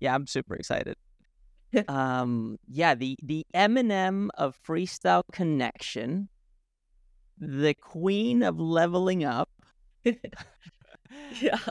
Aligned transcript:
Yeah, 0.00 0.14
I'm 0.14 0.26
super 0.26 0.54
excited. 0.54 0.96
um, 1.88 2.58
yeah, 2.66 2.94
the 2.94 3.16
the 3.22 3.44
Eminem 3.54 4.28
of 4.36 4.58
freestyle 4.66 5.22
connection, 5.32 6.28
the 7.38 7.74
queen 7.74 8.42
of 8.42 8.58
leveling 8.58 9.24
up, 9.24 9.50
yeah. 10.04 10.16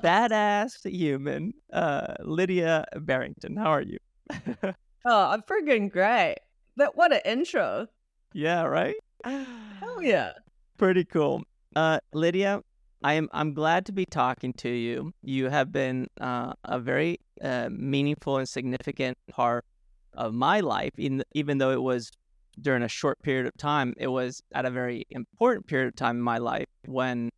badass 0.03 0.85
human, 0.85 1.53
uh, 1.73 2.13
Lydia 2.21 2.85
Barrington. 2.95 3.55
How 3.55 3.71
are 3.71 3.81
you? 3.81 3.97
oh, 4.63 4.73
I'm 5.05 5.41
freaking 5.41 5.91
great. 5.91 6.37
But 6.75 6.95
what 6.95 7.11
an 7.11 7.21
intro. 7.25 7.87
Yeah, 8.33 8.63
right. 8.63 8.95
Hell 9.23 10.01
yeah. 10.01 10.33
Pretty 10.77 11.05
cool. 11.05 11.41
Uh, 11.75 11.99
Lydia, 12.13 12.61
I 13.03 13.13
am 13.13 13.29
I'm 13.31 13.53
glad 13.53 13.85
to 13.87 13.91
be 13.91 14.05
talking 14.05 14.53
to 14.53 14.69
you. 14.69 15.13
You 15.21 15.49
have 15.49 15.71
been 15.71 16.07
uh, 16.19 16.53
a 16.63 16.79
very 16.79 17.19
uh, 17.41 17.69
meaningful 17.71 18.37
and 18.37 18.49
significant 18.49 19.17
part 19.29 19.65
of 20.13 20.33
my 20.33 20.61
life, 20.61 20.93
in, 20.97 21.23
even 21.33 21.59
though 21.59 21.71
it 21.71 21.81
was 21.81 22.11
during 22.59 22.81
a 22.81 22.87
short 22.87 23.21
period 23.21 23.45
of 23.45 23.55
time. 23.57 23.93
It 23.97 24.07
was 24.07 24.41
at 24.53 24.65
a 24.65 24.71
very 24.71 25.05
important 25.11 25.67
period 25.67 25.89
of 25.89 25.95
time 25.95 26.17
in 26.17 26.23
my 26.23 26.39
life 26.39 26.67
when 26.85 27.29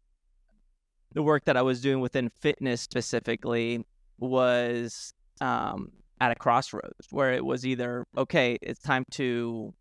the 1.13 1.23
work 1.23 1.45
that 1.45 1.57
I 1.57 1.61
was 1.61 1.81
doing 1.81 1.99
within 1.99 2.29
fitness 2.29 2.81
specifically 2.81 3.85
was 4.19 5.13
um, 5.41 5.91
at 6.21 6.31
a 6.31 6.35
crossroads 6.35 7.07
where 7.11 7.33
it 7.33 7.43
was 7.43 7.65
either 7.65 8.05
okay, 8.17 8.57
it's 8.61 8.79
time 8.79 9.03
to 9.11 9.73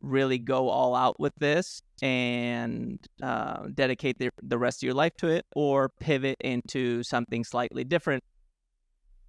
really 0.00 0.38
go 0.38 0.68
all 0.68 0.94
out 0.94 1.18
with 1.18 1.34
this 1.36 1.82
and 2.02 2.98
uh, 3.22 3.66
dedicate 3.74 4.18
the, 4.18 4.30
the 4.42 4.58
rest 4.58 4.82
of 4.82 4.86
your 4.86 4.94
life 4.94 5.16
to 5.16 5.28
it 5.28 5.44
or 5.54 5.88
pivot 5.88 6.36
into 6.40 7.02
something 7.02 7.44
slightly 7.44 7.84
different. 7.84 8.22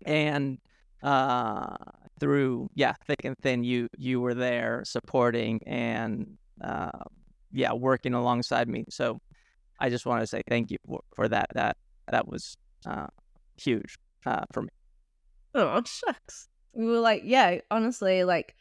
And 0.06 0.60
uh, 1.02 1.76
through 2.20 2.70
yeah 2.76 2.94
thick 3.08 3.24
and 3.24 3.38
thin 3.38 3.64
you 3.64 3.88
you 3.98 4.20
were 4.20 4.34
there 4.34 4.84
supporting 4.86 5.62
and 5.66 6.38
uh, 6.64 6.92
yeah 7.52 7.74
working 7.74 8.14
alongside 8.14 8.68
me. 8.68 8.86
So 8.90 9.20
i 9.82 9.90
just 9.90 10.06
want 10.06 10.22
to 10.22 10.28
say 10.28 10.42
thank 10.50 10.72
you 10.72 10.78
for, 10.86 11.00
for 11.16 11.28
that 11.30 11.48
that 11.54 11.78
that 12.10 12.28
was 12.28 12.58
uh, 12.86 13.08
huge 13.58 13.98
uh, 14.26 14.44
for 14.52 14.64
me. 14.64 14.70
Oh 15.56 15.82
shucks 15.86 16.50
we 16.74 16.86
were 16.86 17.00
like 17.00 17.22
yeah 17.26 17.60
honestly 17.72 18.24
like 18.24 18.56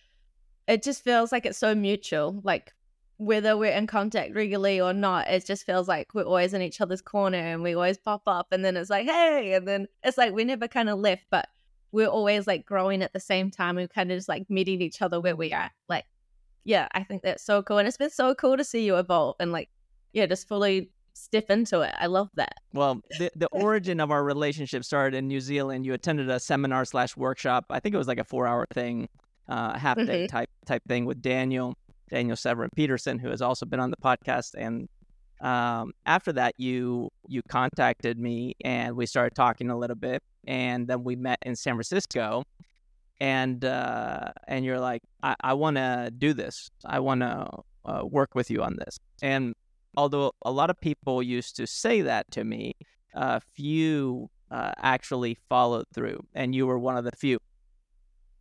it 0.68 0.82
just 0.82 1.02
feels 1.02 1.32
like 1.32 1.46
it's 1.46 1.58
so 1.58 1.74
mutual. 1.74 2.40
Like 2.44 2.74
whether 3.16 3.56
we're 3.56 3.72
in 3.72 3.86
contact 3.86 4.34
regularly 4.34 4.80
or 4.80 4.92
not, 4.92 5.26
it 5.28 5.44
just 5.44 5.64
feels 5.64 5.88
like 5.88 6.14
we're 6.14 6.24
always 6.24 6.52
in 6.54 6.62
each 6.62 6.80
other's 6.80 7.00
corner 7.00 7.38
and 7.38 7.62
we 7.62 7.74
always 7.74 7.98
pop 7.98 8.22
up 8.26 8.52
and 8.52 8.64
then 8.64 8.76
it's 8.76 8.90
like, 8.90 9.06
hey, 9.06 9.54
and 9.54 9.66
then 9.66 9.88
it's 10.04 10.18
like 10.18 10.32
we 10.32 10.44
never 10.44 10.68
kind 10.68 10.90
of 10.90 10.98
left, 10.98 11.24
but 11.30 11.48
we're 11.90 12.06
always 12.06 12.46
like 12.46 12.66
growing 12.66 13.02
at 13.02 13.14
the 13.14 13.20
same 13.20 13.50
time. 13.50 13.76
We 13.76 13.88
kind 13.88 14.12
of 14.12 14.18
just 14.18 14.28
like 14.28 14.48
meeting 14.50 14.82
each 14.82 15.00
other 15.00 15.20
where 15.20 15.34
we 15.34 15.52
are. 15.54 15.70
Like, 15.88 16.04
yeah, 16.64 16.86
I 16.92 17.02
think 17.02 17.22
that's 17.22 17.42
so 17.42 17.62
cool. 17.62 17.78
And 17.78 17.88
it's 17.88 17.96
been 17.96 18.10
so 18.10 18.34
cool 18.34 18.58
to 18.58 18.64
see 18.64 18.84
you 18.84 18.96
evolve 18.96 19.36
and 19.40 19.50
like, 19.50 19.70
yeah, 20.12 20.26
just 20.26 20.46
fully 20.46 20.90
step 21.14 21.48
into 21.48 21.80
it. 21.80 21.94
I 21.98 22.06
love 22.06 22.28
that. 22.34 22.56
Well, 22.74 23.00
the 23.18 23.30
the 23.34 23.46
origin 23.52 24.00
of 24.00 24.10
our 24.10 24.22
relationship 24.22 24.84
started 24.84 25.16
in 25.16 25.28
New 25.28 25.40
Zealand. 25.40 25.86
You 25.86 25.94
attended 25.94 26.28
a 26.28 26.38
seminar 26.38 26.84
slash 26.84 27.16
workshop. 27.16 27.64
I 27.70 27.80
think 27.80 27.94
it 27.94 27.98
was 27.98 28.06
like 28.06 28.18
a 28.18 28.24
four 28.24 28.46
hour 28.46 28.66
thing 28.74 29.08
uh, 29.48 29.78
half 29.78 29.96
day 29.96 30.24
mm-hmm. 30.24 30.26
type 30.26 30.50
type 30.66 30.82
thing 30.88 31.04
with 31.04 31.22
Daniel 31.22 31.74
Daniel 32.10 32.36
Severin 32.36 32.70
Peterson, 32.74 33.18
who 33.18 33.28
has 33.28 33.42
also 33.42 33.66
been 33.66 33.80
on 33.80 33.90
the 33.90 33.96
podcast. 33.96 34.54
And 34.56 34.88
um, 35.40 35.92
after 36.06 36.32
that, 36.32 36.54
you 36.58 37.10
you 37.26 37.42
contacted 37.48 38.18
me 38.18 38.54
and 38.64 38.96
we 38.96 39.06
started 39.06 39.34
talking 39.34 39.70
a 39.70 39.78
little 39.78 39.96
bit, 39.96 40.22
and 40.46 40.88
then 40.88 41.04
we 41.04 41.16
met 41.16 41.38
in 41.42 41.56
San 41.56 41.74
Francisco. 41.74 42.44
And 43.20 43.64
uh, 43.64 44.30
and 44.46 44.64
you're 44.64 44.78
like, 44.78 45.02
I, 45.22 45.34
I 45.40 45.54
want 45.54 45.76
to 45.76 46.12
do 46.16 46.32
this. 46.32 46.70
I 46.84 47.00
want 47.00 47.22
to 47.22 47.48
uh, 47.84 48.02
work 48.04 48.34
with 48.34 48.48
you 48.48 48.62
on 48.62 48.76
this. 48.78 48.98
And 49.22 49.54
although 49.96 50.32
a 50.42 50.52
lot 50.52 50.70
of 50.70 50.80
people 50.80 51.20
used 51.22 51.56
to 51.56 51.66
say 51.66 52.02
that 52.02 52.30
to 52.32 52.44
me, 52.44 52.76
a 53.14 53.40
few 53.40 54.30
uh, 54.50 54.72
actually 54.78 55.36
followed 55.48 55.86
through, 55.92 56.20
and 56.34 56.54
you 56.54 56.66
were 56.66 56.78
one 56.78 56.96
of 56.96 57.04
the 57.04 57.10
few. 57.12 57.38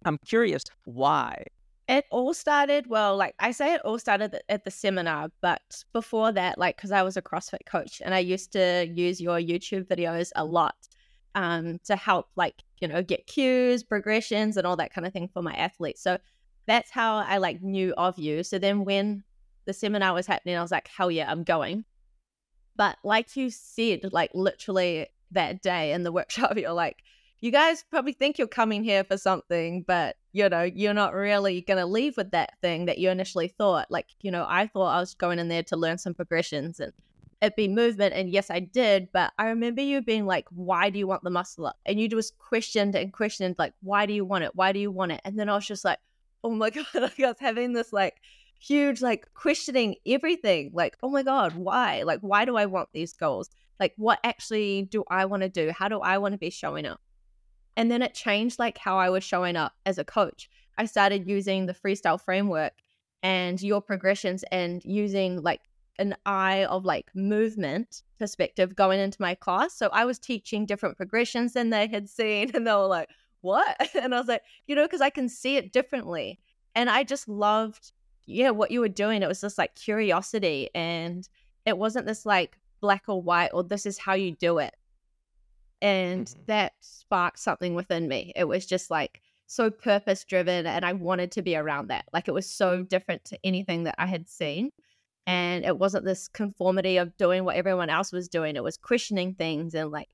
I'm 0.08 0.18
curious 0.20 0.64
why. 0.86 1.44
It 1.88 2.06
all 2.12 2.34
started, 2.34 2.88
well, 2.88 3.16
like 3.16 3.36
I 3.40 3.52
say, 3.52 3.74
it 3.74 3.82
all 3.86 3.98
started 3.98 4.38
at 4.50 4.66
the 4.66 4.72
seminar, 4.72 5.30
but 5.42 5.84
before 5.94 6.32
that, 6.34 6.58
like, 6.58 6.76
because 6.76 6.92
I 6.92 7.02
was 7.02 7.16
a 7.16 7.22
CrossFit 7.22 7.66
coach 7.66 8.02
and 8.04 8.14
I 8.14 8.20
used 8.20 8.52
to 8.54 8.88
use 8.94 9.22
your 9.22 9.40
YouTube 9.40 9.86
videos 9.86 10.32
a 10.36 10.44
lot 10.44 10.76
um, 11.36 11.80
to 11.86 11.96
help, 11.96 12.28
like, 12.36 12.56
you 12.82 12.90
know, 12.90 13.02
get 13.02 13.28
cues, 13.28 13.84
progressions, 13.84 14.58
and 14.58 14.68
all 14.68 14.76
that 14.76 14.94
kind 14.94 15.08
of 15.08 15.14
thing 15.14 15.30
for 15.34 15.42
my 15.42 15.54
athletes. 15.54 16.02
So 16.02 16.18
that's 16.66 16.92
how 16.92 17.18
I 17.18 17.38
like 17.38 17.62
knew 17.62 17.94
of 17.98 18.20
you. 18.20 18.44
So 18.44 18.60
then 18.60 18.84
when 18.84 19.24
the 19.66 19.74
seminar 19.74 20.14
was 20.14 20.28
happening, 20.28 20.58
I 20.58 20.62
was 20.62 20.72
like, 20.72 20.90
hell 20.90 21.10
yeah, 21.10 21.32
I'm 21.32 21.44
going. 21.44 21.86
But 22.76 22.98
like 23.04 23.36
you 23.36 23.50
said, 23.50 24.02
like 24.12 24.32
literally 24.34 25.08
that 25.32 25.62
day 25.62 25.94
in 25.94 26.04
the 26.04 26.12
workshop, 26.12 26.54
you're 26.58 26.74
like, 26.74 26.98
you 27.40 27.52
guys 27.52 27.84
probably 27.90 28.14
think 28.14 28.38
you're 28.38 28.48
coming 28.48 28.84
here 28.84 29.04
for 29.04 29.18
something, 29.18 29.84
but 29.84 30.16
you 30.34 30.48
know, 30.50 30.64
you're 30.64 30.94
not 30.94 31.14
really 31.14 31.62
going 31.62 31.80
to 31.80 31.86
leave 31.86 32.18
with 32.18 32.32
that 32.32 32.60
thing 32.62 32.86
that 32.86 32.98
you 32.98 33.10
initially 33.10 33.48
thought. 33.48 33.88
Like, 33.90 34.08
you 34.22 34.32
know, 34.32 34.46
I 34.48 34.68
thought 34.68 34.96
I 34.96 35.00
was 35.00 35.16
going 35.16 35.40
in 35.40 35.48
there 35.48 35.64
to 35.64 35.78
learn 35.78 35.98
some 35.98 36.14
progressions 36.14 36.80
and 36.80 36.94
it 37.42 37.56
be 37.56 37.68
movement. 37.68 38.14
And 38.14 38.30
yes, 38.30 38.50
I 38.50 38.60
did. 38.60 39.10
But 39.12 39.34
I 39.38 39.48
remember 39.48 39.82
you 39.82 40.02
being 40.02 40.26
like, 40.26 40.46
why 40.50 40.90
do 40.90 41.00
you 41.00 41.08
want 41.08 41.24
the 41.24 41.30
muscle 41.30 41.68
up? 41.68 41.78
And 41.86 42.00
you 42.00 42.08
just 42.08 42.38
questioned 42.38 42.96
and 42.96 43.14
questioned, 43.14 43.56
like, 43.58 43.74
why 43.82 44.06
do 44.06 44.14
you 44.14 44.26
want 44.26 44.44
it? 44.44 44.56
Why 44.56 44.72
do 44.72 44.80
you 44.80 44.92
want 44.92 45.12
it? 45.12 45.22
And 45.24 45.38
then 45.40 45.50
I 45.50 45.56
was 45.56 45.66
just 45.66 45.86
like, 45.86 46.00
oh 46.44 46.52
my 46.52 46.70
God, 46.72 46.86
I 46.94 47.12
was 47.18 47.36
having 47.40 47.74
this 47.74 47.94
like 47.94 48.18
huge, 48.60 49.02
like 49.02 49.28
questioning 49.34 49.96
everything. 50.06 50.72
Like, 50.74 50.98
oh 51.04 51.10
my 51.10 51.24
God, 51.24 51.56
why? 51.56 52.04
Like, 52.04 52.20
why 52.22 52.46
do 52.46 52.58
I 52.58 52.66
want 52.66 52.90
these 52.94 53.14
goals? 53.14 53.50
Like, 53.80 53.94
what 53.98 54.20
actually 54.24 54.84
do 54.84 55.04
I 55.10 55.26
want 55.26 55.44
to 55.44 55.50
do? 55.50 55.72
How 55.72 55.88
do 55.88 56.00
I 56.00 56.18
want 56.18 56.34
to 56.34 56.40
be 56.40 56.50
showing 56.50 56.86
up? 56.86 57.00
And 57.78 57.92
then 57.92 58.02
it 58.02 58.16
changed 58.16 58.58
like 58.58 58.80
how 58.80 58.98
I 58.98 59.10
was 59.10 59.24
showing 59.24 59.56
up 59.56 59.74
as 59.86 60.00
a 60.00 60.04
coach. 60.04 60.50
I 60.80 60.86
started 60.86 61.28
using 61.28 61.68
the 61.68 61.74
freestyle 61.74 62.20
framework 62.20 62.74
and 63.22 63.62
your 63.62 63.82
progressions 63.82 64.44
and 64.52 64.84
using 64.84 65.42
like 65.42 65.62
an 66.00 66.16
eye 66.26 66.66
of 66.66 66.86
like 66.86 67.16
movement 67.16 68.02
perspective 68.20 68.76
going 68.76 69.00
into 69.00 69.22
my 69.22 69.36
class. 69.36 69.74
So 69.76 69.90
I 69.94 70.06
was 70.06 70.18
teaching 70.18 70.66
different 70.66 70.98
progressions 70.98 71.54
than 71.54 71.70
they 71.70 71.88
had 71.88 72.10
seen 72.10 72.52
and 72.56 72.66
they 72.66 72.74
were 72.74 72.88
like, 72.88 73.10
"What?" 73.42 73.90
And 73.96 74.14
I 74.14 74.20
was 74.20 74.28
like, 74.28 74.42
"You 74.66 74.76
know, 74.76 74.84
because 74.84 75.02
I 75.02 75.12
can 75.12 75.30
see 75.30 75.56
it 75.58 75.72
differently." 75.72 76.40
And 76.76 76.90
I 76.90 77.04
just 77.04 77.28
loved 77.28 77.92
yeah, 78.28 78.50
what 78.50 78.72
you 78.72 78.82
were 78.82 78.90
doing. 78.90 79.24
It 79.24 79.28
was 79.28 79.42
just 79.42 79.58
like 79.58 79.76
curiosity 79.76 80.70
and 80.76 81.28
it 81.66 81.78
wasn't 81.78 82.08
this 82.08 82.26
like 82.26 82.58
black 82.82 83.04
or 83.08 83.22
white 83.22 83.52
or 83.54 83.64
this 83.64 83.86
is 83.86 83.98
how 83.98 84.14
you 84.14 84.32
do 84.32 84.58
it 84.60 84.76
and 85.82 86.28
mm-hmm. 86.28 86.42
that 86.48 86.74
sparked 86.80 87.40
something 87.40 87.76
within 87.76 88.08
me. 88.08 88.34
It 88.36 88.46
was 88.46 88.66
just 88.66 88.90
like 88.90 89.22
so 89.46 89.70
purpose 89.70 90.24
driven, 90.26 90.66
and 90.66 90.84
I 90.86 90.94
wanted 90.94 91.32
to 91.34 91.42
be 91.42 91.56
around 91.56 91.88
that. 91.88 92.06
Like 92.14 92.28
it 92.28 92.34
was 92.34 92.50
so 92.50 92.84
different 92.84 93.24
to 93.26 93.40
anything 93.44 93.84
that 93.84 93.96
I 93.98 94.06
had 94.06 94.28
seen. 94.28 94.72
And 95.28 95.66
it 95.66 95.78
wasn't 95.78 96.06
this 96.06 96.30
conformity 96.30 96.96
of 96.96 97.16
doing 97.18 97.44
what 97.44 97.58
everyone 97.58 97.90
else 97.90 98.14
was 98.14 98.30
doing. 98.30 98.56
It 98.56 98.64
was 98.64 98.78
questioning 98.78 99.36
things 99.36 99.74
and 99.74 99.92
like, 99.92 100.08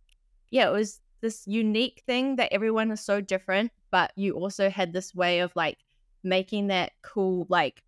yeah, 0.49 0.67
it 0.67 0.73
was 0.73 1.01
this 1.21 1.43
unique 1.45 2.01
thing 2.07 2.37
that 2.37 2.51
everyone 2.51 2.89
is 2.89 2.99
so 2.99 3.21
different, 3.21 3.71
but 3.91 4.11
you 4.15 4.33
also 4.33 4.71
had 4.71 4.91
this 4.91 5.13
way 5.13 5.39
of 5.39 5.55
like 5.55 5.77
making 6.23 6.67
that 6.67 6.93
cool, 7.03 7.45
like, 7.47 7.83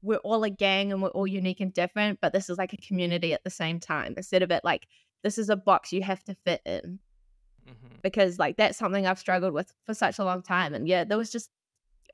we're 0.00 0.16
all 0.18 0.42
a 0.42 0.48
gang 0.48 0.90
and 0.90 1.02
we're 1.02 1.10
all 1.10 1.26
unique 1.26 1.60
and 1.60 1.74
different, 1.74 2.18
but 2.22 2.32
this 2.32 2.48
is 2.48 2.56
like 2.56 2.72
a 2.72 2.78
community 2.78 3.34
at 3.34 3.44
the 3.44 3.50
same 3.50 3.78
time 3.78 4.14
instead 4.16 4.42
of 4.42 4.50
it 4.50 4.64
like, 4.64 4.86
this 5.22 5.36
is 5.36 5.50
a 5.50 5.56
box 5.56 5.92
you 5.92 6.02
have 6.02 6.24
to 6.24 6.34
fit 6.46 6.62
in 6.64 6.98
mm-hmm. 7.70 7.94
because 8.02 8.38
like 8.38 8.56
that's 8.56 8.78
something 8.78 9.06
I've 9.06 9.18
struggled 9.18 9.52
with 9.52 9.72
for 9.86 9.94
such 9.94 10.18
a 10.18 10.24
long 10.24 10.42
time. 10.42 10.74
And 10.74 10.86
yeah, 10.88 11.04
there 11.04 11.18
was 11.18 11.30
just 11.30 11.50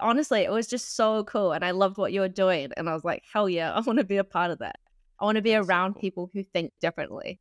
honestly, 0.00 0.42
it 0.42 0.50
was 0.50 0.66
just 0.66 0.96
so 0.96 1.24
cool. 1.24 1.52
And 1.52 1.64
I 1.64 1.70
loved 1.70 1.98
what 1.98 2.12
you 2.12 2.20
were 2.20 2.28
doing. 2.28 2.70
And 2.76 2.88
I 2.88 2.94
was 2.94 3.04
like, 3.04 3.24
hell 3.32 3.48
yeah, 3.48 3.72
I 3.74 3.80
want 3.80 3.98
to 3.98 4.04
be 4.04 4.16
a 4.16 4.24
part 4.24 4.50
of 4.50 4.58
that. 4.58 4.76
I 5.20 5.24
want 5.24 5.36
to 5.36 5.42
be 5.42 5.52
that's 5.52 5.66
around 5.66 5.90
so 5.90 5.94
cool. 5.94 6.00
people 6.00 6.30
who 6.32 6.42
think 6.42 6.72
differently. 6.80 7.40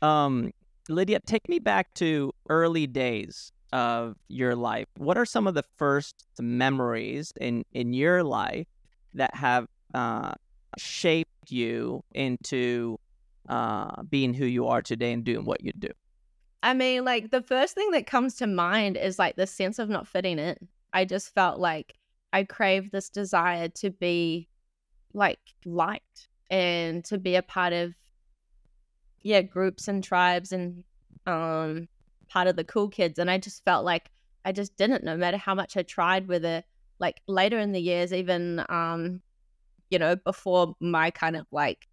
Um, 0.00 0.52
Lydia, 0.88 1.20
take 1.20 1.48
me 1.48 1.58
back 1.58 1.92
to 1.94 2.32
early 2.48 2.86
days 2.86 3.52
of 3.72 4.16
your 4.28 4.56
life. 4.56 4.86
What 4.96 5.18
are 5.18 5.26
some 5.26 5.46
of 5.46 5.54
the 5.54 5.64
first 5.76 6.24
memories 6.38 7.32
in 7.38 7.64
in 7.72 7.92
your 7.92 8.24
life 8.24 8.66
that 9.14 9.34
have 9.34 9.66
uh, 9.92 10.32
shaped 10.78 11.50
you 11.50 12.02
into 12.14 12.98
uh, 13.48 14.02
being 14.02 14.32
who 14.32 14.46
you 14.46 14.66
are 14.68 14.80
today 14.80 15.12
and 15.12 15.24
doing 15.24 15.44
what 15.44 15.62
you 15.62 15.72
do? 15.78 15.90
I 16.62 16.74
mean, 16.74 17.04
like 17.04 17.30
the 17.30 17.42
first 17.42 17.74
thing 17.74 17.90
that 17.92 18.06
comes 18.06 18.34
to 18.36 18.46
mind 18.46 18.96
is 18.96 19.18
like 19.18 19.36
the 19.36 19.46
sense 19.46 19.78
of 19.78 19.88
not 19.88 20.08
fitting 20.08 20.38
in. 20.38 20.56
I 20.92 21.04
just 21.04 21.34
felt 21.34 21.60
like 21.60 21.94
I 22.32 22.44
craved 22.44 22.92
this 22.92 23.08
desire 23.08 23.68
to 23.68 23.90
be 23.90 24.48
like 25.14 25.38
liked 25.64 26.28
and 26.50 27.04
to 27.06 27.18
be 27.18 27.36
a 27.36 27.42
part 27.42 27.72
of 27.72 27.94
yeah, 29.22 29.42
groups 29.42 29.88
and 29.88 30.02
tribes 30.02 30.52
and 30.52 30.84
um 31.26 31.88
part 32.28 32.46
of 32.46 32.56
the 32.56 32.64
cool 32.64 32.88
kids 32.88 33.18
and 33.18 33.30
I 33.30 33.38
just 33.38 33.64
felt 33.64 33.84
like 33.84 34.10
I 34.44 34.52
just 34.52 34.76
didn't, 34.76 35.04
no 35.04 35.16
matter 35.16 35.36
how 35.36 35.54
much 35.54 35.76
I 35.76 35.82
tried, 35.82 36.28
whether 36.28 36.62
like 36.98 37.20
later 37.26 37.58
in 37.58 37.72
the 37.72 37.80
years, 37.80 38.12
even, 38.12 38.64
um, 38.68 39.20
you 39.90 39.98
know, 39.98 40.16
before 40.16 40.74
my 40.80 41.10
kind 41.10 41.36
of 41.36 41.46
like 41.52 41.86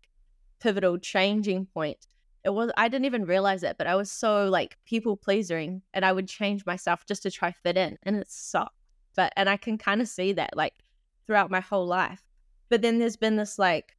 pivotal 0.60 0.98
changing 0.98 1.66
point, 1.68 2.08
it 2.46 2.54
was, 2.54 2.72
I 2.78 2.88
didn't 2.88 3.06
even 3.06 3.26
realize 3.26 3.64
it, 3.64 3.76
but 3.78 3.88
I 3.88 3.96
was 3.96 4.12
so 4.12 4.46
like 4.46 4.78
people 4.86 5.18
pleasing 5.18 5.82
and 5.96 6.06
I 6.06 6.12
would 6.12 6.28
change 6.28 6.64
myself 6.66 7.04
just 7.08 7.24
to 7.24 7.32
try 7.32 7.52
fit 7.52 7.76
in 7.76 7.98
and 8.04 8.16
it 8.16 8.30
sucked. 8.30 8.76
But, 9.16 9.34
and 9.36 9.50
I 9.50 9.58
can 9.58 9.80
kind 9.80 10.00
of 10.00 10.08
see 10.08 10.32
that 10.34 10.56
like 10.56 10.74
throughout 11.26 11.50
my 11.50 11.60
whole 11.60 11.88
life. 11.88 12.22
But 12.70 12.84
then 12.84 13.00
there's 13.00 13.18
been 13.18 13.36
this 13.36 13.58
like 13.58 13.96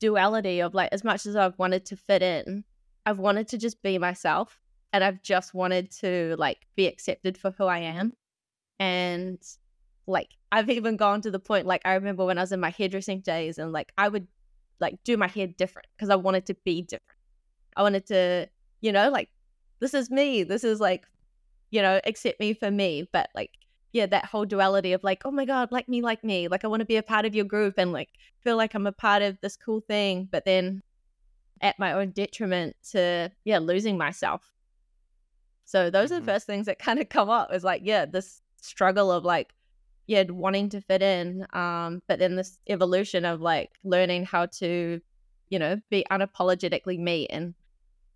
duality 0.00 0.60
of 0.60 0.72
like, 0.72 0.88
as 0.92 1.04
much 1.04 1.26
as 1.26 1.36
I've 1.36 1.58
wanted 1.58 1.84
to 1.86 1.96
fit 1.96 2.22
in, 2.22 2.64
I've 3.04 3.18
wanted 3.18 3.48
to 3.48 3.58
just 3.58 3.82
be 3.82 3.98
myself 3.98 4.58
and 4.94 5.04
I've 5.04 5.22
just 5.22 5.52
wanted 5.52 5.90
to 5.98 6.36
like 6.38 6.66
be 6.76 6.86
accepted 6.86 7.36
for 7.36 7.50
who 7.50 7.64
I 7.66 7.80
am. 7.80 8.14
And 8.78 9.38
like 10.06 10.30
I've 10.50 10.70
even 10.70 10.96
gone 10.96 11.20
to 11.22 11.30
the 11.30 11.38
point 11.38 11.66
like 11.66 11.82
I 11.84 11.94
remember 11.94 12.24
when 12.24 12.38
I 12.38 12.42
was 12.42 12.52
in 12.52 12.60
my 12.60 12.70
hairdressing 12.70 13.20
days 13.20 13.58
and 13.58 13.70
like 13.70 13.92
I 13.98 14.08
would 14.08 14.28
like 14.80 15.02
do 15.04 15.16
my 15.16 15.28
hair 15.28 15.46
different 15.46 15.88
because 15.96 16.08
I 16.08 16.16
wanted 16.16 16.46
to 16.46 16.54
be 16.64 16.80
different. 16.80 17.13
I 17.76 17.82
wanted 17.82 18.06
to, 18.06 18.48
you 18.80 18.92
know, 18.92 19.10
like 19.10 19.30
this 19.80 19.94
is 19.94 20.10
me. 20.10 20.44
This 20.44 20.64
is 20.64 20.80
like, 20.80 21.06
you 21.70 21.82
know, 21.82 22.00
accept 22.04 22.40
me 22.40 22.54
for 22.54 22.70
me. 22.70 23.08
But 23.12 23.30
like, 23.34 23.50
yeah, 23.92 24.06
that 24.06 24.26
whole 24.26 24.44
duality 24.44 24.92
of 24.92 25.04
like, 25.04 25.22
oh 25.24 25.30
my 25.30 25.44
God, 25.44 25.70
like 25.72 25.88
me, 25.88 26.02
like 26.02 26.24
me. 26.24 26.48
Like 26.48 26.64
I 26.64 26.68
want 26.68 26.80
to 26.80 26.86
be 26.86 26.96
a 26.96 27.02
part 27.02 27.24
of 27.24 27.34
your 27.34 27.44
group 27.44 27.74
and 27.76 27.92
like 27.92 28.08
feel 28.42 28.56
like 28.56 28.74
I'm 28.74 28.86
a 28.86 28.92
part 28.92 29.22
of 29.22 29.38
this 29.40 29.56
cool 29.56 29.80
thing. 29.80 30.28
But 30.30 30.44
then 30.44 30.82
at 31.60 31.78
my 31.78 31.92
own 31.92 32.10
detriment 32.10 32.76
to, 32.90 33.30
yeah, 33.44 33.58
losing 33.58 33.96
myself. 33.96 34.52
So 35.64 35.90
those 35.90 36.10
mm-hmm. 36.10 36.16
are 36.16 36.16
the 36.16 36.20
mm-hmm. 36.22 36.34
first 36.34 36.46
things 36.46 36.66
that 36.66 36.78
kind 36.78 36.98
of 36.98 37.08
come 37.08 37.30
up 37.30 37.52
is 37.52 37.64
like, 37.64 37.82
yeah, 37.84 38.04
this 38.04 38.42
struggle 38.60 39.10
of 39.10 39.24
like, 39.24 39.54
yeah, 40.06 40.24
wanting 40.28 40.68
to 40.70 40.80
fit 40.80 41.02
in. 41.02 41.46
Um, 41.52 42.02
but 42.06 42.18
then 42.18 42.36
this 42.36 42.58
evolution 42.68 43.24
of 43.24 43.40
like 43.40 43.70
learning 43.84 44.26
how 44.26 44.46
to, 44.46 45.00
you 45.48 45.58
know, 45.58 45.80
be 45.90 46.04
unapologetically 46.10 46.98
me. 46.98 47.26
And 47.28 47.54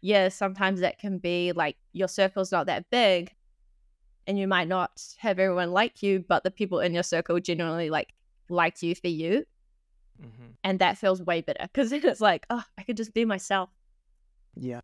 yeah, 0.00 0.28
sometimes 0.28 0.80
that 0.80 0.98
can 0.98 1.18
be 1.18 1.52
like 1.52 1.76
your 1.92 2.08
circle's 2.08 2.52
not 2.52 2.66
that 2.66 2.88
big 2.90 3.34
and 4.26 4.38
you 4.38 4.46
might 4.46 4.68
not 4.68 5.02
have 5.18 5.38
everyone 5.38 5.72
like 5.72 6.02
you, 6.02 6.24
but 6.28 6.44
the 6.44 6.50
people 6.50 6.80
in 6.80 6.92
your 6.94 7.02
circle 7.02 7.40
genuinely 7.40 7.90
like 7.90 8.14
like 8.48 8.82
you 8.82 8.94
for 8.94 9.08
you. 9.08 9.44
Mm-hmm. 10.20 10.50
And 10.64 10.78
that 10.80 10.98
feels 10.98 11.22
way 11.22 11.40
better 11.40 11.68
because 11.72 11.90
then 11.90 12.04
it's 12.04 12.20
like, 12.20 12.46
oh, 12.50 12.62
I 12.76 12.82
could 12.82 12.96
just 12.96 13.14
be 13.14 13.24
myself. 13.24 13.70
Yeah. 14.54 14.80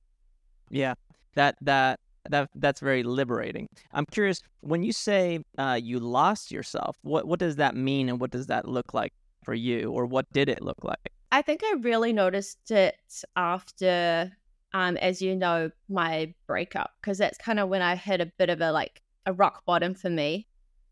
Yeah. 0.71 0.95
That, 1.35 1.57
that, 1.63 2.01
that 2.31 2.49
that's 2.55 2.81
very 2.81 3.03
liberating. 3.03 3.69
I'm 3.93 4.07
curious 4.07 4.41
when 4.61 4.83
you 4.83 4.93
say 4.93 5.41
uh, 5.59 5.79
you 5.83 6.01
lost 6.01 6.51
yourself. 6.51 6.97
What 7.03 7.27
what 7.27 7.39
does 7.39 7.57
that 7.57 7.77
mean, 7.77 8.09
and 8.09 8.19
what 8.19 8.31
does 8.31 8.47
that 8.47 8.67
look 8.67 8.95
like 8.95 9.13
for 9.45 9.53
you, 9.53 9.93
or 9.93 10.07
what 10.07 10.33
did 10.33 10.49
it 10.49 10.63
look 10.63 10.83
like? 10.85 11.13
I 11.33 11.43
think 11.43 11.61
I 11.65 11.75
really 11.81 12.13
noticed 12.13 12.71
it 12.71 12.97
after, 13.37 14.33
um, 14.75 14.97
as 14.97 15.23
you 15.23 15.37
know, 15.37 15.71
my 15.89 16.35
breakup, 16.47 16.91
because 17.01 17.17
that's 17.17 17.39
kind 17.39 17.61
of 17.61 17.69
when 17.69 17.81
I 17.81 17.95
hit 17.95 18.21
a 18.21 18.27
bit 18.27 18.51
of 18.51 18.61
a 18.61 18.73
like 18.73 19.01
a 19.25 19.33
rock 19.33 19.65
bottom 19.65 19.95
for 19.95 20.11
me, 20.11 20.47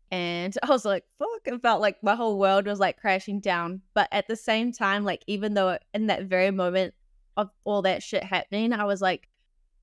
and 0.09 0.57
I 0.63 0.69
was 0.69 0.85
like, 0.85 1.03
"Fuck!" 1.19 1.41
It 1.45 1.61
felt 1.61 1.81
like 1.81 2.01
my 2.01 2.15
whole 2.15 2.39
world 2.39 2.65
was 2.65 2.79
like 2.79 2.99
crashing 2.99 3.41
down. 3.41 3.81
But 3.93 4.07
at 4.11 4.27
the 4.27 4.37
same 4.37 4.71
time, 4.71 5.03
like 5.03 5.23
even 5.27 5.53
though 5.53 5.77
in 5.93 6.07
that 6.07 6.23
very 6.23 6.49
moment 6.49 6.93
of 7.37 7.49
all 7.65 7.81
that 7.83 8.01
shit 8.01 8.23
happening, 8.23 8.73
I 8.73 8.85
was 8.85 9.01
like, 9.01 9.27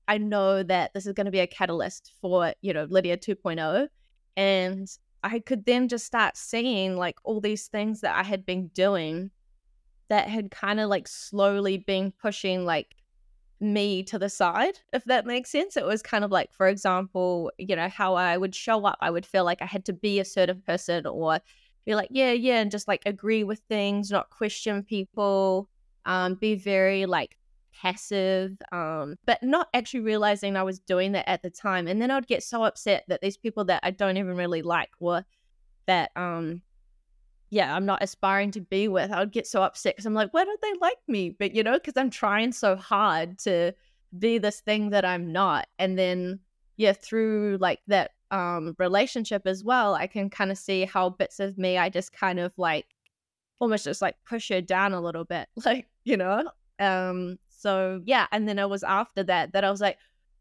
I 0.07 0.17
know 0.17 0.63
that 0.63 0.93
this 0.93 1.05
is 1.05 1.13
going 1.13 1.25
to 1.25 1.31
be 1.31 1.39
a 1.39 1.47
catalyst 1.47 2.11
for, 2.19 2.53
you 2.61 2.73
know, 2.73 2.87
Lydia 2.89 3.17
2.0. 3.17 3.87
And 4.35 4.87
I 5.23 5.39
could 5.39 5.65
then 5.65 5.87
just 5.87 6.05
start 6.05 6.37
seeing 6.37 6.97
like 6.97 7.17
all 7.23 7.39
these 7.39 7.67
things 7.67 8.01
that 8.01 8.15
I 8.15 8.23
had 8.23 8.45
been 8.45 8.67
doing 8.69 9.31
that 10.09 10.27
had 10.27 10.51
kind 10.51 10.79
of 10.79 10.89
like 10.89 11.07
slowly 11.07 11.77
been 11.77 12.11
pushing 12.11 12.65
like 12.65 12.95
me 13.61 14.03
to 14.03 14.17
the 14.17 14.29
side, 14.29 14.79
if 14.91 15.03
that 15.05 15.25
makes 15.25 15.51
sense. 15.51 15.77
It 15.77 15.85
was 15.85 16.01
kind 16.01 16.23
of 16.23 16.31
like, 16.31 16.51
for 16.51 16.67
example, 16.67 17.51
you 17.57 17.75
know, 17.75 17.89
how 17.89 18.15
I 18.15 18.37
would 18.37 18.55
show 18.55 18.85
up, 18.85 18.97
I 19.01 19.11
would 19.11 19.25
feel 19.25 19.45
like 19.45 19.61
I 19.61 19.65
had 19.65 19.85
to 19.85 19.93
be 19.93 20.19
a 20.19 20.25
certain 20.25 20.61
person 20.65 21.05
or 21.05 21.39
be 21.85 21.95
like, 21.95 22.09
yeah, 22.11 22.31
yeah, 22.31 22.59
and 22.59 22.71
just 22.71 22.87
like 22.87 23.03
agree 23.05 23.43
with 23.43 23.61
things, 23.69 24.11
not 24.11 24.29
question 24.29 24.83
people, 24.83 25.69
um, 26.05 26.35
be 26.35 26.55
very 26.55 27.05
like 27.05 27.37
passive, 27.73 28.57
um, 28.71 29.15
but 29.25 29.41
not 29.41 29.67
actually 29.73 30.01
realizing 30.01 30.57
I 30.57 30.63
was 30.63 30.79
doing 30.79 31.11
that 31.13 31.29
at 31.29 31.41
the 31.41 31.49
time. 31.49 31.87
And 31.87 32.01
then 32.01 32.11
I'd 32.11 32.27
get 32.27 32.43
so 32.43 32.63
upset 32.63 33.05
that 33.07 33.21
these 33.21 33.37
people 33.37 33.65
that 33.65 33.81
I 33.83 33.91
don't 33.91 34.17
even 34.17 34.35
really 34.35 34.61
like 34.61 34.91
were 34.99 35.23
that, 35.87 36.11
um, 36.15 36.61
yeah, 37.51 37.75
I'm 37.75 37.85
not 37.85 38.01
aspiring 38.01 38.49
to 38.51 38.61
be 38.61 38.87
with. 38.87 39.11
I 39.11 39.19
would 39.19 39.33
get 39.33 39.45
so 39.45 39.61
upset 39.61 39.95
because 39.95 40.05
I'm 40.05 40.13
like, 40.13 40.33
why 40.33 40.45
don't 40.45 40.61
they 40.61 40.73
like 40.79 40.97
me? 41.07 41.31
But 41.31 41.53
you 41.53 41.63
know, 41.63 41.73
because 41.73 41.97
I'm 41.97 42.09
trying 42.09 42.53
so 42.53 42.77
hard 42.77 43.37
to 43.39 43.73
be 44.17 44.37
this 44.37 44.61
thing 44.61 44.89
that 44.91 45.03
I'm 45.03 45.31
not. 45.33 45.67
And 45.77 45.99
then, 45.99 46.39
yeah, 46.77 46.93
through 46.93 47.57
like 47.59 47.81
that 47.87 48.11
um 48.31 48.73
relationship 48.79 49.43
as 49.45 49.65
well, 49.65 49.95
I 49.95 50.07
can 50.07 50.29
kind 50.29 50.49
of 50.49 50.57
see 50.57 50.85
how 50.85 51.09
bits 51.09 51.41
of 51.41 51.57
me 51.57 51.77
I 51.77 51.89
just 51.89 52.13
kind 52.13 52.39
of 52.39 52.53
like 52.57 52.85
almost 53.59 53.83
just 53.83 54.01
like 54.01 54.15
push 54.25 54.49
her 54.49 54.61
down 54.61 54.93
a 54.93 55.01
little 55.01 55.25
bit, 55.25 55.49
like 55.65 55.87
you 56.05 56.15
know. 56.17 56.49
Um, 56.79 57.37
so 57.49 58.01
yeah, 58.05 58.27
and 58.31 58.47
then 58.47 58.59
it 58.59 58.69
was 58.69 58.83
after 58.83 59.23
that 59.23 59.51
that 59.53 59.65
I 59.65 59.71
was 59.71 59.81
like, 59.81 59.97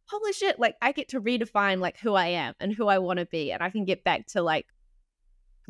holy 0.07 0.33
shit, 0.33 0.61
like 0.61 0.77
I 0.81 0.93
get 0.93 1.09
to 1.09 1.21
redefine 1.21 1.81
like 1.81 1.99
who 1.99 2.15
I 2.15 2.29
am 2.29 2.55
and 2.61 2.73
who 2.73 2.87
I 2.87 2.99
want 2.99 3.19
to 3.19 3.27
be, 3.27 3.51
and 3.51 3.63
I 3.65 3.71
can 3.71 3.85
get 3.85 4.05
back 4.05 4.29
to 4.29 4.43
like, 4.43 4.67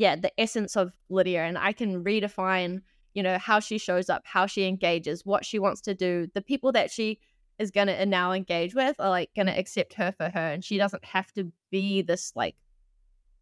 yeah, 0.00 0.17
the 0.17 0.32
essence 0.41 0.79
of 0.79 0.93
Lydia, 1.11 1.44
and 1.44 1.58
I 1.58 1.75
can 1.75 2.02
redefine, 2.02 2.81
you 3.12 3.23
know, 3.23 3.37
how 3.37 3.61
she 3.61 3.76
shows 3.76 4.08
up, 4.08 4.23
how 4.25 4.47
she 4.47 4.67
engages, 4.67 5.26
what 5.26 5.44
she 5.44 5.58
wants 5.58 5.82
to 5.82 5.94
do, 5.94 6.26
the 6.32 6.41
people 6.41 6.73
that 6.73 6.91
she 6.91 7.20
is 7.58 7.70
gonna 7.70 8.06
now 8.06 8.32
engage 8.32 8.75
with 8.75 8.97
are 8.99 9.11
like 9.11 9.29
gonna 9.37 9.52
accept 9.52 9.93
her 9.93 10.11
for 10.17 10.31
her, 10.31 10.52
and 10.52 10.64
she 10.64 10.79
doesn't 10.79 11.05
have 11.05 11.31
to 11.35 11.52
be 11.70 12.00
this 12.00 12.32
like 12.35 12.56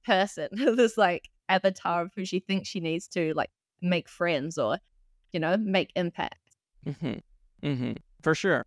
person, 0.05 0.49
this 0.77 0.99
like 0.99 1.29
avatar 1.49 2.03
of 2.03 2.11
who 2.17 2.25
she 2.25 2.41
thinks 2.41 2.69
she 2.69 2.81
needs 2.81 3.07
to 3.07 3.33
like 3.35 3.51
make 3.81 4.09
friends 4.09 4.59
or, 4.59 4.79
you 5.33 5.39
know, 5.39 5.57
make 5.59 5.93
impact. 5.95 6.57
Mm-hmm. 6.85 7.69
Mm-hmm. 7.69 7.93
For 8.21 8.35
sure. 8.35 8.67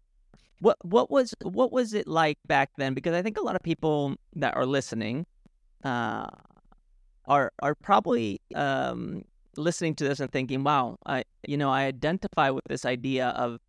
What 0.60 0.78
what 0.86 1.12
was 1.12 1.36
what 1.44 1.74
was 1.74 1.94
it 1.94 2.08
like 2.08 2.38
back 2.48 2.70
then? 2.78 2.94
Because 2.94 3.16
I 3.16 3.22
think 3.22 3.38
a 3.38 3.42
lot 3.42 3.58
of 3.58 3.62
people 3.64 4.16
that 4.38 4.56
are 4.56 4.66
listening 4.66 5.26
uh, 5.84 6.28
are 7.26 7.52
are 7.60 7.76
probably 7.76 8.40
um, 8.56 9.24
listening 9.58 9.96
to 9.96 10.04
this 10.04 10.20
and 10.20 10.32
thinking, 10.32 10.64
"Wow, 10.64 10.98
I 11.06 11.24
you 11.48 11.58
know 11.58 11.70
I 11.70 11.84
identify 11.84 12.50
with 12.50 12.64
this 12.68 12.86
idea 12.86 13.30
of 13.30 13.60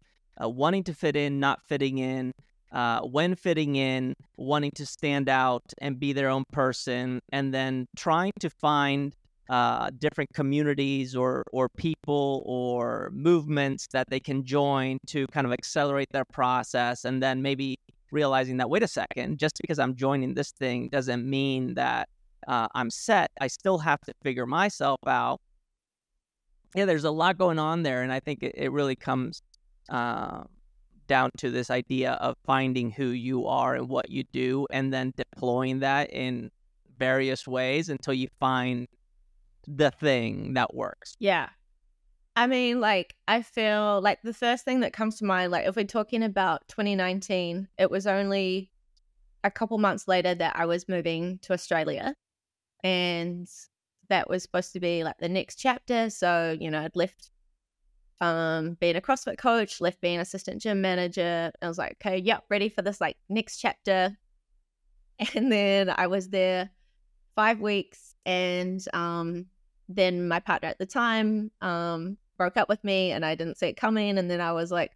uh, 0.42 0.48
wanting 0.48 0.84
to 0.84 0.94
fit 0.94 1.16
in, 1.16 1.40
not 1.40 1.62
fitting 1.62 1.98
in, 1.98 2.32
uh, 2.72 3.00
when 3.02 3.34
fitting 3.34 3.76
in, 3.76 4.14
wanting 4.36 4.70
to 4.72 4.86
stand 4.86 5.28
out 5.28 5.62
and 5.78 5.98
be 6.00 6.12
their 6.12 6.28
own 6.28 6.44
person, 6.52 7.20
and 7.30 7.52
then 7.52 7.86
trying 7.96 8.32
to 8.40 8.50
find 8.50 9.14
uh, 9.50 9.90
different 9.98 10.32
communities 10.32 11.14
or 11.14 11.44
or 11.52 11.68
people 11.76 12.42
or 12.46 13.10
movements 13.12 13.88
that 13.92 14.08
they 14.08 14.20
can 14.20 14.44
join 14.44 14.98
to 15.06 15.26
kind 15.28 15.46
of 15.46 15.52
accelerate 15.52 16.08
their 16.12 16.24
process, 16.24 17.04
and 17.04 17.22
then 17.22 17.42
maybe 17.42 17.76
realizing 18.10 18.58
that 18.58 18.70
wait 18.70 18.82
a 18.82 18.88
second, 18.88 19.38
just 19.38 19.58
because 19.60 19.78
I'm 19.78 19.94
joining 19.94 20.34
this 20.34 20.52
thing 20.52 20.88
doesn't 20.88 21.28
mean 21.28 21.74
that 21.74 22.08
uh, 22.46 22.68
I'm 22.74 22.90
set. 22.90 23.30
I 23.40 23.46
still 23.48 23.78
have 23.78 24.00
to 24.02 24.14
figure 24.22 24.46
myself 24.46 25.00
out. 25.06 25.40
Yeah, 26.74 26.86
there's 26.86 27.04
a 27.04 27.10
lot 27.10 27.38
going 27.38 27.58
on 27.58 27.82
there, 27.82 28.02
and 28.02 28.12
I 28.12 28.20
think 28.20 28.42
it, 28.42 28.54
it 28.56 28.72
really 28.72 28.96
comes 28.96 29.42
uh, 29.90 30.44
down 31.06 31.30
to 31.38 31.50
this 31.50 31.70
idea 31.70 32.12
of 32.12 32.36
finding 32.44 32.90
who 32.90 33.08
you 33.08 33.46
are 33.46 33.74
and 33.74 33.88
what 33.88 34.10
you 34.10 34.24
do, 34.32 34.66
and 34.70 34.92
then 34.92 35.12
deploying 35.16 35.80
that 35.80 36.10
in 36.10 36.50
various 36.98 37.46
ways 37.46 37.88
until 37.88 38.14
you 38.14 38.28
find 38.40 38.86
the 39.66 39.90
thing 39.90 40.54
that 40.54 40.74
works. 40.74 41.14
Yeah. 41.18 41.48
I 42.34 42.46
mean, 42.46 42.80
like, 42.80 43.14
I 43.28 43.42
feel 43.42 44.00
like 44.00 44.22
the 44.22 44.32
first 44.32 44.64
thing 44.64 44.80
that 44.80 44.94
comes 44.94 45.16
to 45.18 45.24
mind, 45.24 45.52
like, 45.52 45.66
if 45.66 45.76
we're 45.76 45.84
talking 45.84 46.22
about 46.22 46.66
2019, 46.68 47.68
it 47.78 47.90
was 47.90 48.06
only 48.06 48.70
a 49.44 49.50
couple 49.50 49.76
months 49.78 50.08
later 50.08 50.34
that 50.34 50.56
I 50.56 50.66
was 50.66 50.88
moving 50.88 51.38
to 51.42 51.52
Australia. 51.52 52.14
And 52.82 53.48
that 54.08 54.28
was 54.28 54.42
supposed 54.42 54.72
to 54.72 54.80
be 54.80 55.04
like 55.04 55.18
the 55.18 55.28
next 55.28 55.56
chapter. 55.56 56.10
So, 56.10 56.56
you 56.58 56.70
know, 56.70 56.80
I'd 56.80 56.96
left 56.96 57.30
um, 58.20 58.76
being 58.80 58.96
a 58.96 59.00
CrossFit 59.00 59.38
coach, 59.38 59.80
left 59.80 60.00
being 60.00 60.20
assistant 60.20 60.62
gym 60.62 60.80
manager. 60.80 61.50
I 61.60 61.68
was 61.68 61.78
like, 61.78 61.96
okay, 62.00 62.18
yep, 62.18 62.44
ready 62.48 62.68
for 62.68 62.82
this 62.82 63.00
like 63.00 63.16
next 63.28 63.58
chapter. 63.58 64.16
And 65.36 65.52
then 65.52 65.92
I 65.96 66.08
was 66.08 66.30
there 66.30 66.70
five 67.36 67.60
weeks 67.60 68.16
and 68.26 68.82
um, 68.92 69.46
then 69.88 70.26
my 70.26 70.40
partner 70.40 70.68
at 70.68 70.78
the 70.78 70.86
time 70.86 71.50
um, 71.60 72.16
broke 72.36 72.56
up 72.56 72.68
with 72.68 72.82
me 72.82 73.12
and 73.12 73.24
I 73.24 73.34
didn't 73.36 73.58
see 73.58 73.66
it 73.66 73.76
coming. 73.76 74.18
And 74.18 74.30
then 74.30 74.40
I 74.40 74.52
was 74.52 74.72
like, 74.72 74.92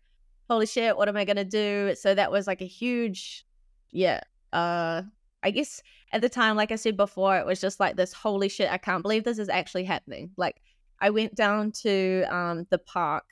holy 0.48 0.66
shit, 0.66 0.96
what 0.96 1.08
am 1.08 1.16
I 1.16 1.24
going 1.24 1.36
to 1.36 1.44
do? 1.44 1.94
So 1.96 2.14
that 2.14 2.32
was 2.32 2.46
like 2.46 2.60
a 2.60 2.66
huge, 2.66 3.46
yeah, 3.90 4.20
uh, 4.52 5.02
I 5.42 5.50
guess 5.50 5.82
at 6.16 6.22
the 6.22 6.30
time, 6.30 6.56
like 6.56 6.72
I 6.72 6.76
said 6.76 6.96
before, 6.96 7.36
it 7.36 7.44
was 7.44 7.60
just 7.60 7.78
like 7.78 7.94
this 7.94 8.14
holy 8.14 8.48
shit, 8.48 8.72
I 8.72 8.78
can't 8.78 9.02
believe 9.02 9.22
this 9.22 9.38
is 9.38 9.50
actually 9.50 9.84
happening. 9.84 10.30
Like 10.38 10.62
I 10.98 11.10
went 11.10 11.34
down 11.34 11.72
to 11.82 12.24
um, 12.30 12.66
the 12.70 12.78
park 12.78 13.24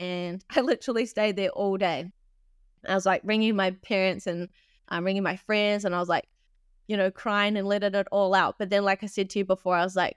and 0.00 0.42
I 0.56 0.62
literally 0.62 1.04
stayed 1.04 1.36
there 1.36 1.50
all 1.50 1.76
day. 1.76 2.10
I 2.88 2.94
was 2.94 3.04
like 3.04 3.20
ringing 3.22 3.54
my 3.54 3.72
parents 3.82 4.26
and 4.26 4.48
um, 4.88 5.04
ringing 5.04 5.22
my 5.22 5.36
friends, 5.36 5.84
and 5.84 5.94
I 5.94 5.98
was 5.98 6.08
like, 6.08 6.26
you 6.86 6.96
know, 6.96 7.10
crying 7.10 7.58
and 7.58 7.68
letting 7.68 7.94
it 7.94 8.06
all 8.10 8.34
out. 8.34 8.54
But 8.58 8.70
then, 8.70 8.82
like 8.82 9.02
I 9.02 9.06
said 9.06 9.28
to 9.30 9.40
you 9.40 9.44
before, 9.44 9.76
I 9.76 9.84
was 9.84 9.96
like, 9.96 10.16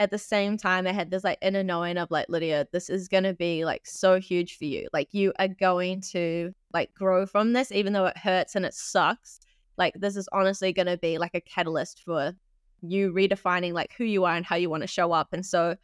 at 0.00 0.10
the 0.10 0.18
same 0.18 0.56
time, 0.56 0.86
I 0.86 0.92
had 0.92 1.10
this 1.10 1.24
like 1.24 1.38
inner 1.42 1.62
knowing 1.62 1.98
of 1.98 2.10
like, 2.10 2.30
Lydia, 2.30 2.66
this 2.72 2.88
is 2.88 3.08
going 3.08 3.24
to 3.24 3.34
be 3.34 3.66
like 3.66 3.86
so 3.86 4.18
huge 4.18 4.56
for 4.56 4.64
you. 4.64 4.88
Like, 4.94 5.08
you 5.12 5.34
are 5.38 5.48
going 5.48 6.00
to 6.12 6.54
like 6.72 6.94
grow 6.94 7.26
from 7.26 7.52
this, 7.52 7.70
even 7.70 7.92
though 7.92 8.06
it 8.06 8.16
hurts 8.16 8.54
and 8.54 8.64
it 8.64 8.72
sucks. 8.72 9.40
Like, 9.76 9.94
this 9.96 10.16
is 10.16 10.28
honestly 10.32 10.72
going 10.72 10.86
to 10.86 10.96
be 10.96 11.18
like 11.18 11.34
a 11.34 11.40
catalyst 11.40 12.02
for 12.04 12.32
you 12.80 13.12
redefining 13.12 13.72
like 13.72 13.94
who 13.96 14.04
you 14.04 14.24
are 14.24 14.34
and 14.34 14.44
how 14.44 14.56
you 14.56 14.68
want 14.68 14.82
to 14.82 14.86
show 14.86 15.12
up. 15.12 15.28
And 15.32 15.44
so, 15.44 15.76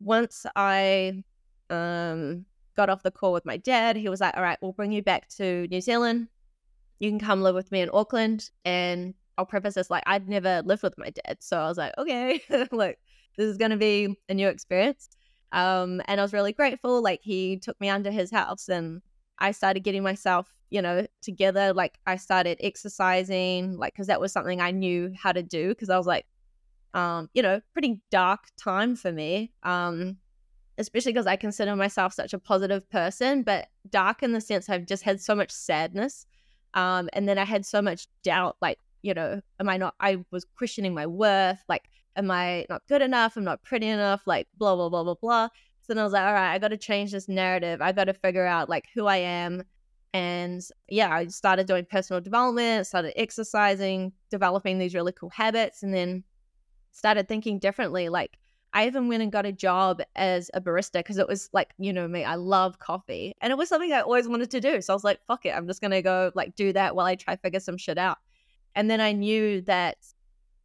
once 0.00 0.46
I 0.54 1.24
um 1.70 2.44
got 2.76 2.88
off 2.88 3.02
the 3.02 3.10
call 3.10 3.32
with 3.32 3.44
my 3.44 3.56
dad, 3.56 3.96
he 3.96 4.08
was 4.08 4.20
like, 4.20 4.36
All 4.36 4.42
right, 4.42 4.58
we'll 4.62 4.72
bring 4.72 4.92
you 4.92 5.02
back 5.02 5.28
to 5.36 5.66
New 5.68 5.80
Zealand. 5.80 6.28
You 7.00 7.10
can 7.10 7.18
come 7.18 7.42
live 7.42 7.54
with 7.54 7.72
me 7.72 7.80
in 7.80 7.90
Auckland. 7.92 8.50
And 8.64 9.14
I'll 9.38 9.46
preface 9.46 9.74
this 9.74 9.90
like 9.90 10.02
I'd 10.06 10.28
never 10.28 10.62
lived 10.64 10.82
with 10.82 10.98
my 10.98 11.10
dad. 11.10 11.38
So 11.40 11.58
I 11.58 11.68
was 11.68 11.78
like, 11.78 11.94
okay, 11.96 12.42
like 12.72 12.98
this 13.36 13.46
is 13.46 13.56
gonna 13.56 13.76
be 13.76 14.16
a 14.28 14.34
new 14.34 14.48
experience. 14.48 15.08
Um, 15.52 16.02
and 16.06 16.20
I 16.20 16.24
was 16.24 16.32
really 16.32 16.52
grateful. 16.52 17.00
Like 17.02 17.20
he 17.22 17.58
took 17.58 17.80
me 17.80 17.88
under 17.88 18.10
his 18.10 18.30
house 18.30 18.68
and 18.68 19.00
I 19.38 19.52
started 19.52 19.80
getting 19.80 20.02
myself, 20.02 20.52
you 20.70 20.82
know, 20.82 21.06
together. 21.22 21.72
Like 21.72 21.98
I 22.06 22.16
started 22.16 22.58
exercising, 22.60 23.76
like 23.76 23.94
because 23.94 24.08
that 24.08 24.20
was 24.20 24.32
something 24.32 24.60
I 24.60 24.70
knew 24.70 25.12
how 25.16 25.32
to 25.32 25.42
do. 25.42 25.68
Because 25.70 25.90
I 25.90 25.96
was 25.96 26.06
like, 26.06 26.26
um, 26.94 27.28
you 27.34 27.42
know, 27.42 27.60
pretty 27.72 28.00
dark 28.10 28.40
time 28.56 28.96
for 28.96 29.12
me. 29.12 29.52
Um, 29.62 30.18
especially 30.78 31.12
because 31.12 31.26
I 31.26 31.36
consider 31.36 31.74
myself 31.74 32.14
such 32.14 32.32
a 32.32 32.38
positive 32.38 32.88
person, 32.88 33.42
but 33.42 33.68
dark 33.90 34.22
in 34.22 34.32
the 34.32 34.40
sense 34.40 34.68
I've 34.68 34.86
just 34.86 35.02
had 35.02 35.20
so 35.20 35.34
much 35.34 35.50
sadness. 35.50 36.24
Um, 36.74 37.08
and 37.12 37.28
then 37.28 37.38
I 37.38 37.44
had 37.44 37.66
so 37.66 37.82
much 37.82 38.06
doubt, 38.22 38.56
like, 38.62 38.78
you 39.02 39.12
know, 39.12 39.40
am 39.58 39.68
I 39.68 39.76
not, 39.76 39.94
I 39.98 40.18
was 40.30 40.46
questioning 40.56 40.94
my 40.94 41.06
worth, 41.06 41.62
like, 41.68 41.88
am 42.14 42.30
I 42.30 42.64
not 42.68 42.82
good 42.88 43.02
enough? 43.02 43.36
I'm 43.36 43.44
not 43.44 43.62
pretty 43.62 43.88
enough, 43.88 44.22
like, 44.26 44.46
blah, 44.56 44.76
blah, 44.76 44.88
blah, 44.88 45.02
blah, 45.02 45.14
blah. 45.14 45.48
So 45.80 45.94
then 45.94 45.98
I 45.98 46.04
was 46.04 46.12
like, 46.12 46.24
all 46.24 46.32
right, 46.32 46.52
I 46.52 46.58
got 46.58 46.68
to 46.68 46.76
change 46.76 47.10
this 47.10 47.28
narrative. 47.28 47.80
I 47.80 47.92
got 47.92 48.04
to 48.04 48.14
figure 48.14 48.46
out, 48.46 48.68
like, 48.68 48.86
who 48.94 49.06
I 49.06 49.16
am. 49.16 49.62
And 50.14 50.62
yeah, 50.88 51.12
I 51.12 51.26
started 51.26 51.66
doing 51.66 51.86
personal 51.90 52.20
development, 52.20 52.86
started 52.86 53.12
exercising, 53.20 54.12
developing 54.30 54.78
these 54.78 54.94
really 54.94 55.12
cool 55.12 55.30
habits, 55.30 55.82
and 55.82 55.92
then 55.92 56.24
started 56.92 57.28
thinking 57.28 57.58
differently. 57.58 58.08
Like, 58.08 58.38
I 58.72 58.86
even 58.86 59.08
went 59.08 59.22
and 59.22 59.32
got 59.32 59.46
a 59.46 59.52
job 59.52 60.02
as 60.16 60.50
a 60.54 60.60
barista 60.60 60.94
because 60.94 61.18
it 61.18 61.28
was 61.28 61.48
like, 61.52 61.72
you 61.78 61.92
know 61.92 62.06
me, 62.06 62.24
I 62.24 62.34
love 62.34 62.78
coffee. 62.78 63.34
And 63.40 63.50
it 63.50 63.56
was 63.56 63.68
something 63.68 63.92
I 63.92 64.00
always 64.00 64.28
wanted 64.28 64.50
to 64.50 64.60
do. 64.60 64.80
So 64.82 64.92
I 64.92 64.96
was 64.96 65.04
like, 65.04 65.20
fuck 65.26 65.46
it, 65.46 65.50
I'm 65.50 65.66
just 65.66 65.80
going 65.80 65.90
to 65.90 66.02
go 66.02 66.32
like 66.34 66.54
do 66.54 66.72
that 66.74 66.94
while 66.94 67.06
I 67.06 67.14
try 67.14 67.36
figure 67.36 67.60
some 67.60 67.78
shit 67.78 67.98
out. 67.98 68.18
And 68.74 68.90
then 68.90 69.00
I 69.00 69.12
knew 69.12 69.62
that 69.62 69.96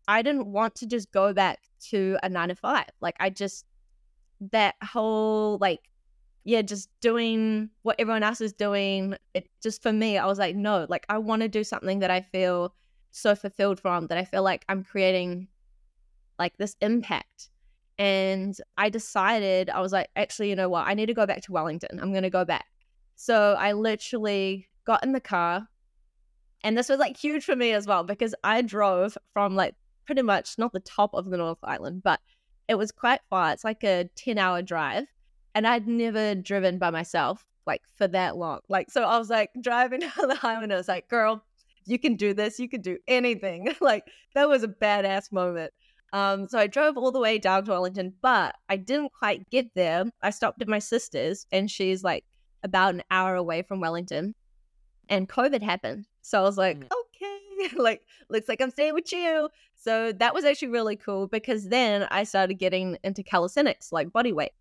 I 0.07 0.21
didn't 0.21 0.47
want 0.47 0.75
to 0.75 0.85
just 0.85 1.11
go 1.11 1.33
back 1.33 1.59
to 1.89 2.17
a 2.23 2.29
nine 2.29 2.49
to 2.49 2.55
five. 2.55 2.89
Like, 2.99 3.15
I 3.19 3.29
just, 3.29 3.65
that 4.51 4.75
whole 4.83 5.57
like, 5.61 5.89
yeah, 6.43 6.61
just 6.61 6.89
doing 7.01 7.69
what 7.83 7.95
everyone 7.99 8.23
else 8.23 8.41
is 8.41 8.53
doing. 8.53 9.15
It 9.33 9.49
just 9.61 9.81
for 9.81 9.93
me, 9.93 10.17
I 10.17 10.25
was 10.25 10.39
like, 10.39 10.55
no, 10.55 10.85
like, 10.89 11.05
I 11.09 11.17
want 11.17 11.41
to 11.41 11.47
do 11.47 11.63
something 11.63 11.99
that 11.99 12.11
I 12.11 12.21
feel 12.21 12.73
so 13.11 13.35
fulfilled 13.35 13.79
from, 13.79 14.07
that 14.07 14.17
I 14.17 14.25
feel 14.25 14.43
like 14.43 14.65
I'm 14.67 14.83
creating 14.83 15.47
like 16.39 16.57
this 16.57 16.75
impact 16.81 17.49
and 17.97 18.57
I 18.77 18.89
decided, 18.89 19.69
I 19.69 19.79
was 19.79 19.91
like, 19.91 20.09
actually, 20.15 20.49
you 20.49 20.55
know 20.55 20.69
what? 20.69 20.87
I 20.87 20.93
need 20.93 21.05
to 21.07 21.13
go 21.13 21.25
back 21.25 21.41
to 21.43 21.51
Wellington. 21.51 21.99
I'm 22.01 22.11
going 22.11 22.23
to 22.23 22.29
go 22.29 22.43
back. 22.43 22.65
So 23.15 23.55
I 23.57 23.73
literally 23.73 24.67
got 24.85 25.03
in 25.03 25.11
the 25.11 25.19
car. 25.19 25.67
And 26.63 26.77
this 26.77 26.89
was 26.89 26.99
like 26.99 27.17
huge 27.17 27.43
for 27.43 27.55
me 27.55 27.71
as 27.73 27.85
well 27.85 28.03
because 28.03 28.33
I 28.43 28.61
drove 28.61 29.17
from 29.33 29.55
like 29.55 29.75
pretty 30.05 30.21
much 30.21 30.57
not 30.57 30.73
the 30.73 30.79
top 30.79 31.13
of 31.13 31.29
the 31.29 31.37
North 31.37 31.59
Island, 31.63 32.03
but 32.03 32.19
it 32.67 32.75
was 32.75 32.91
quite 32.91 33.19
far. 33.29 33.51
It's 33.51 33.63
like 33.63 33.83
a 33.83 34.09
10 34.15 34.37
hour 34.37 34.61
drive. 34.61 35.05
And 35.55 35.67
I'd 35.67 35.87
never 35.87 36.35
driven 36.35 36.79
by 36.79 36.89
myself 36.89 37.45
like 37.65 37.81
for 37.95 38.07
that 38.07 38.37
long. 38.37 38.59
Like, 38.69 38.91
so 38.91 39.03
I 39.03 39.17
was 39.17 39.29
like 39.29 39.51
driving 39.61 39.99
down 40.17 40.27
the 40.27 40.35
highway 40.35 40.63
and 40.63 40.73
I 40.73 40.77
was 40.77 40.87
like, 40.87 41.07
girl, 41.07 41.43
you 41.85 41.99
can 41.99 42.15
do 42.15 42.33
this. 42.33 42.59
You 42.59 42.69
can 42.69 42.81
do 42.81 42.97
anything. 43.07 43.73
like, 43.81 44.05
that 44.35 44.49
was 44.49 44.63
a 44.63 44.67
badass 44.67 45.31
moment. 45.31 45.71
Um, 46.13 46.47
so 46.47 46.59
I 46.59 46.67
drove 46.67 46.95
all 46.95 47.11
the 47.11 47.19
way 47.19 47.39
down 47.39 47.65
to 47.65 47.71
Wellington, 47.71 48.13
but 48.21 48.55
I 48.69 48.77
didn't 48.77 49.11
quite 49.17 49.49
get 49.49 49.73
there. 49.73 50.05
I 50.21 50.29
stopped 50.29 50.61
at 50.61 50.67
my 50.67 50.77
sister's, 50.77 51.47
and 51.51 51.69
she's 51.69 52.03
like 52.03 52.23
about 52.61 52.93
an 52.93 53.01
hour 53.09 53.33
away 53.33 53.63
from 53.63 53.79
Wellington, 53.79 54.35
and 55.09 55.27
COVID 55.27 55.63
happened. 55.63 56.05
So 56.21 56.37
I 56.37 56.43
was 56.43 56.55
like, 56.55 56.79
mm. 56.79 56.85
okay, 56.85 57.75
like 57.77 58.03
looks 58.29 58.47
like 58.47 58.61
I'm 58.61 58.69
staying 58.69 58.93
with 58.93 59.11
you. 59.11 59.49
So 59.75 60.11
that 60.13 60.35
was 60.35 60.45
actually 60.45 60.67
really 60.67 60.95
cool 60.95 61.27
because 61.27 61.69
then 61.69 62.07
I 62.11 62.25
started 62.25 62.55
getting 62.55 62.95
into 63.03 63.23
calisthenics, 63.23 63.91
like 63.91 64.13
body 64.13 64.33
weight, 64.33 64.51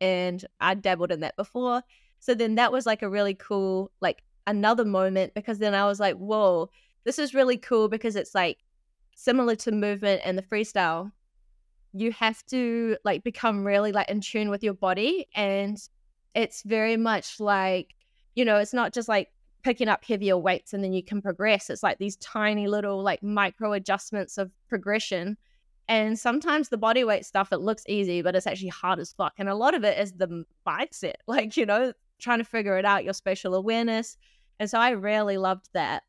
and 0.00 0.44
I 0.60 0.74
dabbled 0.74 1.12
in 1.12 1.20
that 1.20 1.36
before. 1.36 1.82
So 2.20 2.34
then 2.34 2.56
that 2.56 2.72
was 2.72 2.86
like 2.86 3.02
a 3.02 3.08
really 3.08 3.34
cool, 3.34 3.90
like 4.00 4.22
another 4.46 4.84
moment 4.84 5.34
because 5.34 5.58
then 5.58 5.74
I 5.74 5.86
was 5.86 6.00
like, 6.00 6.16
whoa, 6.16 6.70
this 7.04 7.18
is 7.18 7.34
really 7.34 7.56
cool 7.56 7.88
because 7.88 8.16
it's 8.16 8.34
like 8.34 8.58
similar 9.14 9.56
to 9.56 9.72
movement 9.72 10.22
and 10.24 10.36
the 10.36 10.42
freestyle, 10.42 11.12
you 11.92 12.12
have 12.12 12.44
to 12.46 12.96
like 13.04 13.24
become 13.24 13.66
really 13.66 13.92
like 13.92 14.08
in 14.08 14.20
tune 14.20 14.50
with 14.50 14.62
your 14.62 14.74
body. 14.74 15.26
And 15.34 15.78
it's 16.34 16.62
very 16.62 16.96
much 16.96 17.40
like, 17.40 17.94
you 18.34 18.44
know, 18.44 18.56
it's 18.56 18.74
not 18.74 18.92
just 18.92 19.08
like 19.08 19.28
picking 19.62 19.88
up 19.88 20.04
heavier 20.04 20.38
weights 20.38 20.72
and 20.72 20.82
then 20.82 20.92
you 20.92 21.02
can 21.02 21.20
progress. 21.20 21.70
It's 21.70 21.82
like 21.82 21.98
these 21.98 22.16
tiny 22.16 22.68
little 22.68 23.02
like 23.02 23.22
micro 23.22 23.72
adjustments 23.72 24.38
of 24.38 24.50
progression. 24.68 25.36
And 25.90 26.16
sometimes 26.16 26.68
the 26.68 26.78
body 26.78 27.02
weight 27.02 27.26
stuff, 27.26 27.52
it 27.52 27.58
looks 27.58 27.82
easy, 27.88 28.22
but 28.22 28.36
it's 28.36 28.46
actually 28.46 28.68
hard 28.68 29.00
as 29.00 29.12
fuck. 29.12 29.32
And 29.38 29.48
a 29.48 29.56
lot 29.56 29.74
of 29.74 29.82
it 29.82 29.98
is 29.98 30.12
the 30.12 30.44
mindset, 30.64 31.14
like, 31.26 31.56
you 31.56 31.66
know, 31.66 31.92
trying 32.20 32.38
to 32.38 32.44
figure 32.44 32.78
it 32.78 32.84
out, 32.84 33.02
your 33.02 33.12
spatial 33.12 33.56
awareness. 33.56 34.16
And 34.60 34.70
so 34.70 34.78
I 34.78 34.90
really 34.90 35.36
loved 35.36 35.68
that. 35.74 36.04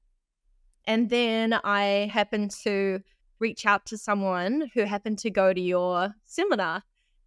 And 0.85 1.09
then 1.09 1.59
I 1.63 2.11
happened 2.13 2.51
to 2.63 2.99
reach 3.39 3.65
out 3.65 3.87
to 3.87 3.97
someone 3.97 4.69
who 4.75 4.83
happened 4.83 5.17
to 5.19 5.31
go 5.31 5.51
to 5.51 5.61
your 5.61 6.13
seminar. 6.25 6.83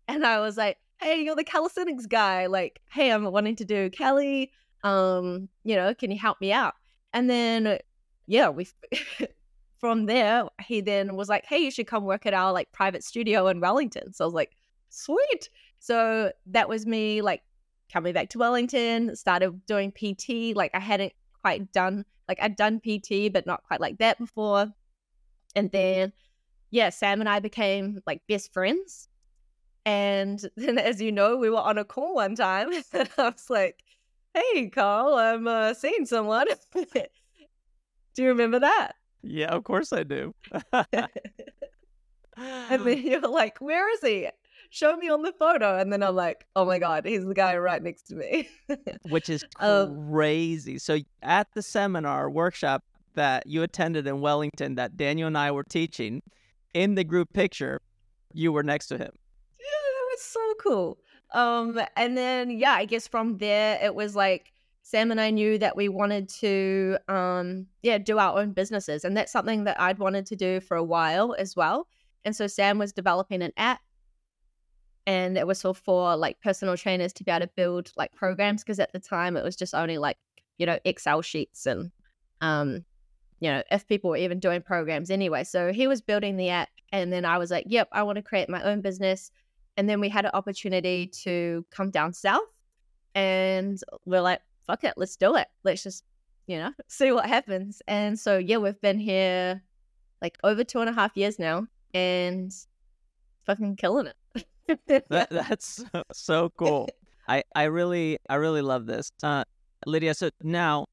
And 0.06 0.24
I 0.24 0.38
was 0.38 0.56
like, 0.56 0.78
hey, 1.00 1.22
you're 1.22 1.34
the 1.34 1.42
calisthenics 1.42 2.06
guy. 2.06 2.46
Like, 2.46 2.80
hey, 2.88 3.10
I'm 3.10 3.24
wanting 3.24 3.56
to 3.56 3.64
do 3.64 3.90
cali. 3.90 4.52
Um, 4.84 5.48
you 5.64 5.74
know, 5.74 5.92
can 5.92 6.12
you 6.12 6.18
help 6.18 6.40
me 6.40 6.52
out? 6.52 6.74
And 7.12 7.28
then, 7.28 7.78
yeah, 8.28 8.50
we 8.50 8.68
from 9.84 10.06
there, 10.06 10.44
he 10.66 10.80
then 10.80 11.14
was 11.14 11.28
like, 11.28 11.44
hey, 11.44 11.58
you 11.58 11.70
should 11.70 11.86
come 11.86 12.04
work 12.04 12.24
at 12.24 12.32
our 12.32 12.54
like 12.54 12.72
private 12.72 13.04
studio 13.04 13.48
in 13.48 13.60
Wellington. 13.60 14.14
So 14.14 14.24
I 14.24 14.26
was 14.26 14.32
like, 14.32 14.52
sweet. 14.88 15.50
So 15.78 16.32
that 16.46 16.70
was 16.70 16.86
me 16.86 17.20
like 17.20 17.42
coming 17.92 18.14
back 18.14 18.30
to 18.30 18.38
Wellington, 18.38 19.14
started 19.14 19.66
doing 19.66 19.92
PT. 19.92 20.56
Like 20.56 20.70
I 20.72 20.80
hadn't 20.80 21.12
quite 21.42 21.70
done 21.70 22.06
like 22.26 22.38
I'd 22.40 22.56
done 22.56 22.80
PT, 22.80 23.30
but 23.30 23.44
not 23.44 23.62
quite 23.64 23.78
like 23.78 23.98
that 23.98 24.18
before. 24.18 24.72
And 25.54 25.70
then, 25.70 26.14
yeah, 26.70 26.88
Sam 26.88 27.20
and 27.20 27.28
I 27.28 27.40
became 27.40 28.00
like 28.06 28.22
best 28.26 28.54
friends. 28.54 29.10
And 29.84 30.40
then, 30.56 30.78
as 30.78 31.02
you 31.02 31.12
know, 31.12 31.36
we 31.36 31.50
were 31.50 31.58
on 31.58 31.76
a 31.76 31.84
call 31.84 32.14
one 32.14 32.36
time, 32.36 32.72
and 32.94 33.10
I 33.18 33.24
was 33.28 33.50
like, 33.50 33.84
"Hey, 34.32 34.70
Carl, 34.70 35.16
I'm 35.16 35.46
uh, 35.46 35.74
seeing 35.74 36.06
someone." 36.06 36.46
do 36.94 38.22
you 38.22 38.28
remember 38.28 38.60
that? 38.60 38.94
Yeah, 39.24 39.48
of 39.48 39.64
course 39.64 39.92
I 39.92 40.02
do. 40.02 40.34
and 40.72 41.08
then 42.36 43.02
you're 43.02 43.20
like, 43.20 43.58
"Where 43.58 43.92
is 43.92 44.00
he?" 44.00 44.28
show 44.74 44.96
me 44.96 45.08
on 45.08 45.22
the 45.22 45.32
photo. 45.38 45.78
And 45.78 45.92
then 45.92 46.02
I'm 46.02 46.16
like, 46.16 46.46
oh 46.56 46.64
my 46.64 46.78
God, 46.78 47.06
he's 47.06 47.24
the 47.24 47.34
guy 47.34 47.56
right 47.56 47.82
next 47.82 48.08
to 48.08 48.16
me. 48.16 48.48
Which 49.08 49.28
is 49.28 49.44
um, 49.60 50.10
crazy. 50.10 50.72
Um, 50.72 50.78
so 50.80 50.98
at 51.22 51.46
the 51.54 51.62
seminar 51.62 52.28
workshop 52.28 52.82
that 53.14 53.46
you 53.46 53.62
attended 53.62 54.06
in 54.08 54.20
Wellington 54.20 54.74
that 54.74 54.96
Daniel 54.96 55.28
and 55.28 55.38
I 55.38 55.52
were 55.52 55.62
teaching, 55.62 56.22
in 56.74 56.96
the 56.96 57.04
group 57.04 57.32
picture, 57.32 57.80
you 58.32 58.50
were 58.50 58.64
next 58.64 58.88
to 58.88 58.98
him. 58.98 59.12
Yeah, 59.60 59.66
that 59.70 60.06
was 60.10 60.20
so 60.22 60.54
cool. 60.60 60.98
Um, 61.32 61.80
and 61.96 62.16
then 62.16 62.50
yeah, 62.50 62.72
I 62.72 62.84
guess 62.84 63.06
from 63.06 63.38
there 63.38 63.78
it 63.80 63.94
was 63.94 64.16
like 64.16 64.52
Sam 64.84 65.10
and 65.10 65.20
I 65.20 65.30
knew 65.30 65.58
that 65.58 65.76
we 65.76 65.88
wanted 65.88 66.28
to 66.40 66.98
um 67.08 67.66
yeah, 67.82 67.98
do 67.98 68.18
our 68.18 68.38
own 68.38 68.52
businesses. 68.52 69.04
And 69.04 69.16
that's 69.16 69.32
something 69.32 69.64
that 69.64 69.80
I'd 69.80 69.98
wanted 69.98 70.26
to 70.26 70.36
do 70.36 70.60
for 70.60 70.76
a 70.76 70.84
while 70.84 71.34
as 71.38 71.56
well. 71.56 71.88
And 72.24 72.36
so 72.36 72.46
Sam 72.46 72.78
was 72.78 72.92
developing 72.92 73.42
an 73.42 73.52
app 73.56 73.80
and 75.06 75.36
it 75.36 75.46
was 75.46 75.62
for, 75.62 76.16
like 76.16 76.40
personal 76.40 76.76
trainers 76.76 77.12
to 77.14 77.24
be 77.24 77.30
able 77.30 77.46
to 77.46 77.52
build 77.56 77.92
like 77.96 78.12
programs 78.14 78.62
because 78.62 78.78
at 78.78 78.92
the 78.92 79.00
time 79.00 79.36
it 79.36 79.44
was 79.44 79.56
just 79.56 79.74
only 79.74 79.98
like 79.98 80.18
you 80.58 80.66
know 80.66 80.78
excel 80.84 81.20
sheets 81.20 81.66
and 81.66 81.90
um 82.40 82.84
you 83.40 83.50
know, 83.50 83.62
if 83.70 83.86
people 83.86 84.10
were 84.10 84.16
even 84.16 84.38
doing 84.38 84.62
programs 84.62 85.10
anyway. 85.10 85.44
So 85.44 85.72
he 85.72 85.86
was 85.86 86.00
building 86.00 86.36
the 86.36 86.48
app. 86.48 86.68
And 86.92 87.12
then 87.12 87.24
I 87.26 87.36
was 87.36 87.50
like, 87.50 87.64
yep, 87.68 87.88
I 87.92 88.02
want 88.02 88.16
to 88.16 88.22
create 88.22 88.48
my 88.48 88.62
own 88.62 88.80
business. 88.80 89.30
And 89.76 89.86
then 89.88 90.00
we 90.00 90.08
had 90.08 90.24
an 90.24 90.30
opportunity 90.32 91.08
to 91.24 91.66
come 91.70 91.90
down 91.90 92.14
south. 92.14 92.40
And 93.14 93.78
we're 94.06 94.22
like, 94.22 94.40
fuck 94.66 94.84
it, 94.84 94.94
let's 94.96 95.16
do 95.16 95.36
it. 95.36 95.48
Let's 95.62 95.82
just, 95.82 96.04
you 96.46 96.58
know, 96.58 96.72
see 96.88 97.12
what 97.12 97.26
happens. 97.26 97.82
And 97.86 98.18
so, 98.18 98.38
yeah, 98.38 98.56
we've 98.58 98.80
been 98.80 98.98
here 98.98 99.62
like 100.22 100.38
over 100.44 100.64
two 100.64 100.80
and 100.80 100.88
a 100.88 100.92
half 100.92 101.16
years 101.16 101.38
now 101.38 101.66
and 101.92 102.52
fucking 103.46 103.76
killing 103.76 104.06
it. 104.06 104.46
that, 105.08 105.30
that's 105.30 105.84
so, 105.92 106.02
so 106.12 106.50
cool. 106.56 106.88
I, 107.28 107.42
I 107.54 107.64
really 107.64 108.18
I 108.28 108.36
really 108.36 108.62
love 108.62 108.86
this. 108.86 109.10
Uh, 109.22 109.44
Lydia, 109.86 110.14
so 110.14 110.30
now 110.42 110.86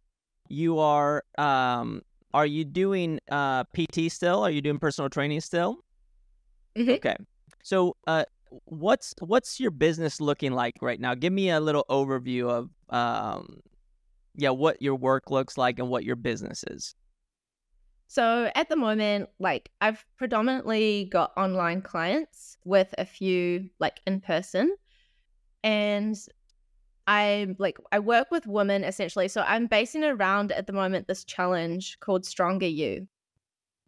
you 0.49 0.79
are 0.79 1.23
um 1.37 2.01
are 2.33 2.45
you 2.45 2.65
doing 2.65 3.19
uh 3.29 3.63
PT 3.75 4.09
still? 4.09 4.43
Are 4.43 4.49
you 4.51 4.61
doing 4.61 4.79
personal 4.79 5.09
training 5.09 5.41
still? 5.41 5.79
Mhm. 6.77 6.97
Okay. 6.97 7.15
So 7.63 7.95
uh 8.07 8.25
what's 8.65 9.13
what's 9.19 9.59
your 9.59 9.71
business 9.71 10.19
looking 10.19 10.51
like 10.51 10.75
right 10.81 10.99
now? 10.99 11.15
Give 11.15 11.33
me 11.33 11.49
a 11.49 11.59
little 11.59 11.85
overview 11.89 12.49
of 12.49 12.69
um 12.89 13.61
yeah, 14.35 14.49
what 14.49 14.81
your 14.81 14.95
work 14.95 15.29
looks 15.29 15.57
like 15.57 15.79
and 15.79 15.89
what 15.89 16.03
your 16.03 16.15
business 16.15 16.63
is. 16.69 16.95
So 18.07 18.51
at 18.55 18.67
the 18.69 18.75
moment, 18.75 19.29
like 19.39 19.69
I've 19.79 20.05
predominantly 20.17 21.07
got 21.11 21.31
online 21.37 21.81
clients 21.81 22.57
with 22.65 22.93
a 22.97 23.05
few 23.05 23.69
like 23.79 24.01
in 24.05 24.19
person. 24.19 24.75
And 25.63 26.17
I 27.07 27.55
like 27.57 27.77
I 27.91 27.99
work 27.99 28.31
with 28.31 28.47
women 28.47 28.83
essentially. 28.83 29.27
So 29.27 29.41
I'm 29.41 29.67
basing 29.67 30.03
around 30.03 30.51
at 30.51 30.67
the 30.67 30.73
moment 30.73 31.07
this 31.07 31.23
challenge 31.23 31.99
called 31.99 32.25
Stronger 32.25 32.67
You. 32.67 33.07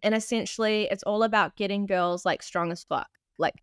And 0.04 0.16
essentially 0.16 0.88
it's 0.90 1.04
all 1.04 1.24
about 1.24 1.56
getting 1.56 1.86
girls 1.86 2.26
like 2.26 2.44
strong 2.44 2.72
as 2.72 2.84
fuck. 2.84 3.10
Like 3.38 3.56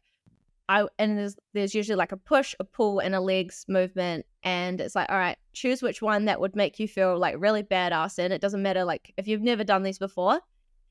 I 0.71 0.87
and 1.01 1.19
there's 1.19 1.37
there's 1.53 1.75
usually 1.75 1.97
like 1.97 2.13
a 2.13 2.17
push, 2.17 2.55
a 2.61 2.65
pull, 2.65 3.01
and 3.01 3.13
a 3.13 3.21
legs 3.21 3.65
movement. 3.69 4.25
And 4.45 4.81
it's 4.81 4.95
like, 4.95 5.11
all 5.11 5.19
right, 5.19 5.37
choose 5.53 5.83
which 5.83 6.01
one 6.01 6.27
that 6.27 6.41
would 6.41 6.55
make 6.55 6.79
you 6.79 6.87
feel 6.87 7.19
like 7.19 7.35
really 7.39 7.65
badass. 7.65 8.21
And 8.21 8.33
it 8.33 8.41
doesn't 8.41 8.63
matter 8.63 8.85
like 8.85 9.13
if 9.17 9.27
you've 9.27 9.43
never 9.43 9.65
done 9.65 9.83
these 9.83 9.99
before, 9.99 10.41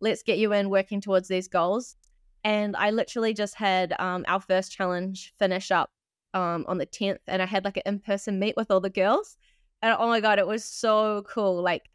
let's 0.01 0.21
get 0.21 0.37
you 0.37 0.51
in 0.51 0.69
working 0.69 0.99
towards 0.99 1.29
these 1.29 1.47
goals. 1.47 1.95
And 2.43 2.75
I 2.75 2.89
literally 2.89 3.33
just 3.33 3.55
had 3.55 3.95
um, 3.99 4.25
our 4.27 4.41
first 4.41 4.73
challenge 4.73 5.33
finish 5.39 5.71
up 5.71 5.89
um, 6.33 6.65
on 6.67 6.77
the 6.77 6.85
10th, 6.85 7.19
and 7.27 7.41
I 7.41 7.45
had 7.45 7.63
like 7.63 7.77
an 7.77 7.83
in 7.85 7.99
person 7.99 8.37
meet 8.37 8.55
with 8.57 8.71
all 8.71 8.81
the 8.81 8.89
girls. 8.89 9.37
And 9.81 9.95
oh 9.97 10.07
my 10.09 10.19
God, 10.19 10.39
it 10.39 10.47
was 10.47 10.65
so 10.65 11.23
cool. 11.25 11.61
Like, 11.63 11.89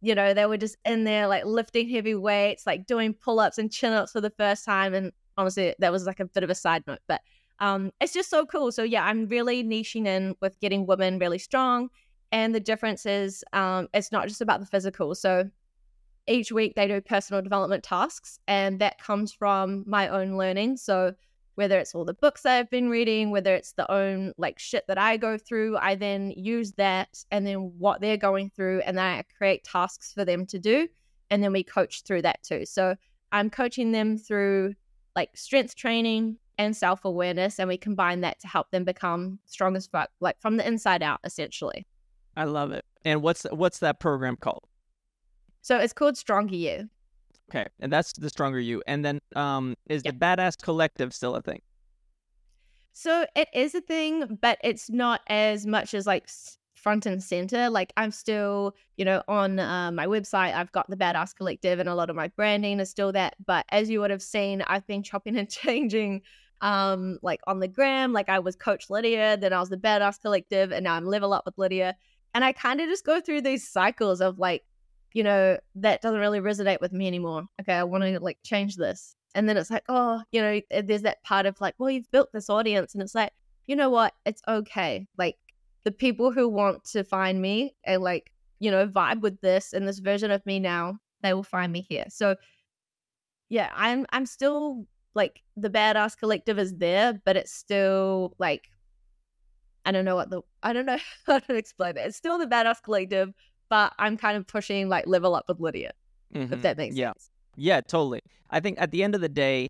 you 0.00 0.16
know, 0.16 0.34
they 0.34 0.46
were 0.46 0.56
just 0.56 0.76
in 0.84 1.04
there, 1.04 1.28
like 1.28 1.44
lifting 1.44 1.88
heavy 1.88 2.16
weights, 2.16 2.66
like 2.66 2.86
doing 2.86 3.14
pull 3.14 3.38
ups 3.38 3.58
and 3.58 3.70
chin 3.70 3.92
ups 3.92 4.10
for 4.10 4.20
the 4.20 4.30
first 4.30 4.64
time. 4.64 4.92
And 4.92 5.12
honestly, 5.38 5.74
that 5.78 5.92
was 5.92 6.04
like 6.04 6.20
a 6.20 6.26
bit 6.26 6.42
of 6.42 6.50
a 6.50 6.54
side 6.54 6.84
note, 6.86 6.98
but 7.06 7.22
um, 7.60 7.92
it's 8.00 8.12
just 8.12 8.28
so 8.28 8.44
cool. 8.44 8.70
So, 8.70 8.82
yeah, 8.82 9.04
I'm 9.04 9.26
really 9.28 9.64
niching 9.64 10.06
in 10.06 10.34
with 10.40 10.58
getting 10.60 10.86
women 10.86 11.18
really 11.18 11.38
strong. 11.38 11.88
And 12.30 12.54
the 12.54 12.60
difference 12.60 13.06
is 13.06 13.42
um, 13.54 13.88
it's 13.94 14.12
not 14.12 14.28
just 14.28 14.40
about 14.40 14.60
the 14.60 14.66
physical. 14.66 15.14
So, 15.14 15.48
each 16.26 16.52
week 16.52 16.74
they 16.74 16.86
do 16.86 17.00
personal 17.00 17.40
development 17.40 17.82
tasks, 17.82 18.38
and 18.46 18.78
that 18.80 19.00
comes 19.00 19.32
from 19.32 19.84
my 19.86 20.08
own 20.08 20.36
learning. 20.36 20.76
So, 20.76 21.14
whether 21.54 21.78
it's 21.78 21.94
all 21.94 22.04
the 22.04 22.14
books 22.14 22.44
I've 22.44 22.70
been 22.70 22.90
reading, 22.90 23.30
whether 23.30 23.54
it's 23.54 23.72
the 23.72 23.90
own 23.90 24.32
like 24.36 24.58
shit 24.58 24.84
that 24.88 24.98
I 24.98 25.16
go 25.16 25.38
through, 25.38 25.78
I 25.78 25.94
then 25.94 26.32
use 26.36 26.72
that 26.72 27.24
and 27.30 27.46
then 27.46 27.72
what 27.78 28.00
they're 28.00 28.16
going 28.16 28.50
through, 28.50 28.80
and 28.80 28.98
then 28.98 29.04
I 29.04 29.24
create 29.36 29.64
tasks 29.64 30.12
for 30.12 30.24
them 30.24 30.46
to 30.46 30.58
do. 30.58 30.88
And 31.30 31.42
then 31.42 31.52
we 31.52 31.62
coach 31.62 32.02
through 32.04 32.22
that 32.22 32.42
too. 32.42 32.64
So 32.64 32.94
I'm 33.32 33.50
coaching 33.50 33.92
them 33.92 34.16
through 34.16 34.74
like 35.18 35.36
strength 35.36 35.74
training 35.74 36.36
and 36.58 36.76
self 36.76 37.04
awareness, 37.04 37.58
and 37.58 37.66
we 37.68 37.76
combine 37.76 38.20
that 38.20 38.38
to 38.38 38.46
help 38.46 38.70
them 38.70 38.84
become 38.84 39.40
strong 39.46 39.74
as 39.74 39.88
fuck, 39.88 40.10
like 40.20 40.40
from 40.40 40.56
the 40.58 40.66
inside 40.66 41.02
out, 41.02 41.18
essentially. 41.24 41.88
I 42.36 42.44
love 42.44 42.70
it. 42.70 42.84
And 43.04 43.20
what's 43.20 43.42
what's 43.50 43.80
that 43.80 43.98
program 43.98 44.36
called? 44.36 44.62
So 45.60 45.76
it's 45.76 45.92
called 45.92 46.16
Stronger 46.16 46.54
You. 46.54 46.88
Okay, 47.50 47.66
and 47.80 47.92
that's 47.92 48.12
the 48.12 48.30
stronger 48.30 48.60
you. 48.60 48.80
And 48.86 49.04
then, 49.04 49.20
um, 49.34 49.74
is 49.88 50.02
Yeah. 50.04 50.12
the 50.12 50.18
Badass 50.18 50.56
Collective 50.62 51.12
still 51.12 51.34
a 51.34 51.42
thing? 51.42 51.62
So 52.92 53.26
it 53.34 53.48
is 53.52 53.74
a 53.74 53.80
thing, 53.80 54.38
but 54.40 54.58
it's 54.62 54.88
not 54.88 55.22
as 55.26 55.66
much 55.66 55.94
as 55.94 56.06
like 56.06 56.28
front 56.78 57.06
and 57.06 57.22
center. 57.22 57.68
Like 57.68 57.92
I'm 57.96 58.10
still, 58.10 58.74
you 58.96 59.04
know, 59.04 59.22
on 59.28 59.58
uh, 59.58 59.90
my 59.92 60.06
website, 60.06 60.54
I've 60.54 60.72
got 60.72 60.88
the 60.88 60.96
Badass 60.96 61.34
Collective 61.34 61.78
and 61.78 61.88
a 61.88 61.94
lot 61.94 62.10
of 62.10 62.16
my 62.16 62.28
branding 62.28 62.80
is 62.80 62.88
still 62.90 63.12
that. 63.12 63.34
But 63.44 63.66
as 63.70 63.90
you 63.90 64.00
would 64.00 64.10
have 64.10 64.22
seen, 64.22 64.62
I've 64.66 64.86
been 64.86 65.02
chopping 65.02 65.36
and 65.38 65.50
changing 65.50 66.22
um 66.60 67.18
like 67.22 67.40
on 67.46 67.60
the 67.60 67.68
gram 67.68 68.12
like 68.12 68.28
i 68.28 68.38
was 68.38 68.56
coach 68.56 68.90
lydia 68.90 69.36
then 69.36 69.52
i 69.52 69.60
was 69.60 69.68
the 69.68 69.76
badass 69.76 70.20
collective 70.20 70.72
and 70.72 70.82
now 70.82 70.94
i'm 70.94 71.04
level 71.04 71.32
up 71.32 71.46
with 71.46 71.56
lydia 71.56 71.94
and 72.34 72.44
i 72.44 72.50
kind 72.50 72.80
of 72.80 72.88
just 72.88 73.04
go 73.04 73.20
through 73.20 73.40
these 73.40 73.68
cycles 73.68 74.20
of 74.20 74.40
like 74.40 74.64
you 75.12 75.22
know 75.22 75.56
that 75.76 76.02
doesn't 76.02 76.18
really 76.18 76.40
resonate 76.40 76.80
with 76.80 76.92
me 76.92 77.06
anymore 77.06 77.44
okay 77.60 77.74
i 77.74 77.84
want 77.84 78.02
to 78.02 78.18
like 78.18 78.38
change 78.42 78.74
this 78.74 79.14
and 79.34 79.48
then 79.48 79.56
it's 79.56 79.70
like 79.70 79.84
oh 79.88 80.20
you 80.32 80.40
know 80.40 80.60
eh, 80.70 80.82
there's 80.84 81.02
that 81.02 81.22
part 81.22 81.46
of 81.46 81.60
like 81.60 81.74
well 81.78 81.90
you've 81.90 82.10
built 82.10 82.28
this 82.32 82.50
audience 82.50 82.92
and 82.92 83.02
it's 83.02 83.14
like 83.14 83.32
you 83.66 83.76
know 83.76 83.88
what 83.88 84.14
it's 84.26 84.42
okay 84.48 85.06
like 85.16 85.36
the 85.88 85.92
people 85.92 86.30
who 86.30 86.46
want 86.46 86.84
to 86.84 87.02
find 87.02 87.40
me 87.40 87.74
and 87.82 88.02
like 88.02 88.30
you 88.58 88.70
know 88.70 88.86
vibe 88.86 89.22
with 89.22 89.40
this 89.40 89.72
and 89.72 89.88
this 89.88 90.00
version 90.00 90.30
of 90.30 90.44
me 90.44 90.60
now 90.60 90.98
they 91.22 91.32
will 91.32 91.42
find 91.42 91.72
me 91.72 91.80
here 91.88 92.04
so 92.10 92.36
yeah 93.48 93.70
i'm 93.74 94.04
i'm 94.12 94.26
still 94.26 94.86
like 95.14 95.42
the 95.56 95.70
badass 95.70 96.14
collective 96.14 96.58
is 96.58 96.76
there 96.76 97.18
but 97.24 97.36
it's 97.36 97.54
still 97.54 98.34
like 98.38 98.68
i 99.86 99.90
don't 99.90 100.04
know 100.04 100.14
what 100.14 100.28
the 100.28 100.42
i 100.62 100.74
don't 100.74 100.84
know 100.84 100.98
how 101.26 101.38
to 101.38 101.54
explain 101.54 101.96
it 101.96 102.00
it's 102.04 102.18
still 102.18 102.36
the 102.36 102.46
badass 102.46 102.82
collective 102.82 103.32
but 103.70 103.94
i'm 103.98 104.18
kind 104.18 104.36
of 104.36 104.46
pushing 104.46 104.90
like 104.90 105.06
level 105.06 105.34
up 105.34 105.46
with 105.48 105.58
lydia 105.58 105.92
if 106.34 106.50
Mhm. 106.50 106.60
that 106.60 106.76
makes 106.76 106.96
yeah. 106.96 107.12
sense 107.12 107.30
Yeah, 107.56 107.80
totally. 107.80 108.20
I 108.50 108.60
think 108.60 108.78
at 108.78 108.90
the 108.90 109.02
end 109.02 109.14
of 109.14 109.22
the 109.22 109.28
day, 109.30 109.68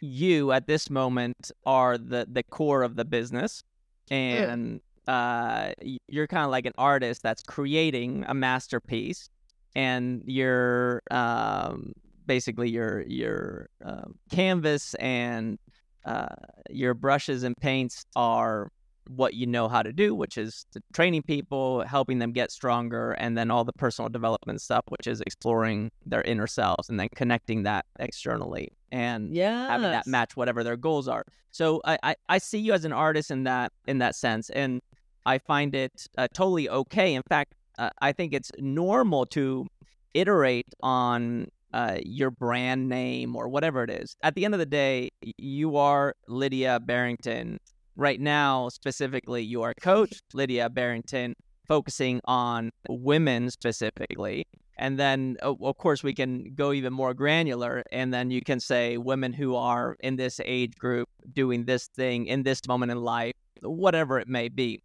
you 0.00 0.50
at 0.50 0.66
this 0.66 0.90
moment 0.90 1.52
are 1.64 1.96
the 1.96 2.26
the 2.30 2.42
core 2.42 2.82
of 2.82 2.96
the 2.96 3.04
business, 3.04 3.62
and 4.10 4.80
uh, 5.06 5.72
you're 6.08 6.26
kind 6.26 6.44
of 6.44 6.50
like 6.50 6.66
an 6.66 6.72
artist 6.78 7.22
that's 7.22 7.42
creating 7.42 8.24
a 8.26 8.34
masterpiece, 8.34 9.28
and 9.74 10.22
you're 10.26 11.02
um, 11.10 11.92
basically 12.26 12.70
your 12.70 13.02
your 13.02 13.68
uh, 13.84 14.04
canvas 14.30 14.94
and 14.94 15.58
uh, 16.04 16.26
your 16.70 16.94
brushes 16.94 17.42
and 17.42 17.56
paints 17.56 18.04
are 18.16 18.70
what 19.08 19.34
you 19.34 19.46
know 19.46 19.68
how 19.68 19.82
to 19.82 19.92
do, 19.92 20.14
which 20.14 20.38
is 20.38 20.66
to 20.72 20.82
training 20.92 21.22
people, 21.22 21.82
helping 21.82 22.18
them 22.18 22.32
get 22.32 22.50
stronger, 22.50 23.12
and 23.12 23.36
then 23.36 23.50
all 23.50 23.64
the 23.64 23.72
personal 23.72 24.08
development 24.08 24.60
stuff, 24.60 24.84
which 24.88 25.06
is 25.06 25.20
exploring 25.20 25.90
their 26.06 26.22
inner 26.22 26.46
selves 26.46 26.88
and 26.88 26.98
then 26.98 27.08
connecting 27.14 27.62
that 27.64 27.84
externally 27.98 28.70
and 28.92 29.34
yeah 29.34 29.66
having 29.66 29.90
that 29.90 30.06
match 30.06 30.36
whatever 30.36 30.62
their 30.62 30.76
goals 30.76 31.08
are. 31.08 31.24
So 31.50 31.80
I, 31.84 31.98
I, 32.02 32.14
I 32.28 32.38
see 32.38 32.58
you 32.58 32.72
as 32.72 32.84
an 32.84 32.92
artist 32.92 33.30
in 33.30 33.44
that 33.44 33.72
in 33.86 33.98
that 33.98 34.14
sense, 34.14 34.50
and 34.50 34.80
I 35.26 35.38
find 35.38 35.74
it 35.74 36.06
uh, 36.16 36.28
totally 36.32 36.68
okay. 36.68 37.14
In 37.14 37.22
fact, 37.28 37.54
uh, 37.78 37.90
I 38.00 38.12
think 38.12 38.32
it's 38.32 38.50
normal 38.58 39.26
to 39.26 39.66
iterate 40.14 40.66
on 40.80 41.48
uh, 41.72 41.98
your 42.04 42.30
brand 42.30 42.88
name 42.88 43.34
or 43.34 43.48
whatever 43.48 43.82
it 43.82 43.90
is. 43.90 44.16
At 44.22 44.36
the 44.36 44.44
end 44.44 44.54
of 44.54 44.60
the 44.60 44.66
day, 44.66 45.10
you 45.38 45.76
are 45.76 46.14
Lydia 46.28 46.78
Barrington. 46.80 47.58
Right 47.96 48.20
now, 48.20 48.68
specifically, 48.70 49.42
you 49.42 49.62
are 49.62 49.72
Coach 49.74 50.20
Lydia 50.32 50.68
Barrington, 50.68 51.34
focusing 51.66 52.20
on 52.24 52.72
women 52.88 53.50
specifically. 53.50 54.46
And 54.76 54.98
then, 54.98 55.36
of 55.40 55.78
course, 55.78 56.02
we 56.02 56.12
can 56.12 56.52
go 56.54 56.72
even 56.72 56.92
more 56.92 57.14
granular. 57.14 57.84
And 57.92 58.12
then 58.12 58.32
you 58.32 58.42
can 58.42 58.58
say 58.58 58.96
women 58.96 59.32
who 59.32 59.54
are 59.54 59.96
in 60.00 60.16
this 60.16 60.40
age 60.44 60.74
group 60.76 61.08
doing 61.32 61.64
this 61.64 61.86
thing 61.86 62.26
in 62.26 62.42
this 62.42 62.60
moment 62.66 62.90
in 62.90 63.00
life, 63.00 63.34
whatever 63.62 64.18
it 64.18 64.26
may 64.26 64.48
be. 64.48 64.82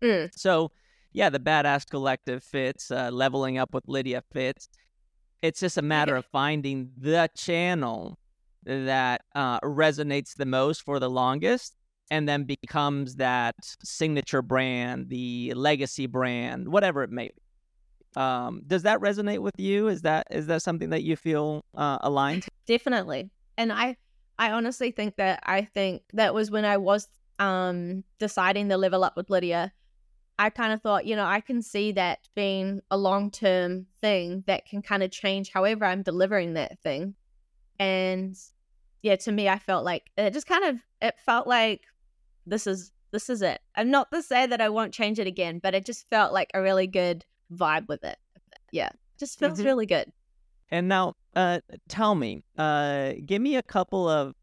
Mm. 0.00 0.30
So, 0.34 0.70
yeah, 1.12 1.28
the 1.28 1.40
Badass 1.40 1.86
Collective 1.86 2.42
fits, 2.42 2.90
uh, 2.90 3.10
leveling 3.12 3.58
up 3.58 3.74
with 3.74 3.84
Lydia 3.86 4.22
fits. 4.32 4.70
It's 5.42 5.60
just 5.60 5.76
a 5.76 5.82
matter 5.82 6.16
of 6.16 6.24
finding 6.26 6.90
the 6.96 7.28
channel 7.36 8.18
that 8.64 9.22
uh, 9.34 9.60
resonates 9.60 10.34
the 10.34 10.46
most 10.46 10.82
for 10.82 10.98
the 10.98 11.10
longest 11.10 11.74
and 12.10 12.28
then 12.28 12.44
becomes 12.44 13.16
that 13.16 13.56
signature 13.82 14.42
brand, 14.42 15.08
the 15.08 15.52
legacy 15.54 16.06
brand, 16.06 16.68
whatever 16.68 17.02
it 17.02 17.10
may 17.10 17.28
be. 17.28 18.20
Um, 18.20 18.62
does 18.66 18.82
that 18.82 19.00
resonate 19.00 19.40
with 19.40 19.54
you? 19.58 19.88
Is 19.88 20.02
that 20.02 20.26
is 20.30 20.46
that 20.46 20.62
something 20.62 20.90
that 20.90 21.02
you 21.02 21.16
feel 21.16 21.64
uh, 21.76 21.98
aligned? 22.00 22.46
definitely 22.68 23.30
and 23.56 23.72
i 23.72 23.96
i 24.38 24.52
honestly 24.52 24.90
think 24.90 25.16
that 25.16 25.40
i 25.44 25.62
think 25.62 26.02
that 26.12 26.34
was 26.34 26.50
when 26.50 26.64
i 26.66 26.76
was 26.76 27.08
um 27.38 28.04
deciding 28.18 28.68
the 28.68 28.76
level 28.76 29.02
up 29.02 29.16
with 29.16 29.30
lydia 29.30 29.72
I 30.40 30.50
kind 30.50 30.72
of 30.72 30.80
thought, 30.80 31.04
you 31.04 31.16
know, 31.16 31.24
I 31.24 31.40
can 31.40 31.62
see 31.62 31.90
that 31.92 32.20
being 32.36 32.80
a 32.92 32.96
long 32.96 33.32
term 33.32 33.86
thing 34.00 34.44
that 34.46 34.66
can 34.66 34.82
kind 34.82 35.02
of 35.02 35.10
change 35.10 35.50
however 35.50 35.84
I'm 35.84 36.02
delivering 36.02 36.54
that 36.54 36.78
thing. 36.78 37.16
And 37.80 38.36
yeah, 39.02 39.16
to 39.16 39.32
me, 39.32 39.48
I 39.48 39.58
felt 39.58 39.84
like 39.84 40.10
it 40.16 40.32
just 40.32 40.46
kind 40.46 40.64
of 40.64 40.76
it 41.02 41.16
felt 41.26 41.48
like 41.48 41.82
this 42.48 42.66
is 42.66 42.92
this 43.10 43.30
is 43.30 43.42
it. 43.42 43.60
I'm 43.74 43.90
not 43.90 44.10
to 44.12 44.22
say 44.22 44.46
that 44.46 44.60
I 44.60 44.68
won't 44.68 44.92
change 44.92 45.18
it 45.18 45.26
again, 45.26 45.60
but 45.62 45.74
it 45.74 45.86
just 45.86 46.08
felt 46.10 46.32
like 46.32 46.50
a 46.54 46.62
really 46.62 46.86
good 46.86 47.24
vibe 47.52 47.88
with 47.88 48.04
it. 48.04 48.18
Yeah, 48.72 48.90
just 49.18 49.38
feels 49.38 49.58
mm-hmm. 49.58 49.66
really 49.66 49.86
good. 49.86 50.12
And 50.70 50.88
now, 50.88 51.14
uh, 51.34 51.60
tell 51.88 52.14
me, 52.14 52.42
uh, 52.58 53.12
give 53.24 53.40
me 53.40 53.56
a 53.56 53.62
couple 53.62 54.08
of 54.08 54.34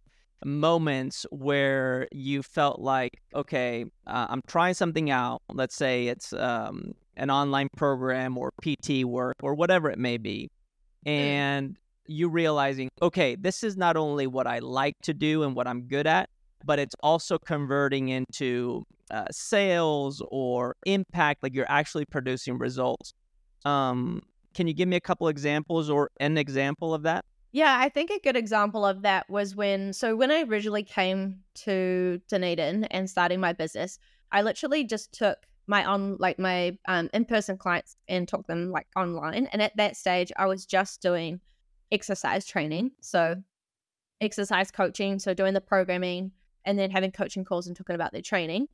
moments 0.44 1.26
where 1.30 2.08
you 2.12 2.42
felt 2.42 2.80
like, 2.80 3.22
okay, 3.36 3.86
uh, 4.08 4.28
I'm 4.30 4.42
trying 4.48 4.74
something 4.74 5.12
out. 5.12 5.42
Let's 5.54 5.76
say 5.76 6.08
it's 6.08 6.34
um, 6.34 6.94
an 7.16 7.30
online 7.30 7.70
program 7.78 8.38
or 8.38 8.52
PT 8.62 9.04
work 9.04 9.36
or 9.44 9.54
whatever 9.54 9.92
it 9.92 10.00
may 10.00 10.18
be, 10.18 10.50
mm. 11.06 11.12
and 11.12 11.78
you 12.08 12.30
realizing, 12.30 12.90
okay, 13.02 13.36
this 13.36 13.64
is 13.64 13.78
not 13.78 13.98
only 13.98 14.28
what 14.28 14.48
I 14.48 14.60
like 14.60 14.96
to 15.04 15.14
do 15.14 15.44
and 15.44 15.56
what 15.56 15.68
I'm 15.68 15.84
good 15.84 16.08
at, 16.08 16.30
but 16.66 16.80
it's 16.80 16.96
also 17.02 17.38
converting 17.38 18.10
into 18.10 18.84
uh, 19.12 19.26
sales 19.32 20.22
or 20.30 20.76
impact, 20.86 21.44
like 21.44 21.54
you're 21.54 21.70
actually 21.70 22.06
producing 22.06 22.58
results. 22.58 23.14
Um, 23.64 24.22
can 24.54 24.68
you 24.68 24.74
give 24.74 24.88
me 24.88 24.96
a 24.96 25.02
couple 25.02 25.28
examples 25.28 25.90
or 25.90 26.10
an 26.20 26.38
example 26.38 26.94
of 26.94 27.04
that? 27.04 27.26
Yeah, 27.52 27.78
I 27.80 27.90
think 27.90 28.10
a 28.10 28.20
good 28.20 28.36
example 28.36 28.86
of 28.86 29.04
that 29.04 29.30
was 29.30 29.56
when, 29.56 29.94
so 29.94 30.16
when 30.16 30.32
I 30.32 30.42
originally 30.44 30.84
came 30.84 31.40
to 31.64 32.20
Dunedin 32.28 32.86
and 32.86 33.10
starting 33.10 33.40
my 33.40 33.54
business, 33.54 33.98
I 34.32 34.42
literally 34.42 34.84
just 34.84 35.14
took 35.14 35.38
my 35.68 35.84
on 35.86 36.18
like 36.20 36.38
my 36.38 36.78
um, 36.88 37.10
in-person 37.14 37.58
clients 37.58 37.96
and 38.08 38.28
took 38.28 38.46
them 38.48 38.72
like 38.72 38.88
online. 38.96 39.48
And 39.48 39.62
at 39.62 39.76
that 39.78 39.96
stage, 39.96 40.32
I 40.38 40.46
was 40.46 40.66
just 40.66 41.02
doing 41.02 41.40
exercise 41.92 42.46
training, 42.46 42.92
so 43.02 43.36
exercise 44.22 44.70
coaching, 44.70 45.20
so 45.20 45.34
doing 45.34 45.54
the 45.54 45.62
programming 45.62 46.32
and 46.66 46.78
then 46.78 46.92
having 46.92 47.12
coaching 47.12 47.44
calls 47.46 47.68
and 47.68 47.76
talking 47.76 47.96
about 47.96 48.12
their 48.12 48.22
training. 48.22 48.68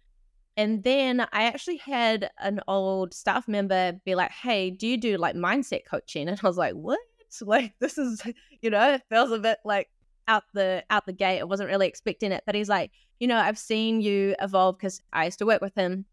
And 0.57 0.83
then 0.83 1.21
I 1.31 1.43
actually 1.43 1.77
had 1.77 2.29
an 2.39 2.59
old 2.67 3.13
staff 3.13 3.47
member 3.47 3.93
be 4.05 4.15
like, 4.15 4.31
Hey, 4.31 4.69
do 4.69 4.87
you 4.87 4.97
do 4.97 5.17
like 5.17 5.35
mindset 5.35 5.85
coaching? 5.89 6.27
And 6.29 6.39
I 6.43 6.47
was 6.47 6.57
like, 6.57 6.73
What? 6.73 6.99
Like, 7.41 7.73
this 7.79 7.97
is, 7.97 8.21
you 8.61 8.69
know, 8.69 8.95
it 8.95 9.03
feels 9.09 9.31
a 9.31 9.39
bit 9.39 9.59
like 9.63 9.89
out 10.27 10.43
the 10.53 10.83
out 10.89 11.05
the 11.05 11.13
gate. 11.13 11.39
I 11.39 11.43
wasn't 11.45 11.69
really 11.69 11.87
expecting 11.87 12.31
it. 12.31 12.43
But 12.45 12.55
he's 12.55 12.69
like, 12.69 12.91
you 13.19 13.27
know, 13.27 13.37
I've 13.37 13.57
seen 13.57 14.01
you 14.01 14.35
evolve 14.41 14.77
because 14.77 15.01
I 15.13 15.25
used 15.25 15.39
to 15.39 15.45
work 15.45 15.61
with 15.61 15.75
him. 15.75 16.05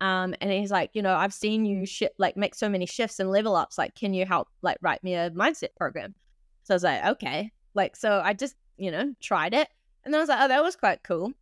Um, 0.00 0.34
and 0.40 0.50
he's 0.50 0.70
like, 0.70 0.90
you 0.94 1.02
know, 1.02 1.14
I've 1.14 1.32
seen 1.32 1.64
you 1.64 1.86
sh- 1.86 2.02
like 2.18 2.36
make 2.36 2.54
so 2.54 2.68
many 2.68 2.86
shifts 2.86 3.20
and 3.20 3.30
level 3.30 3.56
ups. 3.56 3.78
Like, 3.78 3.94
can 3.94 4.14
you 4.14 4.26
help 4.26 4.48
like 4.62 4.78
write 4.80 5.02
me 5.02 5.14
a 5.14 5.30
mindset 5.30 5.74
program? 5.76 6.14
So 6.64 6.74
I 6.74 6.76
was 6.76 6.82
like, 6.82 7.04
okay. 7.04 7.52
Like, 7.74 7.96
so 7.96 8.20
I 8.24 8.32
just, 8.32 8.54
you 8.76 8.90
know, 8.90 9.14
tried 9.20 9.54
it. 9.54 9.68
And 10.04 10.12
then 10.12 10.18
I 10.18 10.22
was 10.22 10.28
like, 10.28 10.40
oh, 10.40 10.48
that 10.48 10.62
was 10.62 10.76
quite 10.76 11.02
cool. 11.02 11.32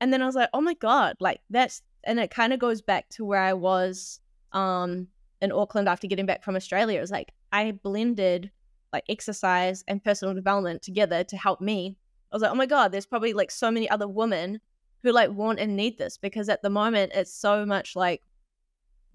And 0.00 0.12
then 0.12 0.22
I 0.22 0.26
was 0.26 0.34
like, 0.34 0.50
oh 0.52 0.60
my 0.60 0.74
God, 0.74 1.16
like 1.20 1.40
that's, 1.50 1.82
and 2.04 2.18
it 2.18 2.30
kind 2.30 2.52
of 2.52 2.58
goes 2.58 2.82
back 2.82 3.08
to 3.10 3.24
where 3.24 3.40
I 3.40 3.52
was 3.52 4.20
um, 4.52 5.08
in 5.40 5.52
Auckland 5.52 5.88
after 5.88 6.06
getting 6.06 6.26
back 6.26 6.42
from 6.42 6.56
Australia. 6.56 6.98
It 6.98 7.02
was 7.02 7.10
like, 7.10 7.32
I 7.52 7.72
blended 7.72 8.50
like 8.92 9.04
exercise 9.08 9.84
and 9.88 10.02
personal 10.02 10.34
development 10.34 10.82
together 10.82 11.24
to 11.24 11.36
help 11.36 11.60
me. 11.60 11.96
I 12.30 12.36
was 12.36 12.42
like, 12.42 12.50
oh 12.50 12.56
my 12.56 12.66
God, 12.66 12.92
there's 12.92 13.06
probably 13.06 13.32
like 13.32 13.50
so 13.50 13.70
many 13.70 13.88
other 13.88 14.08
women 14.08 14.60
who 15.02 15.12
like 15.12 15.30
want 15.30 15.58
and 15.58 15.76
need 15.76 15.98
this 15.98 16.16
because 16.16 16.48
at 16.48 16.62
the 16.62 16.70
moment 16.70 17.12
it's 17.14 17.32
so 17.32 17.66
much 17.66 17.96
like 17.96 18.22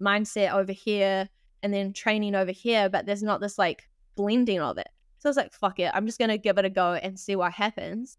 mindset 0.00 0.52
over 0.52 0.72
here 0.72 1.28
and 1.62 1.72
then 1.72 1.92
training 1.92 2.34
over 2.34 2.52
here, 2.52 2.88
but 2.88 3.06
there's 3.06 3.22
not 3.22 3.40
this 3.40 3.58
like 3.58 3.88
blending 4.14 4.60
of 4.60 4.78
it. 4.78 4.88
So 5.18 5.28
I 5.28 5.30
was 5.30 5.36
like, 5.36 5.52
fuck 5.52 5.80
it, 5.80 5.90
I'm 5.94 6.06
just 6.06 6.18
gonna 6.18 6.38
give 6.38 6.58
it 6.58 6.64
a 6.64 6.70
go 6.70 6.94
and 6.94 7.18
see 7.18 7.36
what 7.36 7.52
happens. 7.52 8.16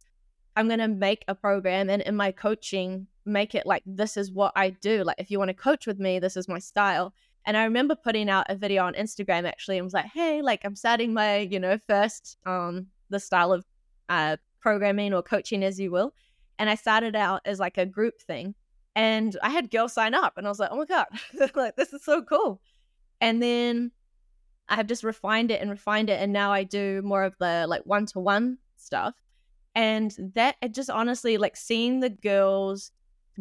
I'm 0.60 0.68
going 0.68 0.80
to 0.80 0.90
make 0.90 1.24
a 1.30 1.36
program 1.36 1.90
and 1.90 2.02
in 2.02 2.18
my 2.18 2.34
coaching, 2.34 3.08
make 3.26 3.56
it 3.56 3.66
like 3.66 3.82
this 3.86 4.18
is 4.18 4.30
what 4.30 4.52
I 4.58 4.72
do. 4.72 5.06
Like, 5.06 5.16
if 5.18 5.32
you 5.32 5.40
want 5.40 5.48
to 5.48 5.54
coach 5.54 5.88
with 5.88 6.00
me, 6.00 6.20
this 6.20 6.36
is 6.36 6.50
my 6.50 6.60
style. 6.60 7.14
And 7.46 7.56
I 7.56 7.64
remember 7.64 7.96
putting 7.96 8.30
out 8.30 8.48
a 8.50 8.56
video 8.56 8.84
on 8.84 8.94
Instagram 8.94 9.48
actually 9.48 9.78
and 9.78 9.86
was 9.86 9.94
like, 9.94 10.08
hey, 10.14 10.42
like, 10.42 10.66
I'm 10.66 10.76
starting 10.76 11.14
my, 11.14 11.38
you 11.38 11.62
know, 11.62 11.80
first, 11.88 12.36
um, 12.46 12.88
the 13.10 13.22
style 13.22 13.54
of 13.54 13.64
uh, 14.10 14.36
programming 14.60 15.14
or 15.14 15.24
coaching, 15.24 15.64
as 15.64 15.80
you 15.80 15.92
will. 15.92 16.14
And 16.58 16.70
I 16.70 16.76
started 16.76 17.16
out 17.16 17.40
as 17.46 17.58
like 17.62 17.78
a 17.78 17.86
group 17.86 18.20
thing. 18.20 18.54
And 18.98 19.38
I 19.42 19.52
had 19.52 19.72
girls 19.72 19.94
sign 19.94 20.14
up 20.14 20.38
and 20.38 20.46
I 20.46 20.50
was 20.50 20.60
like, 20.60 20.72
oh 20.74 20.78
my 20.78 20.84
God, 20.84 21.08
like, 21.56 21.78
this 21.78 21.94
is 21.94 22.04
so 22.04 22.22
cool. 22.22 22.60
And 23.22 23.42
then 23.42 23.92
I 24.68 24.76
have 24.76 24.88
just 24.88 25.06
refined 25.06 25.52
it 25.52 25.62
and 25.62 25.72
refined 25.72 26.10
it. 26.10 26.20
And 26.20 26.34
now 26.34 26.52
I 26.52 26.66
do 26.66 27.02
more 27.02 27.24
of 27.24 27.38
the 27.40 27.66
like 27.66 27.86
one 27.86 28.08
to 28.08 28.20
one 28.20 28.58
stuff. 28.76 29.16
And 29.76 30.14
that 30.36 30.56
it 30.62 30.74
just 30.74 30.90
honestly 30.90 31.38
like 31.38 31.56
seeing 31.56 32.00
the 32.00 32.10
girls 32.10 32.92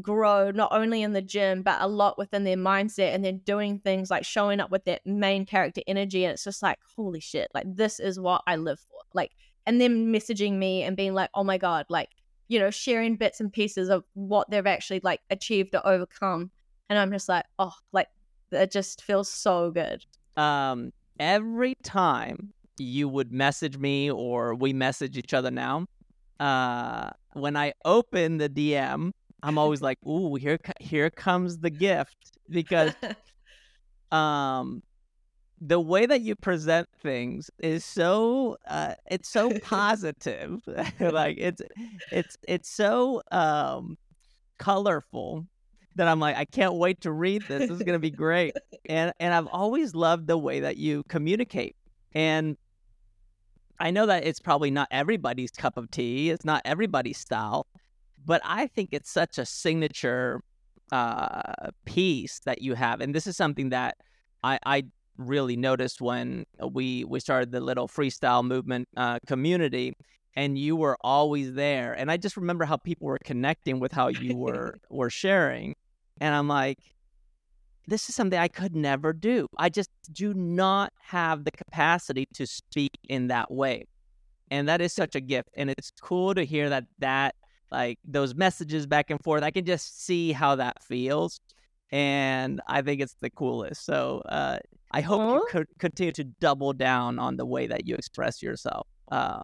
grow 0.01 0.51
not 0.51 0.71
only 0.73 1.03
in 1.03 1.13
the 1.13 1.23
gym 1.23 1.63
but 1.63 1.81
a 1.81 1.89
lot 1.89 2.19
within 2.19 2.45
their 2.45 2.57
mindset 2.57 3.15
and 3.15 3.25
then 3.25 3.39
doing 3.39 3.79
things 3.81 4.11
like 4.11 4.25
showing 4.25 4.61
up 4.61 4.71
with 4.71 4.85
that 4.85 5.05
main 5.05 5.45
character 5.45 5.81
energy 5.87 6.25
and 6.25 6.33
it's 6.33 6.45
just 6.45 6.63
like 6.63 6.79
holy 6.97 7.21
shit 7.21 7.49
like 7.55 7.65
this 7.67 7.99
is 7.99 8.21
what 8.21 8.43
I 8.47 8.57
live 8.57 8.79
for. 8.79 9.01
Like 9.15 9.33
and 9.67 9.81
then 9.81 10.13
messaging 10.13 10.55
me 10.55 10.83
and 10.83 10.97
being 10.97 11.15
like 11.15 11.31
oh 11.35 11.45
my 11.45 11.59
god 11.59 11.87
like 11.89 12.11
you 12.49 12.59
know 12.59 12.71
sharing 12.71 13.17
bits 13.17 13.41
and 13.41 13.53
pieces 13.53 13.89
of 13.89 14.05
what 14.15 14.49
they've 14.51 14.67
actually 14.67 15.01
like 15.03 15.21
achieved 15.31 15.75
or 15.75 15.87
overcome 15.87 16.51
and 16.89 16.99
I'm 16.99 17.11
just 17.11 17.29
like 17.29 17.45
oh 17.59 17.75
like 17.93 18.09
it 18.51 18.71
just 18.71 19.03
feels 19.03 19.29
so 19.29 19.71
good. 19.71 20.05
Um 20.37 20.93
every 21.19 21.75
time 21.83 22.53
you 22.79 23.09
would 23.09 23.33
message 23.33 23.77
me 23.77 24.11
or 24.11 24.55
we 24.55 24.73
message 24.73 25.19
each 25.19 25.35
other 25.35 25.51
now 25.51 25.87
uh, 26.41 27.11
when 27.33 27.57
I 27.57 27.73
open 27.85 28.39
the 28.39 28.49
DM, 28.49 29.13
I'm 29.43 29.59
always 29.59 29.81
like, 29.83 29.99
"Ooh, 30.07 30.35
here 30.35 30.59
here 30.81 31.11
comes 31.11 31.59
the 31.59 31.71
gift," 31.71 32.39
because 32.49 32.93
um, 34.13 34.83
the 35.61 35.81
way 35.81 36.07
that 36.07 36.21
you 36.21 36.37
present 36.37 36.89
things 37.03 37.51
is 37.59 37.85
so 37.85 38.57
uh, 38.67 38.95
it's 39.11 39.29
so 39.29 39.59
positive, 39.61 40.61
like 41.01 41.37
it's 41.39 41.63
it's 42.13 42.37
it's 42.47 42.71
so 42.71 43.23
um 43.31 43.97
colorful 44.59 45.47
that 45.97 46.07
I'm 46.07 46.21
like, 46.21 46.37
I 46.37 46.45
can't 46.45 46.75
wait 46.75 47.01
to 47.03 47.13
read 47.13 47.43
this. 47.49 47.69
This 47.69 47.71
is 47.71 47.83
gonna 47.83 47.99
be 47.99 48.11
great, 48.11 48.55
and 48.89 49.13
and 49.19 49.35
I've 49.35 49.49
always 49.49 49.95
loved 49.95 50.27
the 50.27 50.39
way 50.39 50.61
that 50.61 50.77
you 50.77 51.03
communicate. 51.09 51.77
And 52.13 52.57
I 53.81 53.91
know 53.91 54.07
that 54.07 54.25
it's 54.25 54.41
probably 54.41 54.71
not 54.71 54.89
everybody's 54.91 55.51
cup 55.51 55.77
of 55.77 55.91
tea. 55.91 56.31
It's 56.31 56.45
not 56.45 56.63
everybody's 56.65 57.19
style, 57.19 57.67
but 58.25 58.41
I 58.45 58.67
think 58.67 58.91
it's 58.93 59.11
such 59.11 59.39
a 59.39 59.47
signature 59.47 60.43
uh, 60.91 61.71
piece 61.85 62.41
that 62.41 62.63
you 62.63 62.75
have, 62.75 63.01
and 63.01 63.15
this 63.15 63.27
is 63.27 63.37
something 63.37 63.71
that 63.71 63.99
I, 64.43 64.59
I 64.65 64.85
really 65.17 65.57
noticed 65.57 66.01
when 66.01 66.45
we 66.71 67.05
we 67.05 67.21
started 67.21 67.53
the 67.53 67.61
little 67.61 67.89
freestyle 67.89 68.45
movement 68.45 68.89
uh, 68.97 69.19
community, 69.27 69.95
and 70.35 70.59
you 70.59 70.77
were 70.77 70.97
always 71.03 71.53
there. 71.55 71.93
And 71.93 72.11
I 72.11 72.17
just 72.17 72.37
remember 72.37 72.65
how 72.65 72.77
people 72.77 73.07
were 73.07 73.19
connecting 73.23 73.81
with 73.81 73.93
how 73.93 74.09
you 74.09 74.37
were 74.45 74.79
were 74.89 75.11
sharing, 75.11 75.75
and 76.21 76.35
I'm 76.35 76.49
like, 76.49 76.79
this 77.89 78.09
is 78.09 78.15
something 78.15 78.39
I 78.39 78.49
could 78.49 78.77
never 78.77 79.13
do. 79.13 79.47
I 79.57 79.71
just 79.71 79.91
do 80.13 80.35
not 80.35 80.93
have 81.01 81.45
the 81.45 81.51
capacity 81.51 82.27
to 82.35 82.47
speak 82.47 82.91
in 83.09 83.29
that 83.29 83.51
way. 83.51 83.87
And 84.51 84.69
that 84.69 84.81
is 84.81 84.93
such 84.93 85.15
a 85.15 85.21
gift. 85.21 85.49
And 85.57 85.71
it's 85.71 85.91
cool 86.01 86.35
to 86.35 86.45
hear 86.45 86.69
that, 86.69 86.85
that 86.99 87.35
like 87.71 87.99
those 88.05 88.35
messages 88.35 88.87
back 88.87 89.11
and 89.11 89.23
forth, 89.23 89.43
I 89.43 89.51
can 89.51 89.65
just 89.65 90.05
see 90.05 90.33
how 90.33 90.57
that 90.57 90.83
feels. 90.83 91.41
And 91.91 92.61
I 92.67 92.83
think 92.83 93.01
it's 93.01 93.17
the 93.21 93.31
coolest. 93.31 93.87
So 93.87 94.23
uh, 94.29 94.59
I 94.91 95.01
hope 95.01 95.21
you 95.21 95.47
could 95.51 95.67
continue 95.79 96.13
to 96.13 96.25
double 96.25 96.75
down 96.75 97.19
on 97.19 97.37
the 97.37 97.47
way 97.47 97.67
that 97.67 97.87
you 97.87 97.95
express 97.95 98.43
yourself. 98.43 98.87
Uh, 99.11 99.43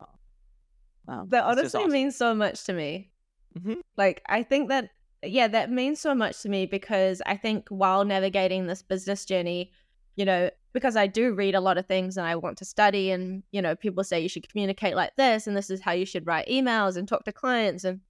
wow, 1.07 1.25
that 1.29 1.45
honestly 1.45 1.81
awesome. 1.81 1.93
means 1.93 2.17
so 2.17 2.35
much 2.35 2.65
to 2.65 2.75
me. 2.75 3.11
Mm-hmm. 3.59 3.81
Like, 3.97 4.23
I 4.29 4.43
think 4.43 4.69
that 4.69 4.91
yeah, 5.27 5.49
that 5.49 5.71
means 5.71 6.01
so 6.01 6.15
much 6.15 6.43
to 6.43 6.49
me 6.49 6.67
because 6.67 7.23
I 7.27 7.37
think 7.37 7.69
while 7.69 8.05
navigating 8.05 8.67
this 8.67 8.83
business 8.83 9.25
journey, 9.25 9.71
you 10.17 10.25
know, 10.25 10.51
because 10.73 10.97
I 10.97 11.07
do 11.07 11.35
read 11.35 11.55
a 11.55 11.61
lot 11.61 11.79
of 11.79 11.87
things 11.87 12.17
and 12.17 12.27
I 12.27 12.37
want 12.37 12.59
to 12.59 12.65
study, 12.65 13.11
and, 13.11 13.43
you 13.53 13.63
know, 13.63 13.75
people 13.75 14.05
say 14.05 14.21
you 14.21 14.29
should 14.29 14.49
communicate 14.49 14.97
like 14.97 15.15
this, 15.17 15.47
and 15.47 15.57
this 15.57 15.71
is 15.71 15.81
how 15.81 15.93
you 15.93 16.07
should 16.07 16.27
write 16.27 16.49
emails 16.49 16.97
and 16.97 17.07
talk 17.07 17.25
to 17.25 17.33
clients 17.33 17.85
and 17.85 18.01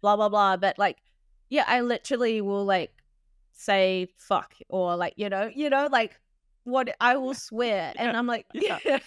blah, 0.00 0.16
blah, 0.16 0.28
blah. 0.28 0.56
But 0.56 0.78
like, 0.78 0.98
yeah, 1.48 1.64
I 1.66 1.80
literally 1.80 2.40
will 2.40 2.64
like 2.64 2.92
say 3.52 4.08
fuck 4.16 4.54
or 4.68 4.96
like, 4.96 5.14
you 5.16 5.28
know, 5.28 5.50
you 5.54 5.70
know, 5.70 5.88
like 5.90 6.18
what 6.64 6.94
I 7.00 7.16
will 7.16 7.34
swear. 7.48 7.92
And 7.96 8.16
I'm 8.16 8.26
like, 8.26 8.46
yeah. 8.52 8.78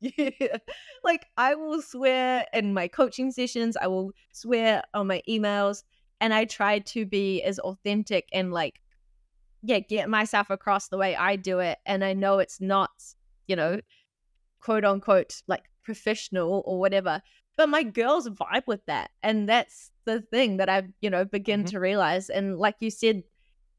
yeah. 0.00 0.56
Like 1.02 1.26
I 1.36 1.54
will 1.54 1.80
swear 1.82 2.46
in 2.52 2.74
my 2.74 2.88
coaching 2.88 3.30
sessions, 3.30 3.76
I 3.76 3.86
will 3.86 4.12
swear 4.32 4.82
on 4.92 5.06
my 5.06 5.22
emails 5.28 5.82
and 6.24 6.32
I 6.32 6.46
tried 6.46 6.86
to 6.86 7.04
be 7.04 7.42
as 7.42 7.58
authentic 7.58 8.30
and 8.32 8.50
like 8.50 8.80
yeah, 9.66 9.78
get 9.78 10.08
myself 10.08 10.48
across 10.50 10.88
the 10.88 10.98
way 10.98 11.16
I 11.16 11.36
do 11.36 11.58
it. 11.58 11.78
And 11.86 12.04
I 12.04 12.12
know 12.12 12.38
it's 12.38 12.60
not, 12.60 12.90
you 13.46 13.56
know, 13.56 13.80
quote 14.60 14.84
unquote, 14.84 15.42
like 15.46 15.64
professional 15.82 16.62
or 16.66 16.78
whatever. 16.78 17.22
But 17.56 17.68
my 17.68 17.82
girls 17.82 18.28
vibe 18.28 18.66
with 18.66 18.84
that. 18.86 19.10
And 19.22 19.48
that's 19.48 19.90
the 20.04 20.20
thing 20.20 20.58
that 20.58 20.68
I've, 20.68 20.88
you 21.00 21.08
know, 21.08 21.24
begin 21.24 21.60
mm-hmm. 21.60 21.70
to 21.70 21.80
realize. 21.80 22.28
And 22.28 22.58
like 22.58 22.76
you 22.80 22.90
said, 22.90 23.22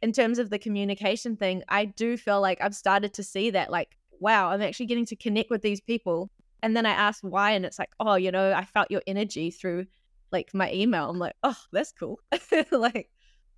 in 0.02 0.12
terms 0.12 0.40
of 0.40 0.50
the 0.50 0.60
communication 0.60 1.36
thing, 1.36 1.64
I 1.70 1.86
do 1.86 2.18
feel 2.18 2.42
like 2.42 2.60
I've 2.62 2.76
started 2.76 3.14
to 3.16 3.24
see 3.24 3.50
that, 3.52 3.72
like, 3.72 3.98
wow, 4.20 4.50
I'm 4.50 4.62
actually 4.62 4.86
getting 4.88 5.06
to 5.08 5.16
connect 5.16 5.50
with 5.50 5.62
these 5.62 5.82
people. 5.82 6.30
And 6.62 6.76
then 6.76 6.86
I 6.86 6.92
asked 6.92 7.24
why, 7.24 7.52
and 7.52 7.66
it's 7.66 7.80
like, 7.80 7.92
oh, 8.00 8.16
you 8.16 8.32
know, 8.32 8.54
I 8.54 8.66
felt 8.66 8.92
your 8.92 9.02
energy 9.08 9.52
through 9.52 9.86
like 10.36 10.54
my 10.54 10.72
email. 10.74 11.10
I'm 11.10 11.18
like, 11.18 11.36
oh, 11.44 11.58
that's 11.72 11.94
cool. 11.94 12.20
like, 12.72 13.10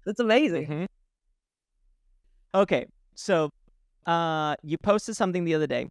that's 0.05 0.19
amazing. 0.19 0.67
Mm-hmm. 0.67 0.85
Okay, 2.53 2.85
so 3.15 3.49
uh, 4.05 4.55
you 4.63 4.77
posted 4.77 5.15
something 5.15 5.43
the 5.43 5.55
other 5.55 5.67
day, 5.67 5.89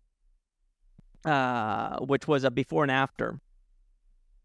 uh, 1.25 1.99
which 1.99 2.29
was 2.29 2.45
a 2.45 2.51
before 2.51 2.85
and 2.85 2.93
after, 2.93 3.41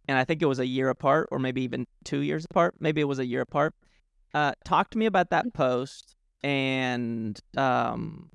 and 0.08 0.18
I 0.18 0.26
think 0.26 0.42
it 0.42 0.48
was 0.48 0.60
a 0.60 0.66
year 0.66 0.90
apart, 0.90 1.30
or 1.32 1.38
maybe 1.38 1.62
even 1.62 1.86
two 2.04 2.20
years 2.20 2.44
apart. 2.44 2.76
Maybe 2.80 3.02
it 3.02 3.06
was 3.06 3.20
a 3.20 3.26
year 3.26 3.42
apart. 3.42 3.74
Uh, 4.34 4.54
talk 4.66 4.90
to 4.92 4.98
me 4.98 5.06
about 5.06 5.30
that 5.30 5.46
mm. 5.46 5.54
post 5.54 6.16
and 6.44 7.40
um, 7.56 8.30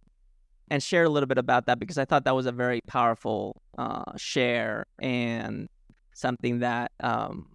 and 0.71 0.83
share 0.83 1.05
a 1.05 1.09
little 1.09 1.27
bit 1.27 1.39
about 1.39 1.67
that 1.67 1.79
because 1.79 1.99
I 1.99 2.05
thought 2.05 2.25
that 2.25 2.37
was 2.37 2.47
a 2.47 2.53
very 2.53 2.81
powerful 2.87 3.61
uh, 3.79 4.17
share 4.17 4.87
and 5.01 5.69
something 6.15 6.61
that 6.61 6.93
um, 7.01 7.47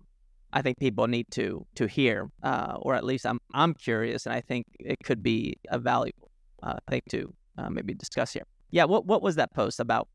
I 0.53 0.61
think 0.61 0.79
people 0.79 1.07
need 1.07 1.27
to 1.31 1.65
to 1.75 1.87
hear, 1.87 2.29
uh, 2.43 2.77
or 2.79 2.95
at 2.95 3.03
least 3.03 3.25
I'm 3.25 3.39
I'm 3.53 3.73
curious, 3.73 4.25
and 4.25 4.35
I 4.35 4.41
think 4.41 4.67
it 4.79 4.97
could 5.03 5.23
be 5.23 5.55
a 5.69 5.79
valuable 5.79 6.31
uh, 6.63 6.77
thing 6.89 7.01
to 7.09 7.33
uh, 7.57 7.69
maybe 7.69 7.93
discuss 7.93 8.33
here. 8.33 8.45
Yeah, 8.69 8.85
what 8.85 9.05
what 9.05 9.21
was 9.21 9.35
that 9.35 9.53
post 9.53 9.79
about? 9.79 10.07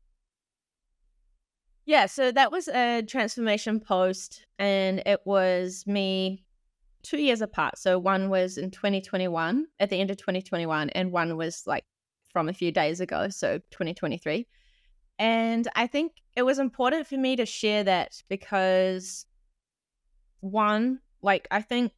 Yeah, 1.85 2.05
so 2.05 2.31
that 2.31 2.51
was 2.51 2.67
a 2.67 3.01
transformation 3.03 3.79
post, 3.79 4.45
and 4.59 5.01
it 5.05 5.21
was 5.25 5.85
me 5.87 6.43
two 7.01 7.17
years 7.17 7.41
apart. 7.41 7.77
So 7.77 7.97
one 7.97 8.29
was 8.29 8.57
in 8.57 8.71
2021, 8.71 9.65
at 9.79 9.89
the 9.89 9.99
end 9.99 10.11
of 10.11 10.17
2021, 10.17 10.89
and 10.89 11.11
one 11.11 11.37
was 11.37 11.63
like 11.65 11.85
from 12.31 12.49
a 12.49 12.53
few 12.53 12.71
days 12.71 12.99
ago, 12.99 13.29
so 13.29 13.59
2023. 13.71 14.45
And 15.17 15.67
I 15.75 15.87
think 15.87 16.11
it 16.35 16.43
was 16.43 16.59
important 16.59 17.07
for 17.07 17.17
me 17.17 17.35
to 17.37 17.45
share 17.45 17.83
that 17.85 18.21
because 18.27 19.25
one, 20.51 20.99
like 21.21 21.47
I 21.51 21.61
think 21.61 21.93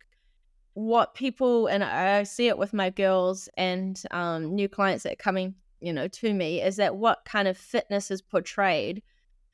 what 0.74 1.14
people 1.14 1.68
and 1.68 1.84
I 1.84 2.24
see 2.24 2.48
it 2.48 2.58
with 2.58 2.74
my 2.74 2.90
girls 2.90 3.50
and 3.58 4.02
um, 4.12 4.56
new 4.56 4.70
clients 4.70 5.04
that 5.04 5.14
are 5.14 5.18
coming, 5.18 5.56
you 5.82 5.92
know, 5.92 6.08
to 6.08 6.34
me 6.34 6.62
is 6.62 6.78
that 6.78 6.96
what 6.96 7.26
kind 7.26 7.48
of 7.48 7.58
fitness 7.58 8.12
is 8.12 8.22
portrayed. 8.22 9.02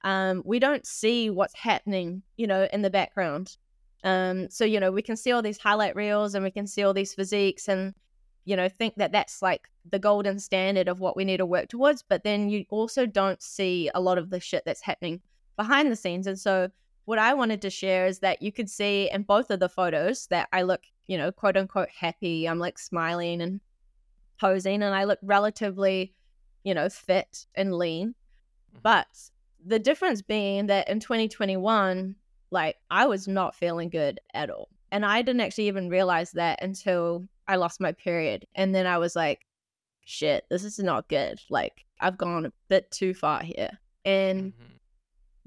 Um, 0.04 0.44
we 0.46 0.60
don't 0.60 0.86
see 0.86 1.30
what's 1.30 1.56
happening, 1.56 2.22
you 2.38 2.46
know, 2.46 2.68
in 2.72 2.84
the 2.84 2.90
background. 2.90 3.58
Um, 4.04 4.50
so 4.52 4.66
you 4.66 4.80
know, 4.80 4.92
we 4.92 5.02
can 5.02 5.18
see 5.18 5.32
all 5.32 5.42
these 5.42 5.58
highlight 5.58 5.96
reels 5.96 6.36
and 6.36 6.44
we 6.44 6.52
can 6.52 6.68
see 6.68 6.84
all 6.84 6.94
these 6.94 7.16
physiques 7.16 7.68
and 7.68 7.96
you 8.44 8.56
know 8.56 8.70
think 8.70 8.94
that 8.98 9.12
that's 9.12 9.42
like 9.42 9.68
the 9.90 9.98
golden 9.98 10.38
standard 10.38 10.88
of 10.88 11.00
what 11.00 11.18
we 11.18 11.26
need 11.26 11.38
to 11.38 11.46
work 11.46 11.70
towards. 11.70 12.04
But 12.04 12.24
then 12.24 12.50
you 12.50 12.66
also 12.70 13.08
don't 13.08 13.42
see 13.42 13.90
a 13.96 14.02
lot 14.02 14.20
of 14.20 14.30
the 14.30 14.40
shit 14.40 14.64
that's 14.64 14.82
happening 14.82 15.22
behind 15.58 15.92
the 15.92 15.96
scenes. 15.96 16.28
And 16.28 16.38
so 16.38 16.70
what 17.06 17.20
I 17.20 17.34
wanted 17.34 17.62
to 17.62 17.70
share 17.70 18.08
is 18.08 18.20
that 18.20 18.42
you 18.42 18.52
could 18.52 18.70
see 18.70 19.10
in 19.12 19.24
both 19.24 19.52
of 19.52 19.60
the 19.60 19.70
photos 19.70 20.28
that 20.28 20.50
I 20.52 20.64
look, 20.64 20.82
you 21.08 21.18
know, 21.18 21.32
quote 21.32 21.56
unquote 21.56 21.90
happy. 21.90 22.48
I'm 22.48 22.60
like 22.60 22.78
smiling 22.78 23.42
and 23.42 23.62
posing, 24.40 24.84
and 24.84 24.94
I 24.94 25.06
look 25.06 25.20
relatively, 25.22 26.14
you 26.64 26.74
know, 26.74 26.90
fit 26.90 27.46
and 27.56 27.74
lean. 27.74 28.10
Mm-hmm. 28.10 28.80
But 28.82 29.08
the 29.66 29.80
difference 29.80 30.22
being 30.22 30.68
that 30.68 30.90
in 30.90 31.00
2021, 31.00 32.16
like 32.52 32.78
I 32.90 33.06
was 33.06 33.28
not 33.28 33.56
feeling 33.56 33.90
good 33.90 34.20
at 34.34 34.50
all. 34.50 34.70
And 34.92 35.06
I 35.06 35.22
didn't 35.22 35.42
actually 35.42 35.68
even 35.68 35.90
realize 35.90 36.32
that 36.32 36.64
until 36.64 37.26
I 37.48 37.58
lost 37.58 37.82
my 37.82 37.92
period. 37.92 38.46
And 38.56 38.74
then 38.74 38.88
I 38.88 38.98
was 38.98 39.16
like, 39.16 39.42
shit, 40.06 40.46
this 40.50 40.64
is 40.64 40.80
not 40.80 41.08
good. 41.10 41.40
Like 41.50 41.86
I've 42.00 42.18
gone 42.18 42.46
a 42.46 42.54
bit 42.70 42.90
too 42.92 43.14
far 43.14 43.44
here. 43.44 43.72
And 44.06 44.54
mm-hmm. 44.54 44.74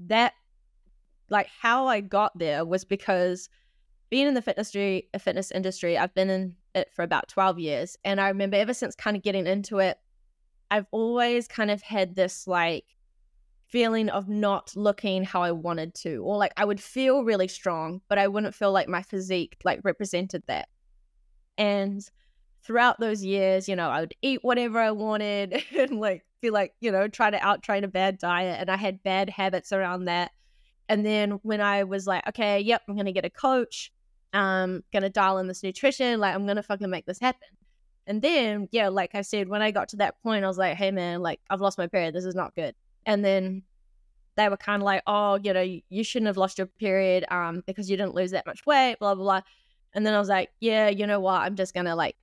that 0.07 0.33
like 1.29 1.47
how 1.61 1.87
I 1.87 2.01
got 2.01 2.37
there 2.37 2.65
was 2.65 2.85
because 2.85 3.49
being 4.09 4.27
in 4.27 4.33
the 4.33 4.41
fitness 4.41 4.75
industry, 4.75 5.09
uh, 5.13 5.19
fitness 5.19 5.51
industry, 5.51 5.97
I've 5.97 6.13
been 6.13 6.29
in 6.29 6.55
it 6.75 6.89
for 6.93 7.03
about 7.03 7.27
12 7.27 7.59
years. 7.59 7.97
And 8.03 8.19
I 8.19 8.27
remember 8.29 8.57
ever 8.57 8.73
since 8.73 8.95
kind 8.95 9.15
of 9.15 9.23
getting 9.23 9.47
into 9.47 9.79
it, 9.79 9.97
I've 10.71 10.87
always 10.91 11.47
kind 11.47 11.71
of 11.71 11.81
had 11.81 12.15
this 12.15 12.47
like 12.47 12.85
feeling 13.67 14.09
of 14.09 14.27
not 14.27 14.75
looking 14.75 15.23
how 15.23 15.43
I 15.43 15.51
wanted 15.51 15.93
to, 15.95 16.17
or 16.17 16.37
like 16.37 16.53
I 16.57 16.65
would 16.65 16.81
feel 16.81 17.23
really 17.23 17.47
strong, 17.47 18.01
but 18.07 18.17
I 18.17 18.27
wouldn't 18.27 18.55
feel 18.55 18.71
like 18.71 18.87
my 18.87 19.01
physique 19.01 19.57
like 19.63 19.79
represented 19.83 20.43
that. 20.47 20.69
And 21.57 22.01
throughout 22.63 22.99
those 22.99 23.23
years, 23.23 23.67
you 23.67 23.75
know, 23.75 23.89
I 23.89 24.01
would 24.01 24.15
eat 24.21 24.39
whatever 24.43 24.79
I 24.79 24.91
wanted 24.91 25.63
and 25.77 25.99
like 25.99 26.25
feel 26.41 26.53
like, 26.53 26.73
you 26.81 26.91
know, 26.91 27.07
try 27.07 27.29
to 27.29 27.45
out 27.45 27.63
train 27.63 27.83
a 27.83 27.87
bad 27.87 28.17
diet. 28.17 28.59
And 28.59 28.69
I 28.69 28.77
had 28.77 29.03
bad 29.03 29.29
habits 29.29 29.71
around 29.71 30.05
that. 30.05 30.31
And 30.89 31.05
then 31.05 31.39
when 31.43 31.61
I 31.61 31.83
was 31.83 32.07
like, 32.07 32.27
okay, 32.27 32.59
yep, 32.59 32.81
I'm 32.87 32.97
gonna 32.97 33.11
get 33.11 33.23
a 33.23 33.29
coach, 33.29 33.93
um, 34.33 34.83
gonna 34.91 35.09
dial 35.09 35.37
in 35.37 35.47
this 35.47 35.63
nutrition, 35.63 36.19
like 36.19 36.33
I'm 36.35 36.47
gonna 36.47 36.63
fucking 36.63 36.89
make 36.89 37.05
this 37.05 37.19
happen. 37.19 37.47
And 38.07 38.23
then, 38.23 38.67
yeah, 38.71 38.89
like 38.89 39.13
I 39.13 39.21
said, 39.21 39.47
when 39.47 39.61
I 39.61 39.69
got 39.69 39.89
to 39.89 39.97
that 39.97 40.21
point, 40.23 40.43
I 40.43 40.47
was 40.47 40.57
like, 40.57 40.75
hey 40.75 40.89
man, 40.89 41.21
like 41.21 41.39
I've 41.49 41.61
lost 41.61 41.77
my 41.77 41.85
period. 41.85 42.15
This 42.15 42.25
is 42.25 42.33
not 42.33 42.55
good. 42.55 42.73
And 43.05 43.23
then 43.23 43.61
they 44.35 44.49
were 44.49 44.57
kind 44.57 44.81
of 44.81 44.85
like, 44.85 45.03
oh, 45.05 45.39
you 45.43 45.53
know, 45.53 45.79
you 45.89 46.03
shouldn't 46.03 46.27
have 46.27 46.37
lost 46.37 46.57
your 46.57 46.67
period 46.67 47.23
um 47.29 47.63
because 47.67 47.89
you 47.89 47.95
didn't 47.95 48.15
lose 48.15 48.31
that 48.31 48.47
much 48.47 48.65
weight, 48.65 48.97
blah 48.99 49.13
blah 49.13 49.23
blah. 49.23 49.41
And 49.93 50.05
then 50.05 50.15
I 50.15 50.19
was 50.19 50.29
like, 50.29 50.49
yeah, 50.59 50.89
you 50.89 51.05
know 51.05 51.19
what? 51.19 51.41
I'm 51.41 51.55
just 51.55 51.75
gonna 51.75 51.95
like, 51.95 52.15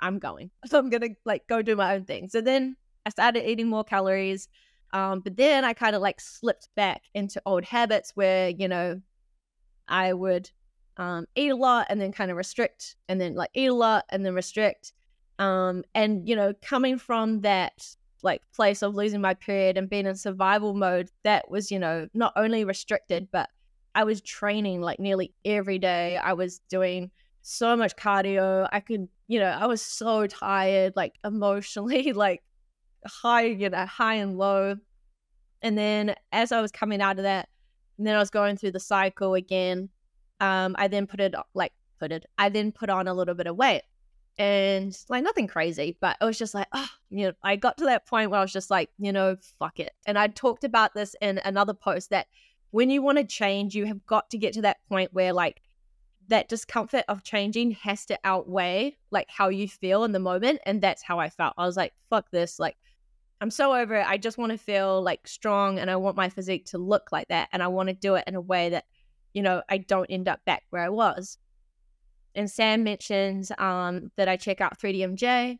I'm 0.00 0.18
going. 0.18 0.50
So 0.66 0.78
I'm 0.80 0.90
gonna 0.90 1.10
like 1.24 1.46
go 1.46 1.62
do 1.62 1.76
my 1.76 1.94
own 1.94 2.04
thing. 2.04 2.28
So 2.28 2.40
then 2.40 2.76
I 3.06 3.10
started 3.10 3.48
eating 3.48 3.68
more 3.68 3.84
calories. 3.84 4.48
Um, 4.92 5.20
but 5.20 5.36
then 5.36 5.64
I 5.64 5.72
kind 5.74 5.94
of 5.94 6.02
like 6.02 6.20
slipped 6.20 6.68
back 6.74 7.02
into 7.14 7.42
old 7.44 7.64
habits 7.64 8.12
where, 8.14 8.48
you 8.48 8.68
know, 8.68 9.00
I 9.86 10.12
would 10.12 10.50
um, 10.96 11.26
eat 11.34 11.50
a 11.50 11.56
lot 11.56 11.86
and 11.90 12.00
then 12.00 12.12
kind 12.12 12.30
of 12.30 12.36
restrict 12.36 12.96
and 13.08 13.20
then 13.20 13.34
like 13.34 13.50
eat 13.54 13.66
a 13.66 13.74
lot 13.74 14.04
and 14.10 14.24
then 14.24 14.34
restrict. 14.34 14.92
Um, 15.38 15.84
and, 15.94 16.28
you 16.28 16.34
know, 16.34 16.52
coming 16.62 16.98
from 16.98 17.42
that 17.42 17.86
like 18.22 18.42
place 18.52 18.82
of 18.82 18.94
losing 18.94 19.20
my 19.20 19.34
period 19.34 19.76
and 19.76 19.88
being 19.88 20.06
in 20.06 20.16
survival 20.16 20.74
mode, 20.74 21.10
that 21.22 21.50
was, 21.50 21.70
you 21.70 21.78
know, 21.78 22.08
not 22.14 22.32
only 22.36 22.64
restricted, 22.64 23.28
but 23.30 23.48
I 23.94 24.04
was 24.04 24.20
training 24.20 24.80
like 24.80 24.98
nearly 24.98 25.34
every 25.44 25.78
day. 25.78 26.16
I 26.16 26.32
was 26.32 26.60
doing 26.68 27.10
so 27.42 27.76
much 27.76 27.96
cardio. 27.96 28.68
I 28.72 28.80
could, 28.80 29.08
you 29.28 29.38
know, 29.38 29.50
I 29.50 29.66
was 29.66 29.82
so 29.82 30.26
tired, 30.26 30.94
like 30.96 31.14
emotionally, 31.24 32.12
like 32.14 32.42
high, 33.08 33.46
you 33.46 33.70
know, 33.70 33.86
high 33.86 34.14
and 34.14 34.38
low. 34.38 34.76
And 35.62 35.76
then 35.76 36.14
as 36.32 36.52
I 36.52 36.60
was 36.60 36.70
coming 36.70 37.00
out 37.00 37.18
of 37.18 37.24
that, 37.24 37.48
and 37.98 38.06
then 38.06 38.14
I 38.14 38.20
was 38.20 38.30
going 38.30 38.56
through 38.56 38.72
the 38.72 38.80
cycle 38.80 39.34
again, 39.34 39.88
um, 40.40 40.76
I 40.78 40.86
then 40.88 41.06
put 41.06 41.20
it 41.20 41.34
like 41.54 41.72
put 41.98 42.12
it, 42.12 42.26
I 42.38 42.48
then 42.48 42.70
put 42.70 42.90
on 42.90 43.08
a 43.08 43.14
little 43.14 43.34
bit 43.34 43.48
of 43.48 43.56
weight. 43.56 43.82
And 44.38 44.96
like 45.08 45.24
nothing 45.24 45.48
crazy, 45.48 45.96
but 46.00 46.16
it 46.20 46.24
was 46.24 46.38
just 46.38 46.54
like, 46.54 46.68
oh, 46.72 46.88
you 47.10 47.26
know, 47.26 47.32
I 47.42 47.56
got 47.56 47.76
to 47.78 47.84
that 47.86 48.06
point 48.06 48.30
where 48.30 48.38
I 48.38 48.42
was 48.42 48.52
just 48.52 48.70
like, 48.70 48.88
you 48.96 49.10
know, 49.10 49.36
fuck 49.58 49.80
it. 49.80 49.90
And 50.06 50.16
I 50.16 50.28
talked 50.28 50.62
about 50.62 50.94
this 50.94 51.16
in 51.20 51.38
another 51.44 51.74
post 51.74 52.10
that 52.10 52.28
when 52.70 52.88
you 52.88 53.02
want 53.02 53.18
to 53.18 53.24
change, 53.24 53.74
you 53.74 53.86
have 53.86 54.06
got 54.06 54.30
to 54.30 54.38
get 54.38 54.52
to 54.52 54.62
that 54.62 54.76
point 54.88 55.12
where 55.12 55.32
like 55.32 55.60
that 56.28 56.48
discomfort 56.48 57.04
of 57.08 57.24
changing 57.24 57.72
has 57.72 58.06
to 58.06 58.18
outweigh 58.22 58.96
like 59.10 59.26
how 59.28 59.48
you 59.48 59.66
feel 59.66 60.04
in 60.04 60.12
the 60.12 60.20
moment. 60.20 60.60
And 60.66 60.80
that's 60.80 61.02
how 61.02 61.18
I 61.18 61.30
felt. 61.30 61.54
I 61.58 61.66
was 61.66 61.76
like, 61.76 61.92
fuck 62.08 62.30
this. 62.30 62.60
Like, 62.60 62.76
I'm 63.40 63.50
so 63.50 63.74
over 63.74 63.94
it. 63.96 64.06
I 64.06 64.16
just 64.16 64.38
want 64.38 64.52
to 64.52 64.58
feel 64.58 65.00
like 65.02 65.28
strong 65.28 65.78
and 65.78 65.90
I 65.90 65.96
want 65.96 66.16
my 66.16 66.28
physique 66.28 66.66
to 66.66 66.78
look 66.78 67.12
like 67.12 67.28
that. 67.28 67.48
And 67.52 67.62
I 67.62 67.68
want 67.68 67.88
to 67.88 67.94
do 67.94 68.16
it 68.16 68.24
in 68.26 68.34
a 68.34 68.40
way 68.40 68.70
that, 68.70 68.84
you 69.32 69.42
know, 69.42 69.62
I 69.68 69.78
don't 69.78 70.10
end 70.10 70.28
up 70.28 70.44
back 70.44 70.64
where 70.70 70.82
I 70.82 70.88
was. 70.88 71.38
And 72.34 72.50
Sam 72.50 72.82
mentioned 72.82 73.48
um, 73.58 74.10
that 74.16 74.28
I 74.28 74.36
check 74.36 74.60
out 74.60 74.78
3DMJ. 74.78 75.58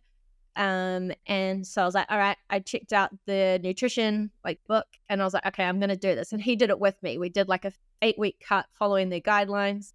Um, 0.56 1.12
and 1.26 1.64
so 1.64 1.82
I 1.82 1.84
was 1.84 1.94
like, 1.94 2.10
all 2.10 2.18
right, 2.18 2.36
I 2.50 2.58
checked 2.58 2.92
out 2.92 3.10
the 3.26 3.60
nutrition 3.62 4.32
like 4.44 4.58
book 4.66 4.86
and 5.08 5.20
I 5.20 5.24
was 5.24 5.32
like, 5.32 5.46
okay, 5.46 5.62
I'm 5.62 5.78
going 5.78 5.88
to 5.88 5.96
do 5.96 6.16
this. 6.16 6.32
And 6.32 6.42
he 6.42 6.56
did 6.56 6.70
it 6.70 6.80
with 6.80 7.00
me. 7.00 7.16
We 7.16 7.28
did 7.28 7.48
like 7.48 7.64
a 7.64 7.72
eight 8.02 8.18
week 8.18 8.44
cut 8.46 8.66
following 8.72 9.08
the 9.08 9.20
guidelines. 9.20 9.92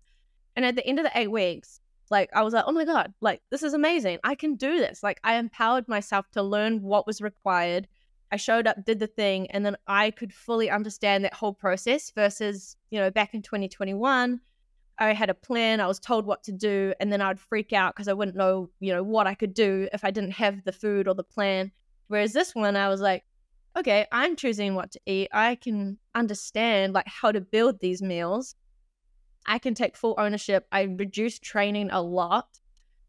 And 0.55 0.65
at 0.65 0.75
the 0.75 0.85
end 0.87 0.99
of 0.99 1.05
the 1.05 1.19
eight 1.19 1.31
weeks, 1.31 1.81
like 2.09 2.29
I 2.33 2.41
was 2.43 2.53
like, 2.53 2.65
oh 2.67 2.71
my 2.71 2.85
God, 2.85 3.13
like 3.21 3.41
this 3.51 3.63
is 3.63 3.73
amazing. 3.73 4.19
I 4.23 4.35
can 4.35 4.55
do 4.55 4.77
this. 4.77 5.03
Like 5.03 5.19
I 5.23 5.35
empowered 5.35 5.87
myself 5.87 6.29
to 6.31 6.43
learn 6.43 6.81
what 6.81 7.07
was 7.07 7.21
required. 7.21 7.87
I 8.31 8.37
showed 8.37 8.65
up, 8.65 8.83
did 8.85 8.99
the 8.99 9.07
thing, 9.07 9.49
and 9.51 9.65
then 9.65 9.77
I 9.87 10.11
could 10.11 10.33
fully 10.33 10.69
understand 10.69 11.23
that 11.23 11.35
whole 11.35 11.53
process 11.53 12.11
versus, 12.11 12.75
you 12.89 12.99
know, 12.99 13.11
back 13.11 13.33
in 13.33 13.43
2021 13.43 14.39
I 14.99 15.13
had 15.13 15.29
a 15.29 15.33
plan, 15.33 15.81
I 15.81 15.87
was 15.87 15.99
told 15.99 16.25
what 16.25 16.43
to 16.43 16.51
do, 16.51 16.93
and 16.99 17.11
then 17.11 17.21
I'd 17.21 17.39
freak 17.39 17.73
out 17.73 17.95
because 17.95 18.07
I 18.07 18.13
wouldn't 18.13 18.37
know, 18.37 18.69
you 18.79 18.93
know, 18.93 19.03
what 19.03 19.27
I 19.27 19.33
could 19.33 19.53
do 19.53 19.87
if 19.91 20.03
I 20.05 20.11
didn't 20.11 20.31
have 20.31 20.63
the 20.63 20.71
food 20.71 21.07
or 21.07 21.15
the 21.15 21.23
plan. 21.23 21.71
Whereas 22.07 22.33
this 22.33 22.53
one, 22.53 22.75
I 22.75 22.89
was 22.89 23.01
like, 23.01 23.23
okay, 23.75 24.05
I'm 24.11 24.35
choosing 24.35 24.75
what 24.75 24.91
to 24.91 24.99
eat. 25.05 25.29
I 25.33 25.55
can 25.55 25.97
understand 26.13 26.93
like 26.93 27.07
how 27.07 27.31
to 27.31 27.41
build 27.41 27.79
these 27.79 28.01
meals. 28.01 28.55
I 29.45 29.59
can 29.59 29.73
take 29.73 29.97
full 29.97 30.15
ownership. 30.17 30.67
I 30.71 30.83
reduced 30.83 31.43
training 31.43 31.89
a 31.91 32.01
lot. 32.01 32.47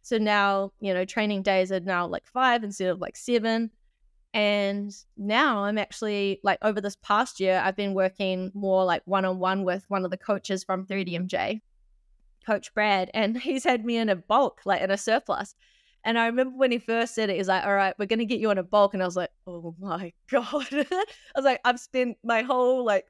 So 0.03 0.19
now, 0.19 0.73
you 0.81 0.93
know, 0.93 1.05
training 1.05 1.43
days 1.43 1.73
are 1.73 1.81
now 1.81 2.07
like 2.07 2.27
five 2.27 2.65
instead 2.65 2.91
of 2.91 3.01
like 3.01 3.17
seven. 3.17 3.71
And 4.35 4.93
now 5.17 5.65
I'm 5.65 5.79
actually 5.79 6.41
like 6.43 6.59
over 6.61 6.81
this 6.81 6.97
past 6.97 7.39
year, 7.39 7.63
I've 7.65 7.77
been 7.77 7.95
working 7.95 8.51
more 8.53 8.85
like 8.85 9.03
one 9.05 9.25
on 9.25 9.39
one 9.39 9.63
with 9.63 9.85
one 9.89 10.05
of 10.05 10.11
the 10.11 10.17
coaches 10.17 10.65
from 10.65 10.87
3DMJ, 10.87 11.61
Coach 12.45 12.75
Brad, 12.75 13.11
and 13.15 13.39
he's 13.41 13.65
had 13.65 13.85
me 13.85 13.97
in 13.97 14.09
a 14.09 14.17
bulk, 14.17 14.61
like 14.65 14.83
in 14.83 14.91
a 14.91 14.99
surplus. 14.99 15.55
And 16.05 16.19
I 16.19 16.27
remember 16.27 16.59
when 16.59 16.73
he 16.73 16.79
first 16.79 17.15
said 17.15 17.31
it, 17.31 17.37
he's 17.37 17.49
like, 17.49 17.65
All 17.65 17.75
right, 17.75 17.95
we're 17.99 18.07
gonna 18.07 18.25
get 18.25 18.41
you 18.41 18.51
in 18.51 18.59
a 18.59 18.63
bulk. 18.63 18.93
And 18.93 19.03
I 19.03 19.07
was 19.07 19.17
like, 19.17 19.31
Oh 19.47 19.75
my 19.79 20.13
God. 20.31 20.67
I 20.73 21.05
was 21.37 21.45
like, 21.45 21.61
I've 21.65 21.81
spent 21.81 22.19
my 22.23 22.43
whole 22.43 22.85
like 22.85 23.07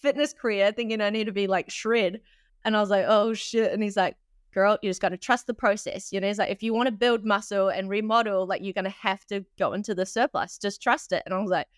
fitness 0.00 0.32
career 0.32 0.72
thinking 0.72 1.00
I 1.00 1.10
need 1.10 1.24
to 1.24 1.32
be 1.32 1.46
like 1.46 1.70
shred. 1.70 2.20
And 2.64 2.76
I 2.76 2.80
was 2.80 2.90
like, 2.90 3.04
Oh 3.08 3.34
shit. 3.34 3.72
And 3.72 3.82
he's 3.82 3.96
like, 3.96 4.16
girl, 4.52 4.78
you 4.82 4.90
just 4.90 5.00
got 5.00 5.10
to 5.10 5.16
trust 5.16 5.46
the 5.46 5.54
process. 5.54 6.12
You 6.12 6.20
know, 6.20 6.28
it's 6.28 6.38
like 6.38 6.50
if 6.50 6.62
you 6.62 6.74
want 6.74 6.86
to 6.88 6.92
build 6.92 7.24
muscle 7.24 7.68
and 7.68 7.88
remodel, 7.88 8.46
like 8.46 8.62
you're 8.62 8.72
going 8.72 8.84
to 8.84 8.90
have 8.90 9.24
to 9.26 9.44
go 9.58 9.72
into 9.72 9.94
the 9.94 10.06
surplus. 10.06 10.58
Just 10.58 10.82
trust 10.82 11.12
it. 11.12 11.22
And 11.26 11.34
I 11.34 11.38
was 11.38 11.50
like, 11.50 11.68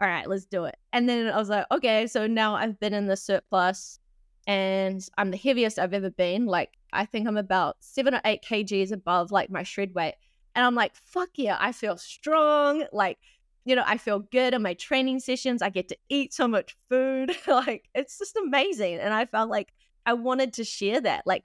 all 0.00 0.08
right, 0.08 0.28
let's 0.28 0.44
do 0.44 0.64
it. 0.64 0.76
And 0.92 1.08
then 1.08 1.28
I 1.28 1.36
was 1.36 1.48
like, 1.48 1.66
okay, 1.70 2.06
so 2.06 2.26
now 2.26 2.54
I've 2.54 2.80
been 2.80 2.94
in 2.94 3.06
the 3.06 3.16
surplus 3.16 3.98
and 4.46 5.06
I'm 5.16 5.30
the 5.30 5.36
heaviest 5.36 5.78
I've 5.78 5.94
ever 5.94 6.10
been. 6.10 6.46
Like, 6.46 6.70
I 6.92 7.06
think 7.06 7.28
I'm 7.28 7.36
about 7.36 7.76
seven 7.80 8.14
or 8.14 8.20
eight 8.24 8.42
kgs 8.42 8.92
above 8.92 9.30
like 9.30 9.50
my 9.50 9.62
shred 9.62 9.94
weight. 9.94 10.14
And 10.54 10.64
I'm 10.64 10.74
like, 10.74 10.94
fuck 11.04 11.30
yeah, 11.36 11.56
I 11.60 11.72
feel 11.72 11.96
strong. 11.96 12.84
Like, 12.92 13.18
you 13.64 13.74
know, 13.74 13.84
I 13.86 13.96
feel 13.96 14.20
good 14.20 14.54
in 14.54 14.62
my 14.62 14.74
training 14.74 15.20
sessions. 15.20 15.62
I 15.62 15.70
get 15.70 15.88
to 15.88 15.96
eat 16.08 16.34
so 16.34 16.46
much 16.46 16.76
food. 16.88 17.32
like, 17.46 17.88
it's 17.94 18.18
just 18.18 18.36
amazing. 18.36 18.98
And 18.98 19.14
I 19.14 19.26
felt 19.26 19.50
like 19.50 19.72
I 20.06 20.12
wanted 20.12 20.52
to 20.54 20.64
share 20.64 21.00
that. 21.00 21.26
Like, 21.26 21.44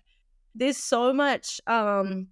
there's 0.55 0.77
so 0.77 1.13
much 1.13 1.61
um, 1.67 2.27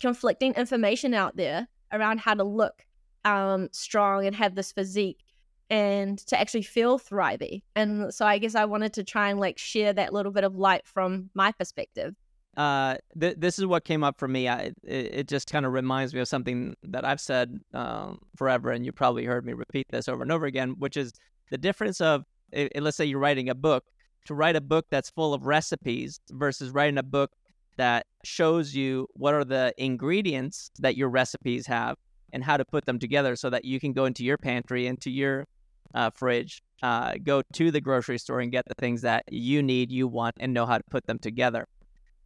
conflicting 0.00 0.54
information 0.54 1.14
out 1.14 1.36
there 1.36 1.68
around 1.92 2.20
how 2.20 2.34
to 2.34 2.44
look 2.44 2.86
um, 3.24 3.68
strong 3.72 4.26
and 4.26 4.34
have 4.36 4.54
this 4.54 4.72
physique 4.72 5.24
and 5.68 6.18
to 6.26 6.40
actually 6.40 6.62
feel 6.62 6.98
thriving. 6.98 7.62
And 7.76 8.12
so 8.12 8.26
I 8.26 8.38
guess 8.38 8.54
I 8.54 8.64
wanted 8.64 8.92
to 8.94 9.04
try 9.04 9.30
and 9.30 9.38
like 9.38 9.58
share 9.58 9.92
that 9.92 10.12
little 10.12 10.32
bit 10.32 10.44
of 10.44 10.56
light 10.56 10.86
from 10.86 11.30
my 11.34 11.52
perspective. 11.52 12.14
Uh, 12.56 12.96
th- 13.18 13.36
this 13.38 13.58
is 13.58 13.66
what 13.66 13.84
came 13.84 14.02
up 14.02 14.18
for 14.18 14.26
me. 14.26 14.48
I, 14.48 14.72
it, 14.82 15.14
it 15.14 15.28
just 15.28 15.50
kind 15.50 15.64
of 15.64 15.72
reminds 15.72 16.12
me 16.12 16.20
of 16.20 16.26
something 16.28 16.74
that 16.82 17.04
I've 17.04 17.20
said 17.20 17.60
um, 17.72 18.18
forever, 18.36 18.72
and 18.72 18.84
you 18.84 18.90
probably 18.90 19.24
heard 19.24 19.46
me 19.46 19.52
repeat 19.52 19.86
this 19.90 20.08
over 20.08 20.22
and 20.22 20.32
over 20.32 20.46
again, 20.46 20.74
which 20.78 20.96
is 20.96 21.12
the 21.50 21.58
difference 21.58 22.00
of, 22.00 22.24
it, 22.50 22.82
let's 22.82 22.96
say 22.96 23.04
you're 23.04 23.20
writing 23.20 23.48
a 23.48 23.54
book, 23.54 23.84
to 24.26 24.34
write 24.34 24.56
a 24.56 24.60
book 24.60 24.86
that's 24.90 25.10
full 25.10 25.34
of 25.34 25.46
recipes 25.46 26.20
versus 26.30 26.70
writing 26.70 26.98
a 26.98 27.02
book 27.02 27.30
that 27.76 28.06
shows 28.24 28.74
you 28.74 29.06
what 29.14 29.34
are 29.34 29.44
the 29.44 29.72
ingredients 29.78 30.70
that 30.78 30.96
your 30.96 31.08
recipes 31.08 31.66
have 31.66 31.96
and 32.32 32.44
how 32.44 32.56
to 32.56 32.64
put 32.64 32.84
them 32.84 32.98
together 32.98 33.34
so 33.36 33.50
that 33.50 33.64
you 33.64 33.80
can 33.80 33.92
go 33.92 34.04
into 34.04 34.24
your 34.24 34.36
pantry, 34.36 34.86
into 34.86 35.10
your 35.10 35.46
uh, 35.94 36.10
fridge, 36.10 36.62
uh, 36.82 37.14
go 37.22 37.42
to 37.52 37.70
the 37.70 37.80
grocery 37.80 38.18
store 38.18 38.40
and 38.40 38.52
get 38.52 38.64
the 38.66 38.74
things 38.74 39.02
that 39.02 39.24
you 39.30 39.62
need, 39.62 39.90
you 39.90 40.06
want, 40.06 40.36
and 40.40 40.52
know 40.52 40.66
how 40.66 40.78
to 40.78 40.84
put 40.90 41.06
them 41.06 41.18
together. 41.18 41.66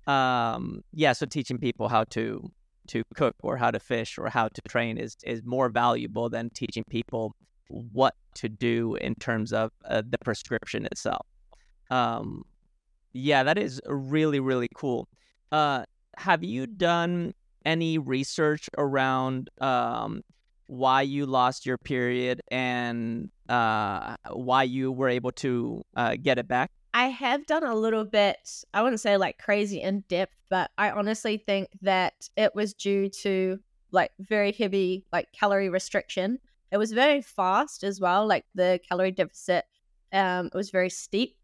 Um, 0.07 0.83
yeah, 0.93 1.13
so 1.13 1.27
teaching 1.27 1.59
people 1.59 1.89
how 1.89 2.05
to 2.05 2.51
to 2.89 3.03
cook 3.15 3.35
or 3.41 3.57
how 3.57 3.71
to 3.71 3.81
fish 3.81 4.19
or 4.19 4.29
how 4.29 4.49
to 4.49 4.61
train 4.69 4.99
is 4.99 5.17
is 5.25 5.43
more 5.45 5.71
valuable 5.71 6.29
than 6.29 6.51
teaching 6.51 6.85
people 6.91 7.35
what 7.69 8.15
to 8.35 8.49
do 8.49 8.97
in 8.97 9.15
terms 9.15 9.53
of 9.53 9.71
uh, 9.87 10.03
the 10.07 10.19
prescription 10.19 10.85
itself. 10.85 11.27
Um, 11.95 12.45
yeah, 13.13 13.45
that 13.45 13.59
is 13.59 13.81
really 13.87 14.41
really 14.41 14.69
cool. 14.75 15.09
Uh, 15.53 15.85
have 16.17 16.43
you 16.43 16.67
done 16.67 17.35
any 17.65 17.99
research 17.99 18.69
around 18.77 19.51
um, 19.61 20.23
why 20.67 21.03
you 21.03 21.25
lost 21.27 21.67
your 21.67 21.79
period 21.79 22.41
and 22.51 23.31
uh, 23.49 24.17
why 24.31 24.65
you 24.65 24.91
were 24.91 25.09
able 25.09 25.33
to 25.33 25.83
uh, 25.97 26.17
get 26.21 26.39
it 26.39 26.49
back? 26.49 26.73
I 26.93 27.07
have 27.09 27.47
done 27.47 27.65
a 27.65 27.75
little 27.75 28.05
bit, 28.05 28.65
I 28.73 28.83
wouldn't 28.83 29.01
say 29.01 29.17
like 29.17 29.39
crazy 29.39 29.81
in 29.81 30.05
depth, 30.09 30.37
but 30.49 30.71
I 30.79 30.91
honestly 30.91 31.37
think 31.37 31.69
that 31.83 32.29
it 32.37 32.55
was 32.55 32.75
due 32.75 33.09
to 33.23 33.59
like 33.91 34.11
very 34.19 34.53
heavy 34.53 35.05
like 35.13 35.29
calorie 35.33 35.69
restriction. 35.69 36.39
It 36.73 36.77
was 36.77 36.93
very 36.93 37.23
fast 37.23 37.85
as 37.85 38.01
well, 38.01 38.27
like 38.27 38.45
the 38.55 38.81
calorie 38.89 39.13
deficit 39.13 39.65
um 40.13 40.47
it 40.47 40.55
was 40.55 40.71
very 40.71 40.91
steep 40.91 41.37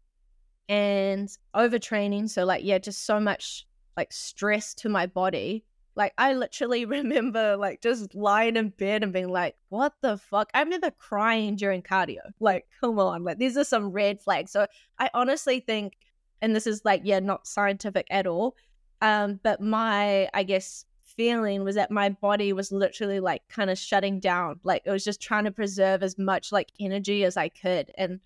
and 0.71 1.29
overtraining 1.55 2.29
so 2.29 2.45
like 2.45 2.63
yeah 2.63 2.77
just 2.77 3.05
so 3.05 3.19
much 3.19 3.67
like 3.97 4.11
stress 4.11 4.73
to 4.75 4.89
my 4.89 5.05
body. 5.05 5.63
Like 5.95 6.13
I 6.17 6.33
literally 6.33 6.85
remember 6.97 7.57
like 7.57 7.81
just 7.81 8.15
lying 8.15 8.55
in 8.55 8.69
bed 8.69 9.03
and 9.03 9.13
being 9.13 9.29
like, 9.29 9.55
what 9.69 9.93
the 10.01 10.17
fuck? 10.17 10.49
I 10.53 10.61
remember 10.61 10.91
crying 10.91 11.55
during 11.55 11.81
cardio. 11.81 12.31
Like, 12.39 12.65
come 12.79 12.99
on, 12.99 13.23
like 13.23 13.37
these 13.37 13.57
are 13.57 13.63
some 13.63 13.91
red 13.91 14.21
flags. 14.21 14.51
So 14.51 14.67
I 14.99 15.09
honestly 15.13 15.59
think, 15.59 15.97
and 16.41 16.55
this 16.55 16.65
is 16.65 16.81
like, 16.85 17.01
yeah, 17.03 17.19
not 17.19 17.47
scientific 17.47 18.07
at 18.09 18.27
all. 18.27 18.55
Um, 19.01 19.39
but 19.43 19.61
my, 19.61 20.29
I 20.33 20.43
guess, 20.43 20.85
feeling 21.01 21.63
was 21.63 21.75
that 21.75 21.91
my 21.91 22.09
body 22.09 22.53
was 22.53 22.71
literally 22.71 23.19
like 23.19 23.41
kind 23.49 23.69
of 23.69 23.77
shutting 23.77 24.19
down. 24.19 24.59
Like 24.63 24.83
it 24.85 24.91
was 24.91 25.03
just 25.03 25.21
trying 25.21 25.43
to 25.43 25.51
preserve 25.51 26.03
as 26.03 26.17
much 26.17 26.51
like 26.51 26.71
energy 26.79 27.25
as 27.25 27.35
I 27.35 27.49
could. 27.49 27.91
And 27.97 28.21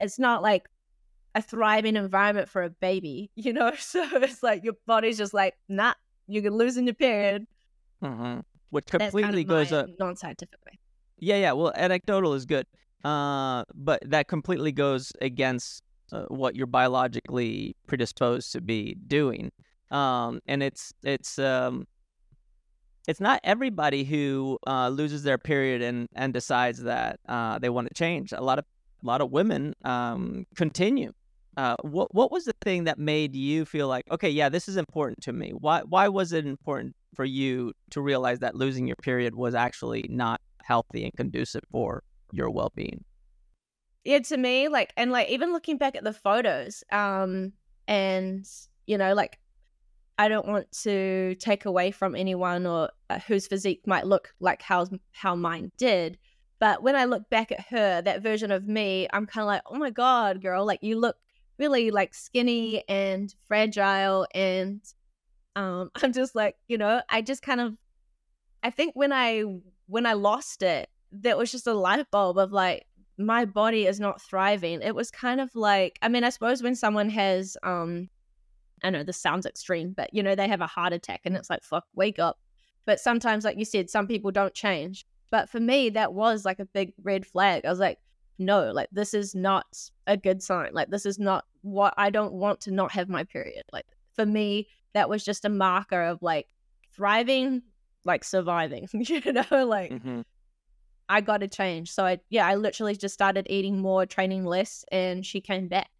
it's 0.00 0.18
not 0.18 0.42
like 0.42 0.68
a 1.36 1.42
thriving 1.42 1.96
environment 1.96 2.48
for 2.48 2.62
a 2.62 2.70
baby, 2.70 3.30
you 3.36 3.52
know? 3.52 3.72
So 3.78 4.02
it's 4.14 4.42
like 4.42 4.64
your 4.64 4.74
body's 4.86 5.18
just 5.18 5.34
like, 5.34 5.54
nah, 5.68 5.94
you're 6.26 6.50
losing 6.50 6.86
your 6.86 6.94
period. 6.94 7.46
Mm-hmm. 8.02 8.40
Which 8.70 8.86
completely 8.86 9.22
kind 9.22 9.38
of 9.38 9.46
goes 9.46 9.72
up 9.72 9.88
non 10.00 10.16
scientifically. 10.16 10.80
Yeah, 11.18 11.36
yeah. 11.36 11.52
Well, 11.52 11.72
anecdotal 11.76 12.34
is 12.34 12.46
good. 12.46 12.66
Uh, 13.04 13.64
but 13.74 14.02
that 14.10 14.26
completely 14.28 14.72
goes 14.72 15.12
against 15.20 15.82
uh, 16.10 16.24
what 16.28 16.56
you're 16.56 16.66
biologically 16.66 17.76
predisposed 17.86 18.52
to 18.52 18.60
be 18.60 18.96
doing. 19.06 19.52
Um, 19.90 20.40
and 20.46 20.62
it's 20.62 20.92
it's 21.04 21.38
um, 21.38 21.86
it's 23.06 23.20
not 23.20 23.40
everybody 23.44 24.04
who 24.04 24.58
uh, 24.66 24.88
loses 24.88 25.22
their 25.22 25.38
period 25.38 25.82
and 25.82 26.08
and 26.16 26.32
decides 26.32 26.82
that 26.82 27.20
uh, 27.28 27.58
they 27.58 27.68
want 27.68 27.88
to 27.88 27.94
change. 27.94 28.32
A 28.32 28.40
lot 28.40 28.58
of 28.58 28.64
a 29.02 29.06
lot 29.06 29.20
of 29.20 29.30
women 29.30 29.74
um, 29.84 30.46
continue 30.56 31.12
uh, 31.56 31.76
what 31.82 32.14
what 32.14 32.30
was 32.30 32.44
the 32.44 32.54
thing 32.60 32.84
that 32.84 32.98
made 32.98 33.34
you 33.34 33.64
feel 33.64 33.88
like 33.88 34.04
okay 34.10 34.28
yeah 34.28 34.48
this 34.48 34.68
is 34.68 34.76
important 34.76 35.20
to 35.22 35.32
me. 35.32 35.52
Why 35.58 35.82
why 35.82 36.08
was 36.08 36.32
it 36.32 36.46
important 36.46 36.94
for 37.14 37.24
you 37.24 37.72
to 37.90 38.00
realize 38.00 38.40
that 38.40 38.54
losing 38.54 38.86
your 38.86 38.96
period 38.96 39.34
was 39.34 39.54
actually 39.54 40.04
not 40.10 40.40
healthy 40.62 41.04
and 41.04 41.12
conducive 41.16 41.62
for 41.70 42.02
your 42.32 42.50
well-being? 42.50 43.04
Yeah 44.04 44.18
to 44.20 44.36
me 44.36 44.68
like 44.68 44.92
and 44.96 45.10
like 45.10 45.28
even 45.30 45.52
looking 45.52 45.78
back 45.78 45.96
at 45.96 46.04
the 46.04 46.12
photos 46.12 46.84
um 46.92 47.52
and 47.88 48.46
you 48.86 48.98
know 48.98 49.14
like 49.14 49.38
i 50.18 50.28
don't 50.28 50.46
want 50.46 50.70
to 50.72 51.34
take 51.36 51.64
away 51.64 51.90
from 51.90 52.14
anyone 52.14 52.66
or 52.66 52.90
uh, 53.10 53.18
whose 53.26 53.46
physique 53.46 53.82
might 53.86 54.06
look 54.06 54.32
like 54.40 54.62
how 54.62 54.86
how 55.12 55.34
mine 55.34 55.72
did 55.76 56.18
but 56.60 56.82
when 56.82 56.94
i 56.94 57.04
look 57.04 57.28
back 57.30 57.50
at 57.50 57.60
her 57.68 58.00
that 58.00 58.22
version 58.22 58.50
of 58.50 58.68
me 58.68 59.08
i'm 59.12 59.26
kind 59.26 59.42
of 59.42 59.48
like 59.48 59.62
oh 59.66 59.76
my 59.76 59.90
god 59.90 60.40
girl 60.40 60.64
like 60.64 60.82
you 60.82 60.98
look 60.98 61.16
really 61.58 61.90
like 61.90 62.14
skinny 62.14 62.84
and 62.88 63.34
fragile 63.48 64.26
and 64.34 64.80
um 65.54 65.90
i'm 66.02 66.12
just 66.12 66.34
like 66.34 66.56
you 66.68 66.78
know 66.78 67.00
i 67.08 67.22
just 67.22 67.42
kind 67.42 67.60
of 67.60 67.76
i 68.62 68.70
think 68.70 68.94
when 68.94 69.12
i 69.12 69.42
when 69.86 70.06
i 70.06 70.12
lost 70.12 70.62
it 70.62 70.88
that 71.12 71.38
was 71.38 71.50
just 71.50 71.66
a 71.66 71.74
light 71.74 72.10
bulb 72.10 72.38
of 72.38 72.52
like 72.52 72.86
my 73.18 73.44
body 73.44 73.86
is 73.86 73.98
not 73.98 74.20
thriving. 74.20 74.82
It 74.82 74.94
was 74.94 75.10
kind 75.10 75.40
of 75.40 75.54
like 75.54 75.98
i 76.02 76.08
mean 76.08 76.24
i 76.24 76.30
suppose 76.30 76.62
when 76.62 76.74
someone 76.74 77.08
has 77.10 77.56
um 77.62 78.08
i 78.84 78.90
know 78.90 79.02
this 79.02 79.16
sounds 79.16 79.46
extreme 79.46 79.94
but 79.96 80.12
you 80.12 80.22
know 80.22 80.34
they 80.34 80.48
have 80.48 80.60
a 80.60 80.66
heart 80.66 80.92
attack 80.92 81.22
and 81.24 81.36
it's 81.36 81.50
like 81.50 81.62
fuck 81.62 81.84
wake 81.94 82.18
up. 82.18 82.38
But 82.84 83.00
sometimes 83.00 83.44
like 83.44 83.58
you 83.58 83.64
said 83.64 83.90
some 83.90 84.06
people 84.06 84.30
don't 84.30 84.54
change. 84.54 85.06
But 85.30 85.48
for 85.48 85.60
me 85.60 85.90
that 85.90 86.12
was 86.12 86.44
like 86.44 86.60
a 86.60 86.66
big 86.66 86.92
red 87.02 87.26
flag. 87.26 87.64
I 87.64 87.70
was 87.70 87.80
like 87.80 87.98
no, 88.38 88.70
like 88.72 88.88
this 88.92 89.14
is 89.14 89.34
not 89.34 89.66
a 90.06 90.16
good 90.16 90.42
sign. 90.42 90.70
Like 90.72 90.90
this 90.90 91.06
is 91.06 91.18
not 91.18 91.44
what 91.62 91.94
I 91.96 92.10
don't 92.10 92.34
want 92.34 92.60
to 92.62 92.70
not 92.70 92.92
have 92.92 93.08
my 93.08 93.24
period. 93.24 93.64
Like 93.72 93.86
for 94.14 94.26
me, 94.26 94.68
that 94.94 95.08
was 95.08 95.24
just 95.24 95.44
a 95.44 95.48
marker 95.48 96.02
of 96.02 96.22
like 96.22 96.46
thriving, 96.94 97.62
like 98.04 98.24
surviving, 98.24 98.88
you 98.92 99.20
know, 99.32 99.64
like 99.64 99.90
mm-hmm. 99.90 100.20
I 101.08 101.20
got 101.20 101.38
to 101.38 101.48
change. 101.48 101.90
So 101.90 102.04
I, 102.04 102.18
yeah, 102.30 102.46
I 102.46 102.56
literally 102.56 102.96
just 102.96 103.14
started 103.14 103.46
eating 103.48 103.78
more, 103.78 104.06
training 104.06 104.44
less, 104.44 104.84
and 104.90 105.24
she 105.24 105.40
came 105.40 105.68
back. 105.68 105.90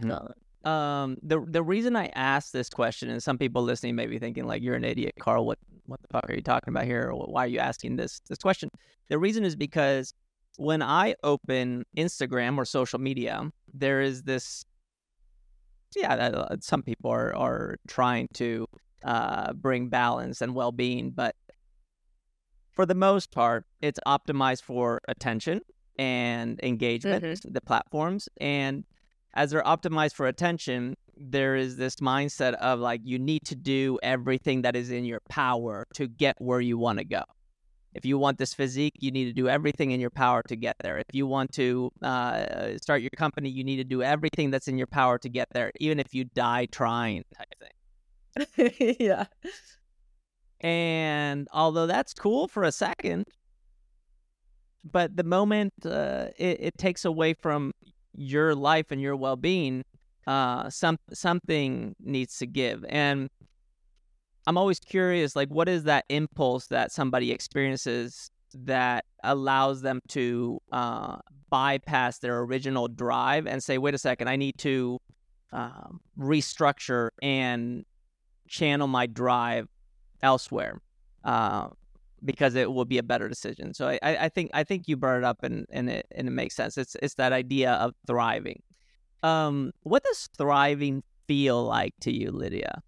Mm-hmm. 0.00 0.68
um, 0.68 1.16
the 1.22 1.44
the 1.48 1.62
reason 1.62 1.96
I 1.96 2.10
asked 2.14 2.52
this 2.52 2.68
question, 2.68 3.08
and 3.08 3.22
some 3.22 3.38
people 3.38 3.62
listening 3.62 3.94
may 3.94 4.06
be 4.06 4.18
thinking 4.18 4.46
like, 4.46 4.62
"You're 4.62 4.74
an 4.74 4.84
idiot, 4.84 5.14
Carl. 5.18 5.46
What 5.46 5.58
what 5.86 6.00
the 6.02 6.08
fuck 6.08 6.28
are 6.28 6.34
you 6.34 6.42
talking 6.42 6.72
about 6.72 6.84
here? 6.84 7.10
Or 7.10 7.26
why 7.26 7.44
are 7.44 7.48
you 7.48 7.58
asking 7.58 7.96
this 7.96 8.20
this 8.28 8.38
question?" 8.38 8.68
The 9.08 9.18
reason 9.18 9.44
is 9.44 9.56
because 9.56 10.12
when 10.58 10.82
I 10.82 11.14
open 11.22 11.84
Instagram 11.96 12.58
or 12.58 12.64
social 12.64 12.98
media, 12.98 13.50
there 13.72 14.00
is 14.00 14.24
this. 14.24 14.64
Yeah, 15.96 16.14
uh, 16.14 16.56
some 16.60 16.82
people 16.82 17.10
are 17.10 17.34
are 17.34 17.78
trying 17.86 18.28
to 18.34 18.66
uh, 19.04 19.52
bring 19.54 19.88
balance 19.88 20.42
and 20.42 20.54
well 20.54 20.72
being, 20.72 21.10
but 21.10 21.34
for 22.72 22.84
the 22.84 22.94
most 22.94 23.30
part, 23.30 23.64
it's 23.80 23.98
optimized 24.06 24.62
for 24.62 25.00
attention 25.08 25.60
and 25.98 26.60
engagement, 26.62 27.24
mm-hmm. 27.24 27.52
the 27.52 27.60
platforms. 27.60 28.28
And 28.40 28.84
as 29.34 29.50
they're 29.50 29.62
optimized 29.62 30.14
for 30.14 30.26
attention, 30.26 30.96
there 31.16 31.56
is 31.56 31.76
this 31.76 31.96
mindset 31.96 32.54
of 32.54 32.80
like 32.80 33.00
you 33.04 33.18
need 33.18 33.44
to 33.46 33.54
do 33.54 33.98
everything 34.02 34.62
that 34.62 34.76
is 34.76 34.90
in 34.90 35.04
your 35.04 35.20
power 35.28 35.86
to 35.94 36.08
get 36.08 36.36
where 36.38 36.60
you 36.60 36.78
want 36.78 36.98
to 36.98 37.04
go. 37.04 37.22
If 37.94 38.04
you 38.04 38.18
want 38.18 38.38
this 38.38 38.54
physique, 38.54 38.94
you 38.98 39.10
need 39.10 39.24
to 39.24 39.32
do 39.32 39.48
everything 39.48 39.90
in 39.92 40.00
your 40.00 40.10
power 40.10 40.42
to 40.48 40.56
get 40.56 40.76
there. 40.80 40.98
If 40.98 41.06
you 41.12 41.26
want 41.26 41.52
to 41.54 41.90
uh, 42.02 42.76
start 42.80 43.02
your 43.02 43.10
company, 43.16 43.48
you 43.48 43.64
need 43.64 43.76
to 43.76 43.84
do 43.84 44.02
everything 44.02 44.50
that's 44.50 44.68
in 44.68 44.78
your 44.78 44.86
power 44.86 45.18
to 45.18 45.28
get 45.28 45.48
there, 45.52 45.72
even 45.80 45.98
if 45.98 46.14
you 46.14 46.24
die 46.24 46.66
trying, 46.66 47.24
type 47.34 47.54
thing. 47.58 48.96
yeah. 49.00 49.24
And 50.60 51.48
although 51.52 51.86
that's 51.86 52.12
cool 52.14 52.48
for 52.48 52.64
a 52.64 52.72
second, 52.72 53.26
but 54.84 55.16
the 55.16 55.24
moment 55.24 55.72
uh, 55.84 56.28
it, 56.36 56.58
it, 56.60 56.78
takes 56.78 57.04
away 57.04 57.34
from 57.34 57.72
your 58.14 58.54
life 58.54 58.90
and 58.90 59.00
your 59.00 59.16
well-being 59.16 59.84
uh, 60.26 60.68
some 60.68 60.98
something 61.12 61.94
needs 62.00 62.38
to 62.38 62.46
give 62.46 62.84
and 62.88 63.28
i'm 64.48 64.58
always 64.58 64.80
curious 64.80 65.36
like 65.36 65.48
what 65.48 65.68
is 65.68 65.84
that 65.84 66.04
impulse 66.08 66.66
that 66.66 66.90
somebody 66.90 67.30
experiences 67.30 68.30
that 68.54 69.04
allows 69.22 69.82
them 69.82 70.00
to 70.08 70.58
uh, 70.72 71.16
bypass 71.50 72.18
their 72.18 72.40
original 72.40 72.88
drive 72.88 73.46
and 73.46 73.62
say 73.62 73.78
wait 73.78 73.94
a 73.94 73.98
second 73.98 74.28
i 74.28 74.36
need 74.36 74.56
to 74.58 74.98
um, 75.52 76.00
restructure 76.18 77.10
and 77.22 77.84
channel 78.48 78.86
my 78.86 79.06
drive 79.06 79.68
elsewhere 80.22 80.80
uh, 81.24 81.68
because 82.24 82.54
it 82.54 82.72
will 82.72 82.84
be 82.84 82.98
a 82.98 83.02
better 83.02 83.28
decision. 83.28 83.74
So 83.74 83.88
I, 83.88 83.98
I 84.02 84.28
think 84.28 84.50
I 84.54 84.64
think 84.64 84.88
you 84.88 84.96
brought 84.96 85.18
it 85.18 85.24
up 85.24 85.42
and, 85.42 85.66
and 85.70 85.88
it 85.88 86.06
and 86.14 86.26
it 86.28 86.32
makes 86.32 86.56
sense. 86.56 86.76
It's 86.76 86.96
it's 87.02 87.14
that 87.14 87.32
idea 87.32 87.72
of 87.72 87.94
thriving. 88.06 88.62
Um, 89.22 89.72
what 89.82 90.04
does 90.04 90.28
thriving 90.36 91.02
feel 91.26 91.64
like 91.64 91.94
to 92.00 92.12
you, 92.12 92.30
Lydia? 92.30 92.82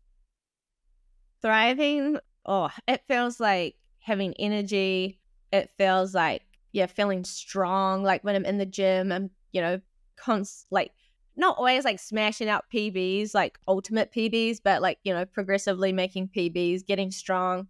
Thriving, 1.43 2.19
oh, 2.47 2.71
it 2.87 3.03
feels 3.09 3.41
like 3.41 3.77
having 4.01 4.35
energy. 4.39 5.19
It 5.53 5.71
feels 5.77 6.15
like 6.15 6.43
yeah, 6.73 6.87
feeling 6.87 7.25
strong. 7.25 8.03
Like 8.03 8.23
when 8.23 8.37
I'm 8.37 8.45
in 8.45 8.59
the 8.59 8.67
gym, 8.67 9.11
I'm 9.13 9.31
you 9.53 9.61
know, 9.61 9.81
const 10.17 10.67
like 10.71 10.93
not 11.37 11.59
always 11.59 11.85
like 11.85 11.99
smashing 11.99 12.49
out 12.49 12.65
PBs, 12.73 13.35
like 13.35 13.59
ultimate 13.67 14.13
PBs, 14.13 14.59
but 14.63 14.83
like 14.83 14.99
you 15.03 15.13
know, 15.13 15.25
progressively 15.25 15.93
making 15.93 16.29
PBs, 16.29 16.87
getting 16.87 17.11
strong 17.11 17.69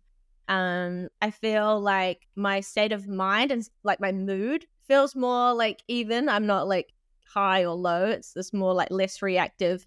um, 0.51 1.09
I 1.23 1.31
feel 1.31 1.81
like 1.81 2.27
my 2.35 2.59
state 2.59 2.91
of 2.91 3.07
mind 3.07 3.53
and 3.53 3.67
like 3.85 4.01
my 4.01 4.11
mood 4.11 4.67
feels 4.89 5.15
more 5.15 5.55
like 5.55 5.81
even. 5.87 6.29
I'm 6.29 6.45
not 6.45 6.67
like 6.67 6.93
high 7.25 7.65
or 7.65 7.77
low. 7.77 8.07
It's 8.07 8.33
this 8.33 8.53
more 8.53 8.75
like 8.75 8.91
less 8.91 9.23
reactive 9.23 9.87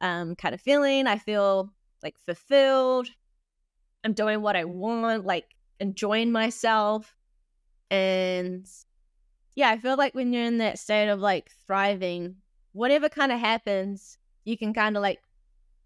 um, 0.00 0.34
kind 0.34 0.54
of 0.54 0.62
feeling. 0.62 1.06
I 1.06 1.18
feel 1.18 1.70
like 2.02 2.18
fulfilled. 2.18 3.08
I'm 4.04 4.12
doing 4.12 4.42
what 4.42 4.56
I 4.56 4.64
want, 4.64 5.26
like 5.26 5.46
enjoying 5.80 6.32
myself. 6.32 7.16
And 7.90 8.66
yeah, 9.56 9.70
I 9.70 9.78
feel 9.78 9.96
like 9.96 10.14
when 10.14 10.32
you're 10.32 10.44
in 10.44 10.58
that 10.58 10.78
state 10.78 11.08
of 11.08 11.20
like 11.20 11.50
thriving, 11.66 12.36
whatever 12.72 13.08
kind 13.08 13.32
of 13.32 13.40
happens, 13.40 14.18
you 14.44 14.56
can 14.56 14.72
kind 14.72 14.96
of 14.96 15.02
like 15.02 15.20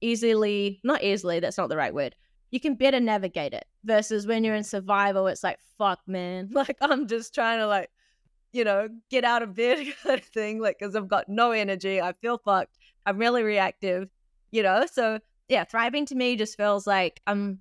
easily, 0.01 0.81
not 0.85 1.03
easily, 1.03 1.41
that's 1.41 1.59
not 1.59 1.69
the 1.69 1.77
right 1.77 1.95
word, 1.95 2.15
you 2.53 2.61
can 2.61 2.75
better 2.75 3.01
navigate 3.01 3.55
it 3.55 3.65
versus 3.83 4.27
when 4.27 4.45
you're 4.45 4.55
in 4.55 4.63
survival 4.63 5.27
it's 5.27 5.43
like 5.43 5.59
fuck 5.77 5.99
man 6.07 6.49
like 6.53 6.77
i'm 6.81 7.09
just 7.09 7.35
trying 7.35 7.59
to 7.59 7.67
like 7.67 7.91
you 8.53 8.63
know 8.63 8.89
get 9.11 9.25
out 9.25 9.43
of 9.43 9.55
bed 9.55 9.85
kind 10.05 10.21
of 10.21 10.25
thing 10.27 10.61
like 10.61 10.79
because 10.79 10.95
i've 10.95 11.09
got 11.09 11.29
no 11.29 11.51
energy 11.51 12.01
i 12.01 12.13
feel 12.13 12.39
fucked 12.39 12.79
i'm 13.07 13.19
really 13.19 13.43
reactive 13.43 14.09
you 14.53 14.63
know 14.63 14.87
so 14.91 15.19
yeah 15.53 15.65
thriving 15.65 16.07
to 16.07 16.15
me 16.15 16.37
just 16.37 16.57
feels 16.57 16.87
like 16.87 17.21
i'm 17.27 17.61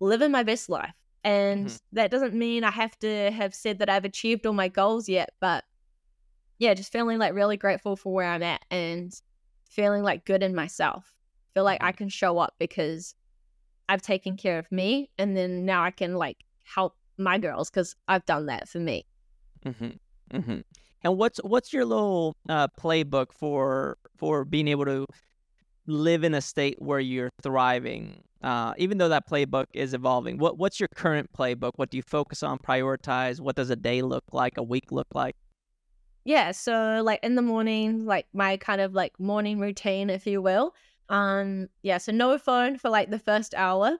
living 0.00 0.30
my 0.30 0.42
best 0.42 0.68
life 0.68 0.94
and 1.24 1.66
mm-hmm. 1.66 1.76
that 1.92 2.10
doesn't 2.10 2.34
mean 2.34 2.64
i 2.64 2.70
have 2.70 2.98
to 2.98 3.30
have 3.30 3.54
said 3.54 3.78
that 3.78 3.90
i've 3.90 4.04
achieved 4.04 4.46
all 4.46 4.52
my 4.52 4.68
goals 4.68 5.08
yet 5.08 5.30
but 5.40 5.64
yeah 6.58 6.74
just 6.74 6.92
feeling 6.92 7.18
like 7.18 7.34
really 7.34 7.56
grateful 7.56 7.96
for 7.96 8.12
where 8.12 8.26
i'm 8.26 8.42
at 8.42 8.64
and 8.70 9.12
feeling 9.68 10.02
like 10.02 10.24
good 10.24 10.42
in 10.42 10.54
myself 10.54 11.14
feel 11.54 11.64
like 11.64 11.80
mm-hmm. 11.80 11.88
i 11.88 11.92
can 11.92 12.08
show 12.08 12.38
up 12.38 12.54
because 12.58 13.14
I've 13.92 14.00
taken 14.00 14.38
care 14.38 14.58
of 14.58 14.70
me, 14.72 15.10
and 15.18 15.36
then 15.36 15.66
now 15.66 15.84
I 15.84 15.90
can 15.90 16.14
like 16.14 16.38
help 16.64 16.96
my 17.18 17.36
girls 17.38 17.70
because 17.70 17.94
I've 18.08 18.24
done 18.24 18.46
that 18.46 18.66
for 18.66 18.78
me. 18.78 19.04
Mm-hmm. 19.66 20.36
Mm-hmm. 20.36 20.60
And 21.02 21.18
what's 21.18 21.38
what's 21.44 21.74
your 21.74 21.84
little 21.84 22.34
uh, 22.48 22.68
playbook 22.80 23.32
for 23.32 23.98
for 24.16 24.46
being 24.46 24.68
able 24.68 24.86
to 24.86 25.06
live 25.86 26.24
in 26.24 26.34
a 26.34 26.40
state 26.40 26.80
where 26.80 27.00
you're 27.00 27.30
thriving? 27.42 28.22
Uh, 28.42 28.74
even 28.76 28.98
though 28.98 29.08
that 29.08 29.28
playbook 29.28 29.66
is 29.72 29.94
evolving, 29.94 30.38
what 30.38 30.58
what's 30.58 30.80
your 30.80 30.88
current 30.94 31.30
playbook? 31.32 31.72
What 31.76 31.90
do 31.90 31.96
you 31.96 32.02
focus 32.02 32.42
on, 32.42 32.58
prioritize? 32.58 33.40
What 33.40 33.56
does 33.56 33.70
a 33.70 33.76
day 33.76 34.02
look 34.02 34.24
like? 34.32 34.56
A 34.56 34.62
week 34.62 34.90
look 34.90 35.08
like? 35.14 35.36
Yeah, 36.24 36.52
so 36.52 37.02
like 37.04 37.20
in 37.22 37.34
the 37.34 37.42
morning, 37.42 38.04
like 38.04 38.26
my 38.32 38.56
kind 38.56 38.80
of 38.80 38.94
like 38.94 39.18
morning 39.18 39.58
routine, 39.58 40.10
if 40.10 40.26
you 40.26 40.40
will, 40.40 40.74
um, 41.08 41.68
yeah, 41.82 41.98
so 41.98 42.12
no 42.12 42.38
phone 42.38 42.78
for 42.78 42.88
like 42.88 43.10
the 43.10 43.18
first 43.18 43.54
hour. 43.54 43.98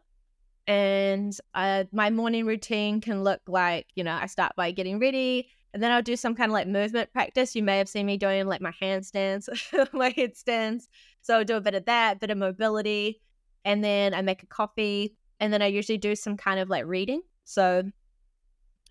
And 0.66 1.36
uh, 1.54 1.84
my 1.92 2.10
morning 2.10 2.46
routine 2.46 3.00
can 3.00 3.24
look 3.24 3.40
like, 3.48 3.86
you 3.96 4.04
know, 4.04 4.12
I 4.14 4.26
start 4.26 4.52
by 4.56 4.70
getting 4.70 5.00
ready 5.00 5.48
and 5.74 5.82
then 5.82 5.90
I'll 5.90 6.02
do 6.02 6.16
some 6.16 6.34
kind 6.34 6.50
of 6.50 6.54
like 6.54 6.68
movement 6.68 7.12
practice. 7.12 7.56
You 7.56 7.62
may 7.62 7.78
have 7.78 7.88
seen 7.88 8.06
me 8.06 8.16
doing 8.16 8.46
like 8.46 8.60
my 8.60 8.72
handstands, 8.80 9.48
my 9.92 10.12
headstands. 10.16 10.88
So 11.22 11.38
I'll 11.38 11.44
do 11.44 11.56
a 11.56 11.60
bit 11.60 11.74
of 11.74 11.86
that, 11.86 12.20
bit 12.20 12.30
of 12.30 12.38
mobility. 12.38 13.20
And 13.64 13.82
then 13.82 14.12
I 14.12 14.22
make 14.22 14.42
a 14.42 14.46
coffee. 14.46 15.16
And 15.40 15.52
then 15.52 15.62
I 15.62 15.66
usually 15.66 15.98
do 15.98 16.14
some 16.14 16.36
kind 16.36 16.60
of 16.60 16.68
like 16.68 16.84
reading. 16.84 17.22
So, 17.44 17.84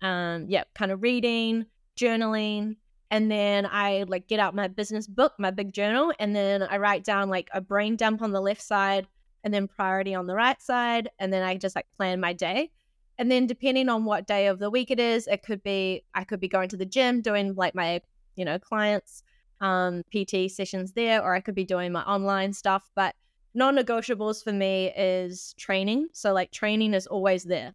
um, 0.02 0.46
yeah, 0.48 0.64
kind 0.74 0.90
of 0.90 1.02
reading, 1.02 1.66
journaling, 1.96 2.76
and 3.12 3.30
then 3.30 3.66
I 3.70 4.04
like 4.08 4.26
get 4.26 4.40
out 4.40 4.54
my 4.54 4.68
business 4.68 5.06
book, 5.06 5.34
my 5.38 5.50
big 5.50 5.74
journal, 5.74 6.14
and 6.18 6.34
then 6.34 6.62
I 6.62 6.78
write 6.78 7.04
down 7.04 7.28
like 7.28 7.50
a 7.52 7.60
brain 7.60 7.94
dump 7.94 8.22
on 8.22 8.32
the 8.32 8.40
left 8.40 8.62
side 8.62 9.06
and 9.44 9.52
then 9.52 9.68
priority 9.68 10.14
on 10.14 10.26
the 10.26 10.34
right 10.34 10.60
side, 10.62 11.10
and 11.18 11.30
then 11.30 11.42
I 11.42 11.56
just 11.56 11.76
like 11.76 11.86
plan 11.94 12.20
my 12.20 12.32
day. 12.32 12.70
And 13.18 13.30
then 13.30 13.46
depending 13.46 13.90
on 13.90 14.06
what 14.06 14.26
day 14.26 14.46
of 14.46 14.58
the 14.58 14.70
week 14.70 14.90
it 14.90 14.98
is, 14.98 15.26
it 15.26 15.42
could 15.42 15.62
be 15.62 16.04
I 16.14 16.24
could 16.24 16.40
be 16.40 16.48
going 16.48 16.70
to 16.70 16.76
the 16.78 16.86
gym 16.86 17.20
doing 17.20 17.54
like 17.54 17.74
my, 17.74 18.00
you 18.34 18.46
know, 18.46 18.58
clients 18.58 19.22
um 19.62 20.02
PT 20.12 20.50
sessions 20.50 20.92
there 20.92 21.22
or 21.22 21.34
I 21.34 21.40
could 21.40 21.54
be 21.54 21.64
doing 21.64 21.92
my 21.92 22.02
online 22.02 22.52
stuff, 22.52 22.90
but 22.94 23.14
non-negotiables 23.54 24.42
for 24.42 24.52
me 24.52 24.92
is 24.96 25.54
training. 25.58 26.08
So 26.12 26.32
like 26.32 26.50
training 26.50 26.92
is 26.94 27.06
always 27.06 27.44
there. 27.44 27.74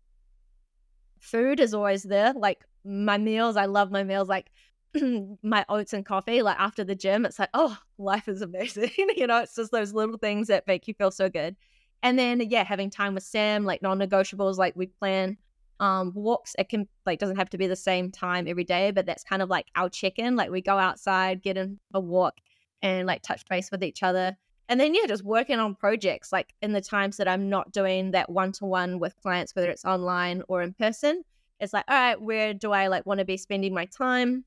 Food 1.19 1.59
is 1.59 1.73
always 1.73 2.03
there. 2.03 2.33
Like 2.33 2.63
my 2.83 3.17
meals, 3.17 3.57
I 3.57 3.65
love 3.65 3.89
my 3.91 4.03
meals 4.03 4.29
like 4.29 4.51
my 5.43 5.65
oats 5.69 5.93
and 5.93 6.05
coffee 6.05 6.41
like 6.41 6.57
after 6.59 6.83
the 6.83 6.95
gym 6.95 7.25
it's 7.25 7.39
like 7.39 7.49
oh 7.53 7.77
life 7.97 8.27
is 8.27 8.41
amazing 8.49 8.89
you 9.15 9.27
know 9.27 9.41
it's 9.41 9.55
just 9.55 9.71
those 9.71 9.93
little 9.93 10.17
things 10.17 10.47
that 10.47 10.65
make 10.65 10.87
you 10.87 10.93
feel 10.93 11.11
so 11.11 11.29
good 11.29 11.55
and 12.03 12.17
then 12.17 12.39
yeah 12.49 12.63
having 12.63 12.89
time 12.89 13.13
with 13.13 13.23
sam 13.23 13.65
like 13.65 13.81
non-negotiables 13.81 14.57
like 14.57 14.75
we 14.75 14.87
plan 14.87 15.37
um 15.79 16.11
walks 16.15 16.55
it 16.57 16.69
can 16.69 16.87
like 17.05 17.19
doesn't 17.19 17.35
have 17.35 17.49
to 17.49 17.57
be 17.57 17.67
the 17.67 17.75
same 17.75 18.11
time 18.11 18.47
every 18.47 18.63
day 18.63 18.91
but 18.91 19.05
that's 19.05 19.23
kind 19.23 19.41
of 19.41 19.49
like 19.49 19.67
our 19.75 19.89
check-in 19.89 20.35
like 20.35 20.49
we 20.49 20.61
go 20.61 20.77
outside 20.77 21.41
get 21.41 21.57
in 21.57 21.79
a 21.93 21.99
walk 21.99 22.35
and 22.81 23.07
like 23.07 23.21
touch 23.21 23.43
base 23.49 23.71
with 23.71 23.83
each 23.83 24.03
other. 24.03 24.37
And 24.69 24.79
then 24.79 24.93
yeah 24.93 25.05
just 25.07 25.23
working 25.23 25.59
on 25.59 25.75
projects 25.75 26.33
like 26.33 26.53
in 26.61 26.73
the 26.73 26.81
times 26.81 27.17
that 27.17 27.27
i'm 27.27 27.47
not 27.47 27.71
doing 27.71 28.11
that 28.11 28.29
one-to-one 28.29 28.99
with 28.99 29.15
clients 29.21 29.55
whether 29.55 29.69
it's 29.69 29.85
online 29.85 30.43
or 30.49 30.61
in 30.61 30.73
person 30.73 31.23
it's 31.61 31.71
like 31.71 31.85
all 31.87 31.95
right 31.95 32.21
where 32.21 32.53
do 32.53 32.73
i 32.73 32.87
like 32.87 33.05
want 33.05 33.19
to 33.19 33.25
be 33.25 33.37
spending 33.37 33.73
my 33.73 33.85
time? 33.85 34.43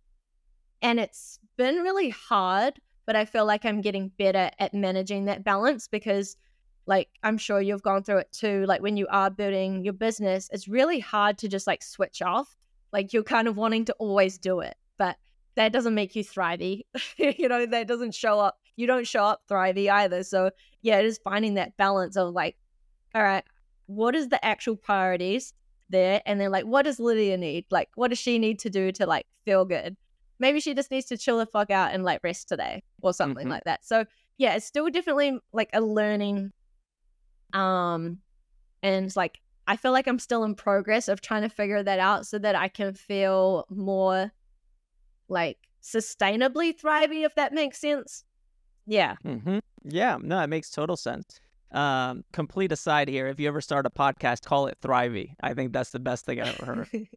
And 0.82 0.98
it's 0.98 1.38
been 1.56 1.76
really 1.76 2.10
hard, 2.10 2.80
but 3.06 3.16
I 3.16 3.24
feel 3.24 3.44
like 3.44 3.64
I'm 3.64 3.80
getting 3.80 4.10
better 4.18 4.50
at 4.58 4.72
managing 4.72 5.26
that 5.26 5.44
balance 5.44 5.88
because 5.88 6.36
like 6.94 7.08
I'm 7.22 7.38
sure 7.38 7.60
you've 7.60 7.82
gone 7.90 8.02
through 8.02 8.18
it 8.24 8.32
too. 8.32 8.66
Like 8.66 8.82
when 8.82 8.96
you 8.96 9.06
are 9.10 9.30
building 9.30 9.84
your 9.84 9.94
business, 9.94 10.50
it's 10.52 10.68
really 10.68 10.98
hard 11.00 11.38
to 11.38 11.48
just 11.48 11.66
like 11.66 11.82
switch 11.82 12.20
off. 12.20 12.48
Like 12.92 13.12
you're 13.12 13.22
kind 13.36 13.48
of 13.48 13.56
wanting 13.56 13.84
to 13.86 13.94
always 14.04 14.36
do 14.38 14.60
it, 14.60 14.76
but 14.98 15.16
that 15.54 15.72
doesn't 15.72 15.94
make 15.94 16.14
you 16.16 16.24
thrivey. 16.24 16.82
you 17.16 17.48
know, 17.48 17.64
that 17.64 17.86
doesn't 17.86 18.14
show 18.14 18.38
up. 18.40 18.58
you 18.76 18.86
don't 18.86 19.06
show 19.06 19.24
up 19.24 19.42
thrivey 19.48 19.88
either. 19.90 20.22
So 20.24 20.50
yeah, 20.82 20.98
it 20.98 21.04
is 21.06 21.18
finding 21.22 21.54
that 21.54 21.76
balance 21.76 22.16
of 22.16 22.34
like, 22.34 22.56
all 23.14 23.22
right, 23.22 23.44
what 23.86 24.14
is 24.16 24.28
the 24.28 24.44
actual 24.44 24.76
priorities 24.76 25.52
there? 25.90 26.20
And 26.26 26.40
then 26.40 26.50
like, 26.50 26.64
what 26.64 26.82
does 26.86 26.98
Lydia 26.98 27.36
need? 27.36 27.66
Like, 27.70 27.88
what 27.94 28.08
does 28.08 28.18
she 28.18 28.38
need 28.38 28.58
to 28.60 28.70
do 28.70 28.90
to 28.92 29.06
like 29.06 29.26
feel 29.44 29.64
good? 29.64 29.96
Maybe 30.38 30.58
she 30.60 30.74
just 30.74 30.90
needs 30.90 31.06
to 31.06 31.16
chill 31.18 31.38
the 31.38 31.46
fuck 31.46 31.70
out 31.70 31.92
and 31.92 32.02
like 32.02 32.20
rest 32.24 32.48
today 32.48 32.82
or 33.02 33.12
something 33.12 33.46
Mhm. 33.46 33.50
like 33.50 33.64
that. 33.64 33.84
So 33.84 34.06
yeah, 34.38 34.54
it's 34.56 34.64
still 34.66 34.88
definitely 34.88 35.38
like 35.52 35.70
a 35.74 35.80
learning. 35.82 36.50
Um, 37.54 38.18
and 38.82 39.06
it's 39.06 39.16
like 39.16 39.40
I 39.66 39.76
feel 39.76 39.92
like 39.92 40.06
I'm 40.08 40.18
still 40.18 40.42
in 40.44 40.54
progress 40.54 41.08
of 41.08 41.20
trying 41.20 41.42
to 41.42 41.48
figure 41.48 41.82
that 41.82 41.98
out 42.00 42.26
so 42.26 42.38
that 42.38 42.56
I 42.56 42.68
can 42.68 42.94
feel 42.94 43.66
more 43.70 44.32
like 45.28 45.58
sustainably 45.82 46.74
thrivey, 46.78 47.24
if 47.24 47.34
that 47.36 47.52
makes 47.52 47.78
sense. 47.78 48.24
Yeah. 48.86 49.14
hmm 49.22 49.58
Yeah, 49.84 50.18
no, 50.20 50.40
it 50.40 50.48
makes 50.48 50.70
total 50.70 50.96
sense. 50.96 51.40
Um, 51.72 52.24
complete 52.32 52.72
aside 52.72 53.08
here, 53.08 53.28
if 53.28 53.38
you 53.38 53.46
ever 53.46 53.60
start 53.60 53.86
a 53.86 53.90
podcast, 53.90 54.44
call 54.44 54.66
it 54.66 54.78
Thrivey. 54.82 55.34
I 55.40 55.54
think 55.54 55.72
that's 55.72 55.90
the 55.90 56.00
best 56.00 56.24
thing 56.24 56.40
I've 56.40 56.58
ever 56.60 56.74
heard. 56.74 56.88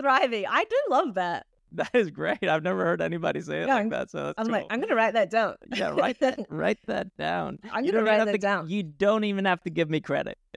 thrivey. 0.00 0.44
I 0.48 0.64
do 0.64 0.76
love 0.90 1.14
that. 1.14 1.46
That 1.76 1.90
is 1.94 2.10
great. 2.10 2.42
I've 2.42 2.62
never 2.62 2.84
heard 2.84 3.00
anybody 3.00 3.40
say 3.40 3.62
it 3.62 3.68
Yeah, 3.68 3.74
like 3.74 3.80
I'm- 3.80 3.88
that. 3.90 4.10
So 4.10 4.18
that's 4.26 4.34
I'm 4.38 4.46
cool. 4.46 4.52
like, 4.54 4.66
I'm 4.70 4.80
gonna 4.80 4.94
write 4.94 5.14
that 5.14 5.30
down. 5.30 5.54
yeah, 5.74 5.90
write 5.90 6.18
that 6.20 6.40
write 6.50 6.78
that 6.86 7.16
down. 7.16 7.58
I'm 7.72 7.84
You 7.84 7.92
gonna 7.92 8.04
write 8.04 8.24
that 8.24 8.32
to- 8.32 8.38
down. 8.38 8.68
You 8.68 8.82
don't 8.82 9.24
even 9.24 9.44
have 9.44 9.62
to 9.62 9.70
give 9.70 9.88
me 9.88 10.00
credit. 10.00 10.38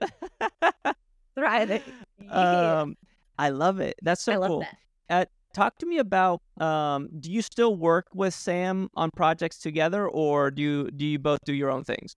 Thrivey. 1.36 1.82
Yeah. 2.20 2.80
um, 2.82 2.96
I 3.38 3.50
love 3.50 3.80
it. 3.80 3.94
That's 4.02 4.22
so 4.22 4.32
I 4.32 4.36
love 4.36 4.48
cool. 4.50 4.64
that. 5.08 5.30
Talk 5.52 5.78
to 5.78 5.86
me 5.86 5.98
about 5.98 6.42
um, 6.60 7.08
do 7.18 7.28
you 7.32 7.42
still 7.42 7.74
work 7.74 8.06
with 8.14 8.32
Sam 8.34 8.88
on 8.94 9.10
projects 9.10 9.58
together 9.58 10.08
or 10.08 10.50
do 10.52 10.62
you 10.62 10.90
do 10.92 11.04
you 11.04 11.18
both 11.18 11.40
do 11.44 11.52
your 11.52 11.70
own 11.70 11.82
things? 11.82 12.14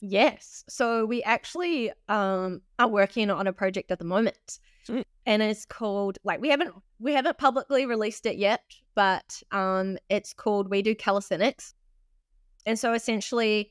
Yes. 0.00 0.64
So 0.68 1.04
we 1.04 1.20
actually 1.24 1.90
um 2.08 2.62
are 2.78 2.86
working 2.86 3.28
on 3.28 3.48
a 3.48 3.52
project 3.52 3.90
at 3.90 3.98
the 3.98 4.04
moment. 4.04 4.60
Sweet. 4.90 5.06
And 5.26 5.42
it's 5.42 5.64
called 5.64 6.18
like 6.24 6.40
we 6.40 6.48
haven't 6.48 6.74
we 6.98 7.14
haven't 7.14 7.38
publicly 7.38 7.86
released 7.86 8.26
it 8.26 8.36
yet, 8.36 8.62
but 8.94 9.42
um 9.52 9.98
it's 10.08 10.32
called 10.32 10.68
We 10.68 10.82
Do 10.82 10.94
Calisthenics. 10.94 11.74
And 12.66 12.78
so 12.78 12.92
essentially 12.92 13.70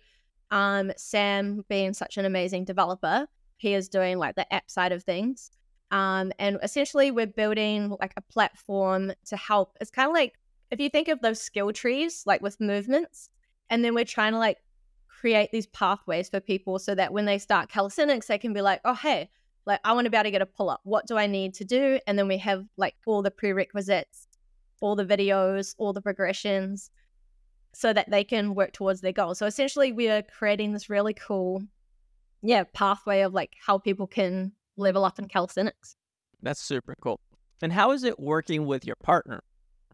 um 0.52 0.92
Sam 0.98 1.66
being 1.68 1.94
such 1.94 2.18
an 2.18 2.26
amazing 2.26 2.66
developer, 2.66 3.28
he 3.58 3.74
is 3.74 3.90
doing 3.90 4.18
like 4.18 4.36
the 4.36 4.52
app 4.54 4.70
side 4.72 4.92
of 4.92 5.04
things. 5.04 5.52
Um 5.92 6.32
and 6.40 6.58
essentially 6.64 7.12
we're 7.12 7.28
building 7.28 7.96
like 8.00 8.14
a 8.16 8.22
platform 8.22 9.12
to 9.26 9.38
help. 9.38 9.78
It's 9.82 9.92
kind 9.92 10.08
of 10.08 10.14
like 10.14 10.36
if 10.72 10.80
you 10.80 10.90
think 10.90 11.08
of 11.08 11.22
those 11.22 11.42
skill 11.42 11.74
trees 11.74 12.24
like 12.26 12.42
with 12.42 12.62
movements 12.62 13.30
and 13.70 13.84
then 13.84 13.94
we're 13.94 14.06
trying 14.06 14.34
to 14.34 14.40
like 14.40 14.58
create 15.20 15.52
these 15.52 15.68
pathways 15.68 16.30
for 16.30 16.40
people 16.40 16.80
so 16.80 16.96
that 16.96 17.12
when 17.12 17.26
they 17.26 17.38
start 17.38 17.70
calisthenics, 17.70 18.28
they 18.28 18.38
can 18.38 18.54
be 18.54 18.62
like, 18.62 18.80
oh, 18.86 18.94
hey, 18.94 19.30
like 19.66 19.80
I 19.84 19.94
want 19.94 20.06
to 20.06 20.12
be 20.12 20.18
able 20.18 20.26
to 20.26 20.32
get 20.32 20.42
a 20.42 20.46
pull 20.46 20.70
up. 20.70 20.82
What 20.84 21.08
do 21.08 21.18
I 21.18 21.28
need 21.28 21.54
to 21.56 21.66
do? 21.66 22.00
And 22.08 22.18
then 22.18 22.28
we 22.28 22.38
have 22.38 22.66
like 22.78 22.96
all 23.06 23.22
the 23.22 23.32
prerequisites, 23.32 24.28
all 24.82 24.96
the 24.96 25.06
videos, 25.06 25.76
all 25.78 25.94
the 25.94 26.02
progressions 26.02 26.90
so 27.74 27.94
that 27.94 28.10
they 28.10 28.24
can 28.24 28.56
work 28.56 28.74
towards 28.74 29.02
their 29.02 29.12
goal. 29.12 29.36
So 29.36 29.46
essentially, 29.46 29.92
we 29.92 30.10
are 30.10 30.24
creating 30.24 30.74
this 30.74 30.90
really 30.90 31.14
cool, 31.14 31.64
yeah, 32.42 32.64
pathway 32.74 33.22
of 33.22 33.34
like 33.34 33.54
how 33.64 33.78
people 33.78 34.08
can 34.08 34.54
level 34.78 35.06
up 35.06 35.20
in 35.20 35.28
calisthenics. 35.28 35.96
That's 36.42 36.62
super 36.62 36.96
cool. 37.02 37.20
And 37.62 37.74
how 37.74 37.92
is 37.92 38.04
it 38.04 38.20
working 38.20 38.66
with 38.66 38.86
your 38.86 38.96
partner? 39.04 39.44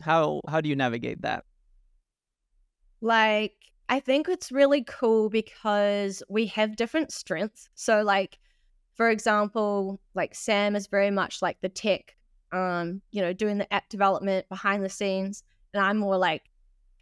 How 0.01 0.41
how 0.47 0.61
do 0.61 0.69
you 0.69 0.75
navigate 0.75 1.21
that? 1.23 1.43
Like, 3.01 3.53
I 3.89 3.99
think 3.99 4.29
it's 4.29 4.51
really 4.51 4.83
cool 4.83 5.29
because 5.29 6.23
we 6.29 6.47
have 6.47 6.75
different 6.75 7.11
strengths. 7.11 7.69
So, 7.75 8.03
like, 8.03 8.39
for 8.95 9.09
example, 9.09 9.99
like 10.13 10.33
Sam 10.33 10.75
is 10.75 10.87
very 10.87 11.11
much 11.11 11.41
like 11.41 11.57
the 11.61 11.69
tech, 11.69 12.15
um, 12.51 13.01
you 13.11 13.21
know, 13.21 13.33
doing 13.33 13.57
the 13.57 13.71
app 13.73 13.89
development 13.89 14.47
behind 14.49 14.83
the 14.83 14.89
scenes, 14.89 15.43
and 15.73 15.83
I'm 15.83 15.97
more 15.97 16.17
like, 16.17 16.43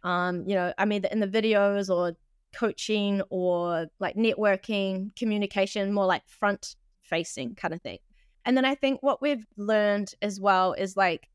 um, 0.02 0.44
you 0.46 0.54
know, 0.54 0.72
I 0.76 0.84
mean, 0.84 1.04
in 1.10 1.20
the 1.20 1.28
videos 1.28 1.88
or 1.94 2.16
coaching 2.54 3.22
or 3.30 3.86
like 4.00 4.16
networking, 4.16 5.14
communication, 5.16 5.92
more 5.92 6.06
like 6.06 6.28
front 6.28 6.76
facing 7.02 7.54
kind 7.54 7.72
of 7.72 7.80
thing. 7.82 7.98
And 8.44 8.56
then 8.56 8.64
I 8.64 8.74
think 8.74 9.02
what 9.02 9.22
we've 9.22 9.46
learned 9.56 10.14
as 10.20 10.40
well 10.40 10.72
is 10.74 10.96
like, 10.96 11.28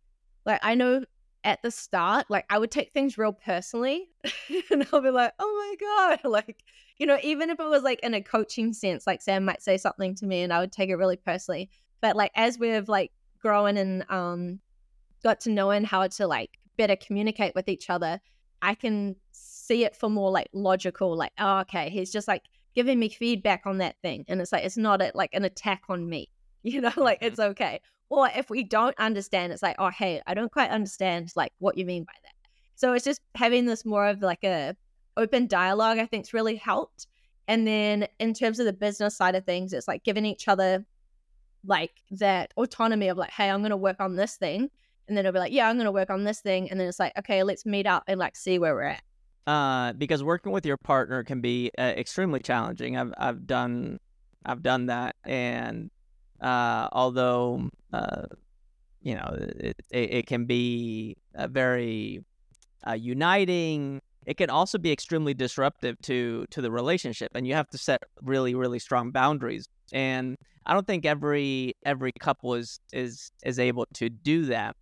like 0.45 0.60
I 0.62 0.76
know 0.76 1.03
at 1.44 1.62
the 1.62 1.72
start, 1.72 2.26
like 2.30 2.46
I 2.50 2.58
would 2.58 2.72
take 2.72 2.92
things 2.94 3.18
real 3.18 3.34
personally 3.34 4.10
and 4.72 4.88
I'll 4.92 5.02
be 5.02 5.10
like, 5.12 5.34
oh 5.40 5.76
my 5.80 6.18
God. 6.18 6.20
Like, 6.30 6.64
you 6.98 7.06
know, 7.08 7.18
even 7.24 7.50
if 7.50 7.60
it 7.60 7.68
was 7.70 7.84
like 7.84 8.00
in 8.02 8.14
a 8.14 8.22
coaching 8.22 8.74
sense, 8.74 9.08
like 9.08 9.22
Sam 9.22 9.46
might 9.46 9.62
say 9.62 9.78
something 9.78 10.16
to 10.16 10.26
me 10.26 10.42
and 10.44 10.52
I 10.54 10.60
would 10.60 10.72
take 10.72 10.90
it 10.90 10.96
really 10.96 11.16
personally. 11.18 11.70
But 12.02 12.16
like 12.16 12.32
as 12.36 12.60
we've 12.60 12.90
like 12.90 13.12
grown 13.40 13.78
and 13.78 14.06
um 14.10 14.60
got 15.24 15.40
to 15.42 15.50
knowing 15.52 15.84
how 15.84 16.08
to 16.08 16.28
like 16.28 16.58
better 16.78 16.96
communicate 16.96 17.54
with 17.56 17.70
each 17.70 17.90
other, 17.90 18.20
I 18.62 18.76
can 18.76 19.16
see 19.32 19.84
it 19.86 19.96
for 19.96 20.10
more 20.10 20.32
like 20.32 20.50
logical, 20.54 21.16
like, 21.18 21.34
oh, 21.40 21.60
okay, 21.60 21.90
he's 21.90 22.12
just 22.12 22.28
like 22.28 22.44
giving 22.76 23.00
me 23.00 23.10
feedback 23.10 23.66
on 23.66 23.80
that 23.80 23.96
thing. 24.02 24.26
And 24.28 24.42
it's 24.42 24.52
like 24.52 24.64
it's 24.66 24.78
not 24.78 25.02
a, 25.02 25.12
like 25.16 25.32
an 25.34 25.46
attack 25.46 25.84
on 25.90 26.08
me. 26.10 26.30
You 26.62 26.82
know, 26.82 26.92
like 26.98 27.22
Mhm. 27.22 27.28
it's 27.28 27.40
okay. 27.40 27.80
Or 28.10 28.30
if 28.36 28.49
we 28.49 28.64
don't 28.64 28.97
understand, 28.97 29.53
it's 29.53 29.62
like, 29.62 29.76
oh, 29.80 29.89
hey, 29.89 30.22
I 30.26 30.34
don't 30.34 30.51
quite 30.51 30.72
understand 30.72 31.32
like 31.36 31.53
what 31.60 31.78
you 31.78 31.86
mean 31.86 32.03
by 32.03 32.14
that. 32.24 32.34
So 32.76 32.93
it's 32.93 33.05
just 33.05 33.22
having 33.36 33.66
this 33.66 33.86
more 33.86 34.07
of 34.07 34.22
like 34.22 34.43
a 34.43 34.76
open 35.18 35.47
dialogue. 35.47 35.99
I 35.99 36.05
think's 36.05 36.34
really 36.34 36.55
helped. 36.55 37.07
And 37.47 37.68
then 37.68 38.07
in 38.20 38.34
terms 38.34 38.60
of 38.60 38.66
the 38.66 38.74
business 38.74 39.16
side 39.16 39.36
of 39.36 39.45
things, 39.45 39.74
it's 39.74 39.88
like 39.88 40.03
giving 40.03 40.26
each 40.26 40.47
other 40.47 40.86
like 41.66 41.91
that 42.12 42.53
autonomy 42.57 43.10
of 43.10 43.18
like, 43.18 43.32
hey, 43.32 43.49
I'm 43.49 43.62
going 43.62 43.72
to 43.72 43.78
work 43.78 43.99
on 43.99 44.16
this 44.16 44.36
thing, 44.36 44.70
and 45.07 45.18
then 45.18 45.26
it'll 45.26 45.34
be 45.34 45.39
like, 45.39 45.51
yeah, 45.51 45.68
I'm 45.68 45.76
going 45.76 45.86
to 45.86 45.91
work 45.91 46.10
on 46.10 46.24
this 46.24 46.39
thing, 46.39 46.70
and 46.70 46.80
then 46.80 46.88
it's 46.88 46.99
like, 46.99 47.12
okay, 47.18 47.43
let's 47.43 47.66
meet 47.66 47.86
up 47.86 48.03
and 48.07 48.20
like 48.20 48.36
see 48.36 48.60
where 48.60 48.74
we're 48.74 48.84
at. 48.84 49.03
Uh, 49.47 49.93
because 49.93 50.24
working 50.24 50.51
with 50.51 50.66
your 50.66 50.78
partner 50.78 51.24
can 51.24 51.41
be 51.41 51.72
uh, 51.78 51.82
extremely 51.82 52.39
challenging. 52.39 52.95
I've 52.95 53.14
I've 53.18 53.47
done 53.47 53.99
I've 54.45 54.62
done 54.62 54.86
that, 54.86 55.16
and 55.26 55.89
uh, 56.42 56.88
although 56.92 57.70
uh, 57.94 58.24
you 59.02 59.16
know 59.16 59.36
it, 59.38 59.76
it, 59.92 60.14
it 60.14 60.28
can 60.28 60.46
be 60.46 61.18
a 61.36 61.48
very 61.48 62.24
uh, 62.88 62.94
uniting, 62.94 64.02
it 64.26 64.38
can 64.38 64.50
also 64.50 64.78
be 64.78 64.92
extremely 64.92 65.34
disruptive 65.34 66.00
to 66.04 66.46
to 66.52 66.62
the 66.62 66.72
relationship, 66.72 67.32
and 67.36 67.48
you 67.48 67.54
have 67.54 67.70
to 67.70 67.78
set 67.78 68.04
really 68.22 68.56
really 68.56 68.80
strong 68.80 69.12
boundaries. 69.12 69.68
And 69.92 70.38
I 70.66 70.74
don't 70.74 70.86
think 70.86 71.06
every 71.06 71.74
every 71.86 72.12
couple 72.20 72.54
is 72.54 72.80
is 72.94 73.32
is 73.44 73.60
able 73.60 73.86
to 73.96 74.10
do 74.10 74.46
that. 74.46 74.76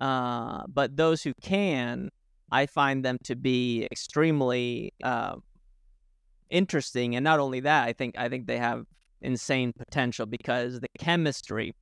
Uh, 0.00 0.64
but 0.66 0.96
those 0.96 1.22
who 1.22 1.32
can, 1.42 2.10
I 2.50 2.66
find 2.66 3.04
them 3.04 3.18
to 3.24 3.36
be 3.36 3.86
extremely 3.90 4.92
uh, 5.02 5.36
interesting, 6.50 7.14
and 7.16 7.24
not 7.24 7.40
only 7.40 7.60
that, 7.60 7.86
I 7.86 7.92
think 7.92 8.18
I 8.18 8.28
think 8.28 8.46
they 8.46 8.58
have 8.58 8.84
insane 9.22 9.72
potential 9.72 10.26
because 10.26 10.80
the 10.80 10.88
chemistry 10.98 11.74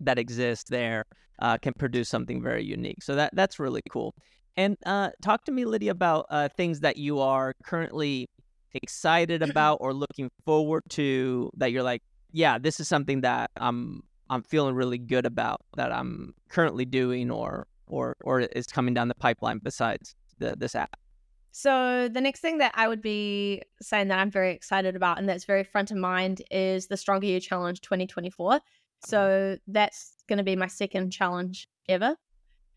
that 0.00 0.18
exists 0.18 0.70
there 0.70 1.04
uh, 1.40 1.58
can 1.58 1.72
produce 1.74 2.08
something 2.08 2.42
very 2.42 2.64
unique. 2.64 3.02
So 3.02 3.14
that 3.16 3.30
that's 3.34 3.58
really 3.58 3.82
cool. 3.90 4.14
And 4.56 4.76
uh, 4.84 5.10
talk 5.22 5.44
to 5.44 5.52
me, 5.52 5.64
Lydia, 5.64 5.92
about 5.92 6.26
uh, 6.30 6.48
things 6.56 6.80
that 6.80 6.96
you 6.96 7.20
are 7.20 7.54
currently 7.64 8.28
excited 8.74 9.42
about 9.42 9.78
or 9.80 9.94
looking 9.94 10.30
forward 10.44 10.82
to. 10.90 11.50
That 11.56 11.72
you're 11.72 11.82
like, 11.82 12.02
yeah, 12.32 12.58
this 12.58 12.80
is 12.80 12.88
something 12.88 13.20
that 13.22 13.50
I'm 13.56 14.02
I'm 14.28 14.42
feeling 14.42 14.74
really 14.74 14.98
good 14.98 15.26
about 15.26 15.60
that 15.76 15.92
I'm 15.92 16.34
currently 16.48 16.84
doing 16.84 17.30
or 17.30 17.66
or 17.86 18.16
or 18.22 18.40
is 18.40 18.66
coming 18.66 18.94
down 18.94 19.08
the 19.08 19.14
pipeline 19.14 19.60
besides 19.62 20.14
the, 20.38 20.54
this 20.56 20.74
app. 20.74 20.96
So 21.52 22.08
the 22.08 22.20
next 22.20 22.40
thing 22.40 22.58
that 22.58 22.72
I 22.74 22.86
would 22.86 23.02
be 23.02 23.62
saying 23.82 24.08
that 24.08 24.18
I'm 24.18 24.30
very 24.30 24.52
excited 24.52 24.96
about 24.96 25.18
and 25.18 25.28
that's 25.28 25.44
very 25.44 25.64
front 25.64 25.90
of 25.90 25.96
mind 25.96 26.42
is 26.50 26.86
the 26.86 26.96
Stronger 26.96 27.26
You 27.26 27.40
Challenge 27.40 27.80
2024. 27.80 28.60
So 29.04 29.56
that's 29.66 30.14
going 30.28 30.38
to 30.38 30.44
be 30.44 30.56
my 30.56 30.66
second 30.66 31.10
challenge 31.10 31.68
ever. 31.88 32.16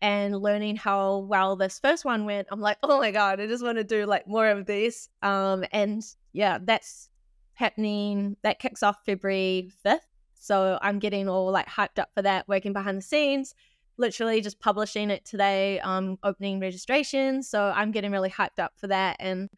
And 0.02 0.36
learning 0.36 0.76
how 0.76 1.18
well 1.18 1.56
this 1.56 1.78
first 1.78 2.04
one 2.04 2.24
went, 2.24 2.48
I'm 2.50 2.60
like, 2.60 2.78
oh 2.82 2.98
my 2.98 3.10
god, 3.10 3.40
I 3.40 3.46
just 3.46 3.64
want 3.64 3.78
to 3.78 3.84
do 3.84 4.06
like 4.06 4.26
more 4.26 4.48
of 4.48 4.66
this. 4.66 5.08
Um, 5.22 5.64
and 5.72 6.02
yeah, 6.32 6.58
that's 6.60 7.08
happening. 7.54 8.36
That 8.42 8.58
kicks 8.58 8.82
off 8.82 9.04
February 9.06 9.70
5th. 9.86 10.00
So 10.34 10.78
I'm 10.82 10.98
getting 10.98 11.28
all 11.28 11.50
like 11.50 11.68
hyped 11.68 11.98
up 11.98 12.10
for 12.14 12.22
that, 12.22 12.48
working 12.48 12.72
behind 12.72 12.98
the 12.98 13.02
scenes 13.02 13.54
literally 13.96 14.40
just 14.40 14.60
publishing 14.60 15.10
it 15.10 15.24
today, 15.24 15.80
um, 15.80 16.18
opening 16.22 16.60
registration. 16.60 17.42
So 17.42 17.72
I'm 17.74 17.92
getting 17.92 18.10
really 18.10 18.30
hyped 18.30 18.58
up 18.58 18.72
for 18.76 18.88
that. 18.88 19.16
And 19.20 19.48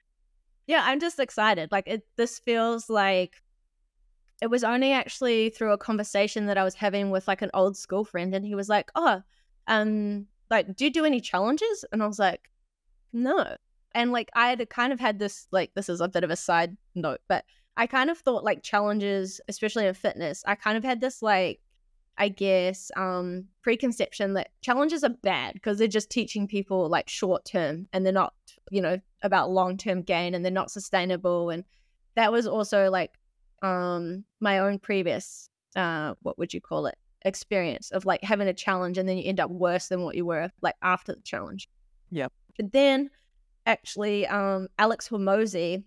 yeah, 0.67 0.83
I'm 0.85 1.01
just 1.01 1.19
excited. 1.19 1.73
Like 1.73 1.87
it 1.87 2.03
this 2.17 2.39
feels 2.39 2.91
like 2.91 3.43
it 4.43 4.49
was 4.49 4.65
only 4.65 4.93
actually 4.93 5.51
through 5.51 5.73
a 5.73 5.79
conversation 5.79 6.47
that 6.47 6.59
I 6.59 6.65
was 6.65 6.75
having 6.75 7.11
with 7.11 7.27
like 7.27 7.43
an 7.43 7.51
old 7.55 7.77
school 7.77 8.05
friend 8.05 8.35
and 8.35 8.45
he 8.45 8.55
was 8.55 8.69
like, 8.69 8.91
Oh, 8.95 9.23
um, 9.67 10.27
like, 10.51 10.77
do 10.77 10.85
you 10.85 10.91
do 10.91 11.05
any 11.05 11.21
challenges? 11.21 11.85
And 11.93 12.03
I 12.03 12.07
was 12.07 12.19
like, 12.19 12.51
No. 13.13 13.57
And 13.95 14.13
like 14.13 14.31
I 14.35 14.51
had 14.51 14.69
kind 14.69 14.93
of 14.93 15.01
had 15.01 15.19
this 15.19 15.47
like 15.53 15.73
this 15.75 15.89
is 15.89 16.01
a 16.01 16.09
bit 16.09 16.25
of 16.25 16.31
a 16.31 16.37
side 16.37 16.77
note, 16.95 17.21
but 17.29 17.45
I 17.79 17.87
kind 17.87 18.11
of 18.11 18.19
thought 18.19 18.45
like 18.45 18.63
challenges, 18.63 19.41
especially 19.49 19.87
in 19.87 19.95
fitness, 19.95 20.43
I 20.47 20.55
kind 20.55 20.77
of 20.77 20.85
had 20.85 21.01
this 21.01 21.23
like 21.23 21.61
I 22.19 22.29
guess 22.29 22.91
um 22.97 23.45
preconception 23.63 24.35
that 24.35 24.51
challenges 24.63 25.05
are 25.05 25.11
bad 25.11 25.55
because 25.55 25.79
they're 25.79 25.89
just 25.89 26.11
teaching 26.11 26.47
people 26.47 26.89
like 26.89 27.09
short 27.09 27.45
term 27.45 27.89
and 27.93 28.05
they're 28.05 28.13
not, 28.13 28.35
you 28.71 28.81
know, 28.81 28.99
about 29.23 29.51
long 29.51 29.77
term 29.77 30.03
gain 30.03 30.35
and 30.35 30.45
they're 30.45 30.53
not 30.53 30.71
sustainable 30.71 31.51
and 31.51 31.65
that 32.15 32.33
was 32.33 32.47
also 32.47 32.91
like 32.91 33.13
um 33.63 34.25
my 34.41 34.59
own 34.59 34.79
previous 34.79 35.51
uh 35.77 36.15
what 36.23 36.39
would 36.39 36.53
you 36.53 36.61
call 36.61 36.87
it 36.87 36.97
experience 37.25 37.91
of 37.91 38.07
like 38.07 38.23
having 38.23 38.49
a 38.49 38.55
challenge 38.55 38.99
and 38.99 39.09
then 39.09 39.19
you 39.19 39.25
end 39.25 39.41
up 39.41 39.51
worse 39.51 39.89
than 39.89 40.03
what 40.03 40.15
you 40.15 40.25
were 40.25 40.51
like 40.63 40.77
after 40.83 41.15
the 41.15 41.23
challenge. 41.23 41.69
Yeah. 42.11 42.29
But 42.57 42.73
then 42.73 43.11
actually 43.67 44.27
um 44.27 44.69
Alex 44.79 45.09
Hormozi 45.09 45.83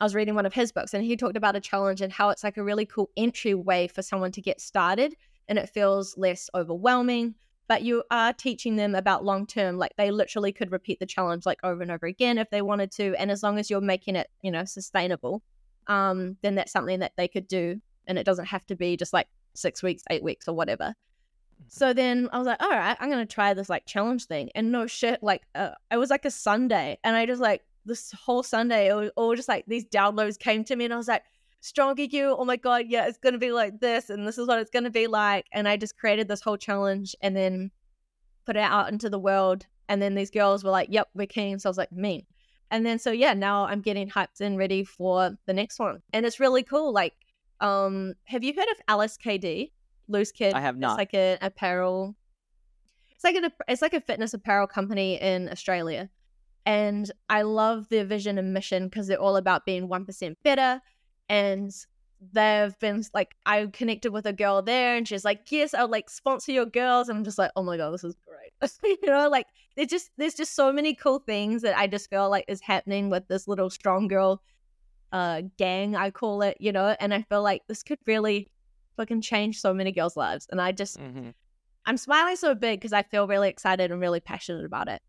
I 0.00 0.04
was 0.04 0.14
reading 0.14 0.34
one 0.34 0.46
of 0.46 0.54
his 0.54 0.72
books 0.72 0.94
and 0.94 1.04
he 1.04 1.16
talked 1.16 1.36
about 1.36 1.56
a 1.56 1.60
challenge 1.60 2.00
and 2.00 2.12
how 2.12 2.30
it's 2.30 2.42
like 2.42 2.56
a 2.56 2.64
really 2.64 2.86
cool 2.86 3.10
entry 3.16 3.54
way 3.54 3.86
for 3.86 4.00
someone 4.00 4.32
to 4.32 4.40
get 4.40 4.60
started 4.60 5.14
and 5.50 5.58
it 5.58 5.68
feels 5.68 6.16
less 6.16 6.48
overwhelming. 6.54 7.34
But 7.68 7.82
you 7.82 8.02
are 8.10 8.32
teaching 8.32 8.76
them 8.76 8.94
about 8.94 9.24
long 9.24 9.46
term, 9.46 9.76
like 9.76 9.94
they 9.96 10.10
literally 10.10 10.52
could 10.52 10.72
repeat 10.72 10.98
the 10.98 11.06
challenge 11.06 11.46
like 11.46 11.58
over 11.62 11.82
and 11.82 11.90
over 11.90 12.06
again 12.06 12.38
if 12.38 12.50
they 12.50 12.62
wanted 12.62 12.90
to. 12.92 13.14
And 13.16 13.30
as 13.30 13.42
long 13.42 13.58
as 13.58 13.68
you're 13.68 13.80
making 13.80 14.16
it, 14.16 14.28
you 14.42 14.50
know, 14.50 14.64
sustainable, 14.64 15.42
um, 15.86 16.36
then 16.42 16.54
that's 16.54 16.72
something 16.72 17.00
that 17.00 17.12
they 17.16 17.28
could 17.28 17.46
do. 17.46 17.80
And 18.06 18.18
it 18.18 18.24
doesn't 18.24 18.46
have 18.46 18.66
to 18.66 18.76
be 18.76 18.96
just 18.96 19.12
like 19.12 19.28
six 19.54 19.82
weeks, 19.82 20.02
eight 20.10 20.24
weeks, 20.24 20.48
or 20.48 20.54
whatever. 20.54 20.84
Mm-hmm. 20.84 21.64
So 21.68 21.92
then 21.92 22.28
I 22.32 22.38
was 22.38 22.46
like, 22.46 22.60
all 22.60 22.70
right, 22.70 22.96
I'm 22.98 23.10
gonna 23.10 23.26
try 23.26 23.54
this 23.54 23.68
like 23.68 23.86
challenge 23.86 24.24
thing. 24.24 24.50
And 24.54 24.72
no 24.72 24.88
shit, 24.88 25.22
like 25.22 25.42
uh, 25.54 25.70
it 25.92 25.96
was 25.96 26.10
like 26.10 26.24
a 26.24 26.30
Sunday, 26.30 26.98
and 27.04 27.14
I 27.14 27.26
just 27.26 27.40
like 27.40 27.62
this 27.84 28.10
whole 28.12 28.42
Sunday, 28.42 28.88
it 28.88 28.94
was 28.94 29.10
all 29.16 29.36
just 29.36 29.48
like 29.48 29.64
these 29.66 29.84
downloads 29.84 30.38
came 30.38 30.64
to 30.64 30.74
me, 30.74 30.86
and 30.86 30.94
I 30.94 30.96
was 30.96 31.08
like, 31.08 31.22
stronger 31.60 32.04
you, 32.04 32.36
oh 32.38 32.44
my 32.44 32.56
god, 32.56 32.86
yeah, 32.88 33.06
it's 33.06 33.18
gonna 33.18 33.38
be 33.38 33.52
like 33.52 33.80
this, 33.80 34.10
and 34.10 34.26
this 34.26 34.38
is 34.38 34.48
what 34.48 34.58
it's 34.58 34.70
gonna 34.70 34.90
be 34.90 35.06
like. 35.06 35.46
And 35.52 35.68
I 35.68 35.76
just 35.76 35.96
created 35.96 36.28
this 36.28 36.40
whole 36.40 36.56
challenge, 36.56 37.14
and 37.20 37.36
then 37.36 37.70
put 38.46 38.56
it 38.56 38.60
out 38.60 38.90
into 38.90 39.08
the 39.10 39.18
world. 39.18 39.66
And 39.88 40.00
then 40.00 40.14
these 40.14 40.30
girls 40.30 40.62
were 40.64 40.70
like, 40.70 40.88
yep, 40.90 41.08
we're 41.14 41.26
keen. 41.26 41.58
So 41.58 41.68
I 41.68 41.70
was 41.70 41.78
like, 41.78 41.92
mean. 41.92 42.24
And 42.70 42.86
then 42.86 42.98
so 42.98 43.10
yeah, 43.10 43.34
now 43.34 43.66
I'm 43.66 43.80
getting 43.80 44.08
hyped 44.08 44.40
and 44.40 44.56
ready 44.56 44.84
for 44.84 45.36
the 45.46 45.52
next 45.52 45.78
one, 45.78 46.02
and 46.12 46.24
it's 46.24 46.40
really 46.40 46.62
cool. 46.62 46.92
Like, 46.92 47.14
um, 47.60 48.14
have 48.24 48.44
you 48.44 48.54
heard 48.54 48.68
of 48.70 48.98
LSKD, 48.98 49.72
Loose 50.08 50.32
Kid? 50.32 50.54
I 50.54 50.60
have 50.60 50.78
not. 50.78 50.92
It's 50.92 50.98
like 50.98 51.14
an 51.14 51.38
apparel. 51.42 52.14
It's 53.10 53.24
like 53.24 53.34
an 53.34 53.50
it's 53.66 53.82
like 53.82 53.94
a 53.94 54.00
fitness 54.00 54.34
apparel 54.34 54.68
company 54.68 55.20
in 55.20 55.48
Australia, 55.48 56.08
and 56.64 57.10
I 57.28 57.42
love 57.42 57.88
their 57.88 58.04
vision 58.04 58.38
and 58.38 58.54
mission 58.54 58.84
because 58.84 59.08
they're 59.08 59.20
all 59.20 59.36
about 59.36 59.66
being 59.66 59.88
one 59.88 60.04
percent 60.04 60.38
better. 60.44 60.80
And 61.30 61.72
they've 62.32 62.78
been 62.80 63.02
like, 63.14 63.34
I 63.46 63.66
connected 63.72 64.12
with 64.12 64.26
a 64.26 64.32
girl 64.32 64.60
there, 64.60 64.96
and 64.96 65.08
she's 65.08 65.24
like, 65.24 65.50
"Yes, 65.50 65.72
I'll 65.72 65.88
like 65.88 66.10
sponsor 66.10 66.52
your 66.52 66.66
girls." 66.66 67.08
And 67.08 67.16
I'm 67.16 67.24
just 67.24 67.38
like, 67.38 67.52
"Oh 67.56 67.62
my 67.62 67.78
god, 67.78 67.92
this 67.92 68.04
is 68.04 68.16
great!" 68.26 68.70
you 69.02 69.08
know, 69.08 69.28
like 69.28 69.46
there's 69.76 69.88
just 69.88 70.10
there's 70.18 70.34
just 70.34 70.54
so 70.54 70.72
many 70.72 70.94
cool 70.94 71.20
things 71.20 71.62
that 71.62 71.78
I 71.78 71.86
just 71.86 72.10
feel 72.10 72.28
like 72.28 72.44
is 72.48 72.60
happening 72.60 73.08
with 73.08 73.26
this 73.28 73.48
little 73.48 73.70
strong 73.70 74.08
girl 74.08 74.42
uh 75.12 75.42
gang 75.56 75.96
I 75.96 76.10
call 76.10 76.42
it, 76.42 76.56
you 76.60 76.72
know, 76.72 76.96
and 77.00 77.14
I 77.14 77.22
feel 77.22 77.42
like 77.42 77.62
this 77.66 77.82
could 77.82 77.98
really 78.06 78.48
fucking 78.96 79.22
change 79.22 79.60
so 79.60 79.72
many 79.72 79.92
girls' 79.92 80.16
lives. 80.16 80.46
And 80.50 80.60
I 80.60 80.72
just 80.72 80.98
mm-hmm. 80.98 81.30
I'm 81.86 81.96
smiling 81.96 82.36
so 82.36 82.54
big 82.54 82.80
because 82.80 82.92
I 82.92 83.02
feel 83.02 83.26
really 83.26 83.48
excited 83.48 83.90
and 83.90 84.00
really 84.00 84.20
passionate 84.20 84.64
about 84.64 84.88
it. 84.88 85.00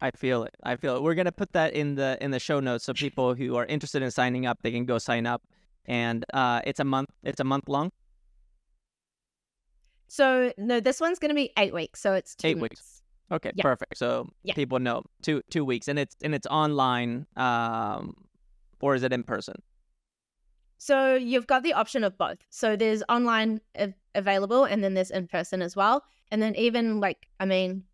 I 0.00 0.10
feel 0.10 0.42
it. 0.44 0.54
I 0.62 0.76
feel 0.76 0.96
it. 0.96 1.02
We're 1.02 1.14
gonna 1.14 1.32
put 1.32 1.52
that 1.52 1.74
in 1.74 1.94
the 1.94 2.18
in 2.20 2.30
the 2.30 2.40
show 2.40 2.60
notes 2.60 2.84
so 2.84 2.94
people 2.94 3.34
who 3.34 3.56
are 3.56 3.66
interested 3.66 4.02
in 4.02 4.10
signing 4.10 4.46
up 4.46 4.62
they 4.62 4.72
can 4.72 4.84
go 4.84 4.98
sign 4.98 5.26
up. 5.26 5.42
And 5.86 6.24
uh, 6.34 6.60
it's 6.64 6.80
a 6.80 6.84
month. 6.84 7.10
It's 7.22 7.40
a 7.40 7.44
month 7.44 7.68
long. 7.68 7.92
So 10.08 10.52
no, 10.56 10.80
this 10.80 11.00
one's 11.00 11.18
gonna 11.18 11.34
be 11.34 11.52
eight 11.58 11.74
weeks, 11.74 12.00
so 12.00 12.14
it's 12.14 12.34
two 12.34 12.48
Eight 12.48 12.58
weeks. 12.60 13.02
Okay, 13.30 13.50
Yeah. 13.54 13.62
perfect. 13.62 13.98
So 13.98 14.28
Yeah. 14.44 14.54
people 14.54 14.78
know 14.78 15.02
two 15.22 15.42
two 15.50 15.64
weeks, 15.64 15.88
and 15.88 15.98
it's 15.98 16.16
and 16.22 16.34
it's 16.34 16.46
online, 16.46 17.26
um, 17.36 18.14
or 18.80 18.94
is 18.94 19.02
it 19.02 19.12
in 19.12 19.24
person? 19.24 19.56
So 20.78 21.14
you've 21.14 21.46
got 21.46 21.62
the 21.62 21.72
option 21.72 22.04
of 22.04 22.16
both. 22.18 22.38
So 22.50 22.76
there's 22.76 23.02
online 23.08 23.60
av- 23.78 23.94
available, 24.14 24.64
and 24.64 24.84
then 24.84 24.94
there's 24.94 25.10
in 25.10 25.26
person 25.26 25.62
as 25.62 25.74
well. 25.74 26.04
And 26.30 26.40
then 26.42 26.54
even 26.54 27.00
like, 27.00 27.28
I 27.40 27.46
mean, 27.46 27.84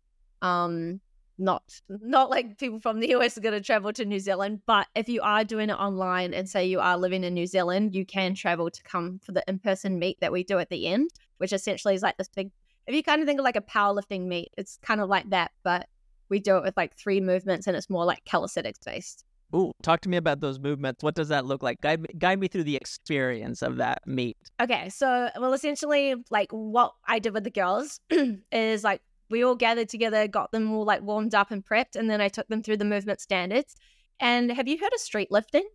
um, 0.41 0.99
not 1.43 1.81
not 1.89 2.29
like 2.29 2.57
people 2.57 2.79
from 2.79 2.99
the 2.99 3.09
US 3.09 3.37
are 3.37 3.41
going 3.41 3.53
to 3.53 3.61
travel 3.61 3.93
to 3.93 4.05
New 4.05 4.19
Zealand, 4.19 4.61
but 4.65 4.87
if 4.95 5.09
you 5.09 5.21
are 5.21 5.43
doing 5.43 5.69
it 5.69 5.73
online 5.73 6.33
and 6.33 6.49
say 6.49 6.65
you 6.65 6.79
are 6.79 6.97
living 6.97 7.23
in 7.23 7.33
New 7.33 7.47
Zealand, 7.47 7.93
you 7.93 8.05
can 8.05 8.33
travel 8.33 8.69
to 8.69 8.83
come 8.83 9.19
for 9.23 9.31
the 9.31 9.43
in 9.47 9.59
person 9.59 9.99
meet 9.99 10.19
that 10.21 10.31
we 10.31 10.43
do 10.43 10.59
at 10.59 10.69
the 10.69 10.87
end, 10.87 11.09
which 11.37 11.53
essentially 11.53 11.93
is 11.93 12.01
like 12.01 12.17
this 12.17 12.29
big. 12.29 12.51
If 12.87 12.95
you 12.95 13.03
kind 13.03 13.21
of 13.21 13.27
think 13.27 13.39
of 13.39 13.43
like 13.43 13.55
a 13.55 13.61
powerlifting 13.61 14.27
meet, 14.27 14.49
it's 14.57 14.77
kind 14.81 14.99
of 14.99 15.09
like 15.09 15.29
that, 15.29 15.51
but 15.63 15.87
we 16.29 16.39
do 16.39 16.57
it 16.57 16.63
with 16.63 16.75
like 16.75 16.95
three 16.95 17.21
movements, 17.21 17.67
and 17.67 17.75
it's 17.75 17.89
more 17.89 18.05
like 18.05 18.25
calisthenics 18.25 18.79
based. 18.85 19.25
Ooh, 19.55 19.71
talk 19.83 20.01
to 20.01 20.09
me 20.09 20.17
about 20.17 20.39
those 20.39 20.59
movements. 20.59 21.03
What 21.03 21.13
does 21.13 21.27
that 21.27 21.45
look 21.45 21.61
like? 21.61 21.79
Guide 21.81 22.01
me, 22.01 22.07
guide 22.17 22.39
me 22.39 22.47
through 22.47 22.63
the 22.63 22.75
experience 22.75 23.61
of 23.61 23.77
that 23.77 24.01
meet. 24.07 24.35
Okay, 24.59 24.89
so 24.89 25.29
well, 25.39 25.53
essentially, 25.53 26.15
like 26.31 26.51
what 26.51 26.93
I 27.07 27.19
did 27.19 27.33
with 27.33 27.43
the 27.43 27.51
girls 27.51 27.99
is 28.51 28.83
like 28.83 29.01
we 29.33 29.43
all 29.43 29.55
gathered 29.55 29.89
together, 29.89 30.27
got 30.27 30.51
them 30.51 30.71
all 30.71 30.85
like 30.85 31.01
warmed 31.01 31.33
up 31.33 31.49
and 31.49 31.65
prepped, 31.65 31.95
and 31.95 32.07
then 32.07 32.21
I 32.21 32.27
took 32.27 32.47
them 32.49 32.61
through 32.61 32.77
the 32.77 32.85
movement 32.85 33.19
standards. 33.19 33.75
And 34.19 34.51
have 34.51 34.67
you 34.67 34.77
heard 34.77 34.93
of 34.93 34.99
street 34.99 35.31
lifting? 35.31 35.67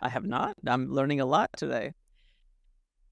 I 0.00 0.08
have 0.08 0.24
not. 0.24 0.54
I'm 0.64 0.88
learning 0.92 1.20
a 1.20 1.26
lot 1.26 1.50
today. 1.56 1.94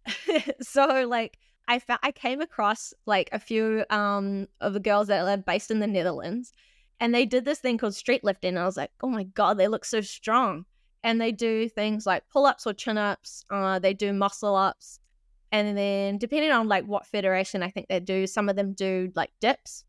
so 0.60 1.04
like 1.08 1.36
I 1.66 1.80
found 1.80 1.98
I 2.04 2.12
came 2.12 2.40
across 2.40 2.94
like 3.06 3.28
a 3.32 3.40
few 3.40 3.84
um 3.90 4.46
of 4.60 4.72
the 4.72 4.78
girls 4.78 5.08
that 5.08 5.26
are 5.26 5.36
based 5.36 5.72
in 5.72 5.80
the 5.80 5.88
Netherlands, 5.88 6.52
and 7.00 7.12
they 7.12 7.26
did 7.26 7.44
this 7.44 7.58
thing 7.58 7.76
called 7.76 7.96
street 7.96 8.22
lifting. 8.22 8.50
And 8.50 8.60
I 8.60 8.66
was 8.66 8.76
like, 8.76 8.92
oh 9.02 9.08
my 9.08 9.24
god, 9.24 9.58
they 9.58 9.66
look 9.66 9.84
so 9.84 10.00
strong. 10.00 10.64
And 11.02 11.20
they 11.20 11.32
do 11.32 11.68
things 11.68 12.06
like 12.06 12.28
pull 12.32 12.46
ups 12.46 12.68
or 12.68 12.72
chin 12.72 12.98
ups. 12.98 13.44
Uh, 13.50 13.80
they 13.80 13.94
do 13.94 14.12
muscle 14.12 14.54
ups, 14.54 15.00
and 15.52 15.76
then 15.76 16.18
depending 16.18 16.50
on 16.50 16.66
like 16.66 16.84
what 16.86 17.06
federation 17.06 17.62
I 17.62 17.70
think 17.70 17.88
they 17.88 18.00
do, 18.00 18.26
some 18.26 18.48
of 18.48 18.56
them 18.56 18.72
do 18.72 19.12
like 19.14 19.30
dips, 19.40 19.84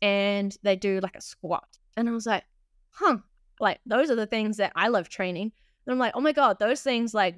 and 0.00 0.56
they 0.62 0.76
do 0.76 1.00
like 1.00 1.16
a 1.16 1.20
squat. 1.20 1.78
And 1.96 2.08
I 2.08 2.12
was 2.12 2.26
like, 2.26 2.44
huh, 2.90 3.18
like 3.58 3.80
those 3.84 4.10
are 4.10 4.16
the 4.16 4.26
things 4.26 4.56
that 4.56 4.72
I 4.76 4.88
love 4.88 5.08
training. 5.08 5.52
And 5.86 5.92
I'm 5.92 5.98
like, 5.98 6.12
oh 6.14 6.20
my 6.20 6.32
god, 6.32 6.58
those 6.58 6.80
things 6.80 7.12
like 7.12 7.36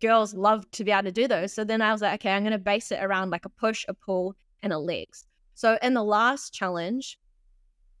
girls 0.00 0.34
love 0.34 0.70
to 0.72 0.84
be 0.84 0.90
able 0.90 1.04
to 1.04 1.12
do 1.12 1.28
those. 1.28 1.52
So 1.52 1.64
then 1.64 1.80
I 1.80 1.92
was 1.92 2.02
like, 2.02 2.20
okay, 2.20 2.32
I'm 2.32 2.42
going 2.42 2.52
to 2.52 2.58
base 2.58 2.92
it 2.92 3.02
around 3.02 3.30
like 3.30 3.46
a 3.46 3.50
push, 3.50 3.84
a 3.88 3.94
pull, 3.94 4.34
and 4.62 4.72
a 4.72 4.78
legs. 4.78 5.24
So 5.54 5.78
in 5.82 5.94
the 5.94 6.04
last 6.04 6.52
challenge, 6.52 7.18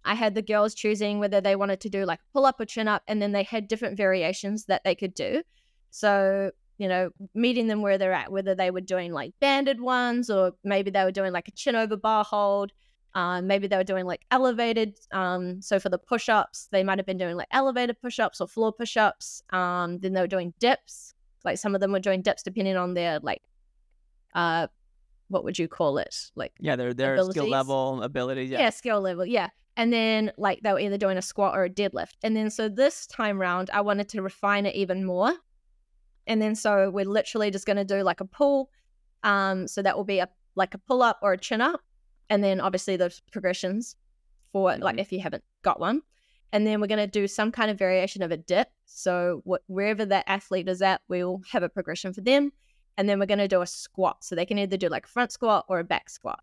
I 0.04 0.14
had 0.14 0.34
the 0.34 0.42
girls 0.42 0.74
choosing 0.74 1.18
whether 1.18 1.40
they 1.40 1.56
wanted 1.56 1.80
to 1.80 1.88
do 1.88 2.04
like 2.04 2.20
pull 2.32 2.46
up 2.46 2.60
or 2.60 2.64
chin 2.64 2.88
up, 2.88 3.02
and 3.08 3.20
then 3.20 3.32
they 3.32 3.42
had 3.42 3.68
different 3.68 3.96
variations 3.96 4.64
that 4.66 4.82
they 4.84 4.94
could 4.94 5.14
do. 5.14 5.42
So, 5.90 6.50
you 6.78 6.88
know, 6.88 7.10
meeting 7.34 7.66
them 7.66 7.82
where 7.82 7.98
they're 7.98 8.12
at, 8.12 8.30
whether 8.32 8.54
they 8.54 8.70
were 8.70 8.80
doing 8.80 9.12
like 9.12 9.32
banded 9.40 9.80
ones 9.80 10.30
or 10.30 10.52
maybe 10.64 10.90
they 10.90 11.04
were 11.04 11.12
doing 11.12 11.32
like 11.32 11.48
a 11.48 11.52
chin 11.52 11.74
over 11.76 11.96
bar 11.96 12.24
hold. 12.24 12.72
Um, 13.14 13.46
maybe 13.48 13.66
they 13.66 13.76
were 13.76 13.84
doing 13.84 14.06
like 14.06 14.20
elevated. 14.30 14.96
Um, 15.10 15.60
so 15.60 15.80
for 15.80 15.88
the 15.88 15.98
push 15.98 16.28
ups, 16.28 16.68
they 16.70 16.84
might 16.84 16.98
have 16.98 17.06
been 17.06 17.18
doing 17.18 17.36
like 17.36 17.48
elevated 17.50 18.00
push 18.00 18.18
ups 18.20 18.40
or 18.40 18.46
floor 18.46 18.72
push 18.72 18.96
ups. 18.96 19.42
Um, 19.50 19.98
then 19.98 20.12
they 20.12 20.20
were 20.20 20.26
doing 20.28 20.54
dips. 20.60 21.14
Like 21.44 21.58
some 21.58 21.74
of 21.74 21.80
them 21.80 21.90
were 21.92 22.00
doing 22.00 22.22
dips 22.22 22.42
depending 22.42 22.76
on 22.76 22.94
their 22.94 23.18
like, 23.20 23.42
uh, 24.34 24.68
what 25.28 25.44
would 25.44 25.58
you 25.58 25.68
call 25.68 25.98
it? 25.98 26.30
Like 26.36 26.52
Yeah, 26.60 26.76
their 26.76 26.94
their 26.94 27.22
skill 27.24 27.48
level, 27.48 28.02
abilities. 28.02 28.50
yeah. 28.50 28.60
Yeah. 28.60 28.70
skill 28.70 29.00
level 29.00 29.26
yeah 29.26 29.48
and 29.76 29.92
then 29.92 30.32
like 30.38 30.60
they 30.62 30.72
were 30.72 30.80
either 30.80 30.98
doing 30.98 31.16
a 31.18 31.22
squat 31.22 31.56
or 31.56 31.64
a 31.64 31.70
deadlift 31.70 32.14
and 32.22 32.34
then 32.36 32.50
so 32.50 32.68
this 32.68 33.06
time 33.06 33.40
round 33.40 33.70
i 33.70 33.80
wanted 33.80 34.08
to 34.08 34.20
refine 34.22 34.66
it 34.66 34.74
even 34.74 35.04
more 35.04 35.32
and 36.28 36.40
then 36.40 36.54
so 36.54 36.90
we're 36.90 37.04
literally 37.04 37.50
just 37.50 37.66
going 37.66 37.76
to 37.76 37.84
do 37.84 38.02
like 38.02 38.20
a 38.20 38.24
pull 38.24 38.70
um 39.24 39.66
so 39.66 39.82
that 39.82 39.96
will 39.96 40.04
be 40.04 40.20
a 40.20 40.28
like 40.54 40.74
a 40.74 40.78
pull 40.78 41.02
up 41.02 41.18
or 41.22 41.32
a 41.32 41.38
chin 41.38 41.60
up 41.60 41.80
and 42.30 42.44
then 42.44 42.60
obviously 42.60 42.96
those 42.96 43.20
progressions 43.32 43.96
for 44.52 44.76
like 44.78 44.96
Mhm. 44.96 45.00
if 45.00 45.10
you 45.12 45.20
haven't 45.20 45.42
got 45.62 45.80
one 45.80 46.02
and 46.52 46.66
then 46.66 46.80
we're 46.80 46.86
going 46.86 46.98
to 47.10 47.20
do 47.20 47.26
some 47.26 47.50
kind 47.52 47.70
of 47.70 47.78
variation 47.78 48.22
of 48.22 48.30
a 48.30 48.36
dip 48.36 48.68
so 48.86 49.42
wh- 49.48 49.68
wherever 49.68 50.04
that 50.06 50.24
athlete 50.28 50.68
is 50.68 50.80
at 50.82 51.00
we'll 51.08 51.40
have 51.52 51.62
a 51.64 51.68
progression 51.68 52.12
for 52.12 52.20
them 52.20 52.52
and 52.96 53.08
then 53.08 53.18
we're 53.18 53.26
going 53.26 53.38
to 53.38 53.48
do 53.48 53.60
a 53.60 53.66
squat 53.66 54.22
so 54.24 54.34
they 54.34 54.46
can 54.46 54.58
either 54.58 54.76
do 54.76 54.88
like 54.88 55.04
a 55.06 55.08
front 55.08 55.32
squat 55.32 55.64
or 55.68 55.78
a 55.80 55.84
back 55.84 56.08
squat 56.10 56.40